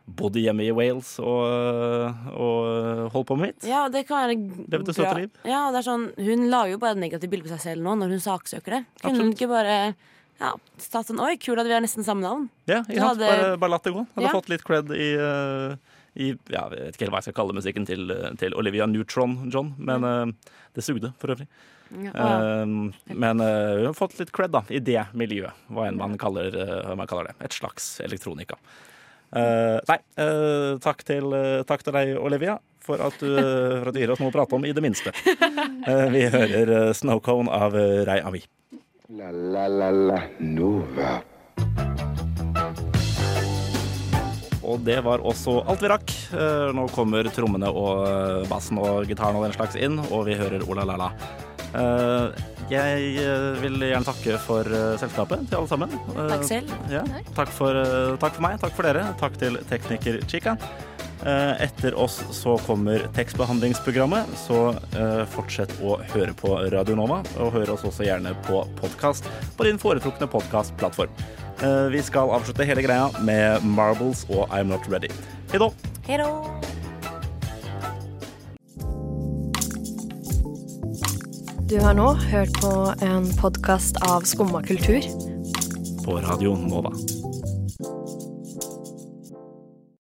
bodd 0.06 0.38
hjemme 0.38 0.64
i 0.64 0.74
Wales 0.76 1.16
og, 1.20 2.26
og 2.38 3.10
holdt 3.14 3.28
på 3.28 3.38
med 3.40 3.50
mitt. 3.50 3.68
Ja, 3.68 3.86
det 3.92 4.06
kan 4.08 4.22
være 4.22 4.38
Levd 4.72 4.92
et 4.92 5.00
søtt 5.00 5.18
liv. 5.18 5.32
Ja, 5.50 5.66
det 5.74 5.82
er 5.82 5.88
sånn, 5.88 6.12
Hun 6.16 6.46
lager 6.52 6.76
jo 6.76 6.82
bare 6.84 6.96
et 6.96 7.02
negativt 7.02 7.34
bilde 7.34 7.48
på 7.50 7.56
seg 7.56 7.64
selv 7.64 7.86
nå 7.86 7.98
når 8.00 8.14
hun 8.16 8.24
saksøker 8.28 8.78
det. 8.78 8.84
Kunne 9.02 9.26
hun 9.26 9.34
ikke 9.34 9.50
bare 9.50 9.80
ja, 10.40 10.54
tatt 10.92 11.08
sånn 11.10 11.20
Oi, 11.24 11.36
kul 11.42 11.60
at 11.60 11.68
vi 11.68 11.74
har 11.76 11.82
nesten 11.84 12.04
samme 12.06 12.22
navn. 12.26 12.50
Ja, 12.68 12.82
hadde- 12.88 13.20
Bare, 13.30 13.58
bare 13.58 13.72
latt 13.76 13.84
det 13.84 13.94
gå. 13.94 14.06
Hadde 14.16 14.28
Ja. 14.28 14.34
fått 14.34 14.50
litt 14.50 14.64
cred 14.64 14.92
i, 14.92 15.16
uh, 15.18 15.76
i 16.16 16.34
ja, 16.50 16.70
Jeg 16.70 16.80
vet 16.92 16.96
ikke 16.96 17.06
helt 17.06 17.12
hva 17.16 17.22
jeg 17.24 17.30
skal 17.30 17.40
kalle 17.42 17.54
musikken 17.58 17.86
til, 17.86 18.08
til 18.38 18.54
Olivia 18.56 18.86
Neutron-John, 18.88 19.74
men 19.78 20.04
uh, 20.04 20.26
det 20.76 20.84
sugde 20.84 21.14
for 21.20 21.36
øvrig. 21.36 21.48
Ja. 22.02 22.12
Uh, 22.66 22.92
men 23.14 23.40
eh, 23.40 23.76
hun 23.78 23.86
har 23.86 23.94
fått 23.94 24.18
litt 24.20 24.32
cred 24.34 24.52
da, 24.52 24.64
i 24.74 24.80
det 24.82 25.04
miljøet, 25.14 25.54
hva 25.70 25.86
enn 25.88 25.98
man 26.00 26.18
kaller, 26.18 26.50
eh, 26.50 26.96
man 26.98 27.06
kaller 27.08 27.30
det. 27.30 27.36
Et 27.46 27.54
slags 27.54 28.00
elektronika. 28.02 28.58
Eh, 29.36 29.80
nei, 29.88 29.98
eh, 30.18 30.78
takk, 30.82 31.04
til, 31.06 31.30
eh, 31.38 31.62
takk 31.68 31.84
til 31.86 31.94
deg, 31.94 32.16
Olivia, 32.18 32.58
for 32.86 33.02
at, 33.06 33.16
du, 33.20 33.30
eh, 33.38 33.80
for 33.82 33.90
at 33.90 33.94
du 33.94 34.00
gir 34.02 34.12
oss 34.14 34.20
noe 34.20 34.32
å 34.32 34.34
prate 34.34 34.56
om, 34.58 34.66
i 34.66 34.74
det 34.74 34.84
minste. 34.84 35.14
Eh, 35.86 36.08
vi 36.10 36.24
hører 36.26 36.70
eh, 36.74 36.94
'Snowcone' 36.98 37.52
av 37.54 37.76
eh, 37.78 38.02
Rei 38.08 38.18
Avi. 38.26 38.40
La 39.10 39.30
la 39.30 39.68
la 39.70 39.90
la 39.92 40.20
Nova. 40.40 41.20
Og 44.66 44.80
det 44.82 44.98
var 45.06 45.22
også 45.22 45.60
alt 45.70 45.84
vi 45.86 45.92
rakk. 45.92 46.14
Eh, 46.34 46.72
Nå 46.74 46.88
kommer 46.96 47.30
trommene 47.36 47.70
og 47.70 48.02
eh, 48.10 48.48
bassen 48.50 48.80
og 48.82 49.06
gitaren 49.06 49.38
og 49.38 49.46
den 49.46 49.54
slags 49.54 49.78
inn, 49.78 50.00
og 50.10 50.26
vi 50.26 50.40
hører 50.40 50.66
Ola 50.66 50.88
La 50.90 50.98
La. 51.04 51.12
Eh, 51.78 52.44
Jeg 52.74 53.22
vil 53.62 53.78
gjerne 53.78 54.08
takke 54.10 54.40
for 54.42 54.66
selskapet 54.98 55.44
til 55.52 55.60
alle 55.60 55.70
sammen. 55.70 55.92
Takk 56.18 56.48
selv. 56.50 56.72
Ja. 56.90 57.04
Takk, 57.38 57.52
for, 57.54 57.78
takk 58.18 58.40
for 58.40 58.42
meg, 58.48 58.58
takk 58.64 58.74
for 58.74 58.90
dere. 58.90 59.04
Takk 59.22 59.38
til 59.38 59.60
tekniker 59.70 60.18
Chica. 60.26 60.56
Eh, 61.24 61.64
Etter 61.64 61.96
oss 61.96 62.24
så 62.32 62.58
kommer 62.58 63.08
tekstbehandlingsprogrammet, 63.16 64.26
så 64.48 64.68
eh, 64.98 65.24
fortsett 65.32 65.72
å 65.82 65.96
høre 66.12 66.34
på 66.38 66.58
Radio 66.74 66.98
Nova. 67.00 67.22
Og 67.40 67.54
hør 67.56 67.72
oss 67.78 67.86
også 67.88 68.06
gjerne 68.06 68.36
på 68.46 68.66
podkast 68.82 69.30
på 69.58 69.68
din 69.68 69.80
foretrukne 69.82 70.28
podkastplattform. 70.30 71.10
Eh, 71.64 71.88
Vi 71.96 72.04
skal 72.04 72.30
avslutte 72.36 72.68
hele 72.68 72.84
greia 72.86 73.10
med 73.24 73.64
Marbles 73.64 74.26
og 74.30 74.50
I'm 74.52 74.70
Not 74.74 74.90
Ready. 74.92 75.10
Hei 75.52 75.62
da. 75.62 75.72
Du 81.66 81.80
har 81.82 81.96
nå 81.98 82.12
hørt 82.14 82.54
på 82.62 82.72
en 83.02 83.26
podkast 83.40 83.98
av 84.06 84.22
Skumma 84.30 84.62
kultur. 84.62 85.02
På 86.06 86.20
Radio 86.22 86.54
Nova. 86.56 86.92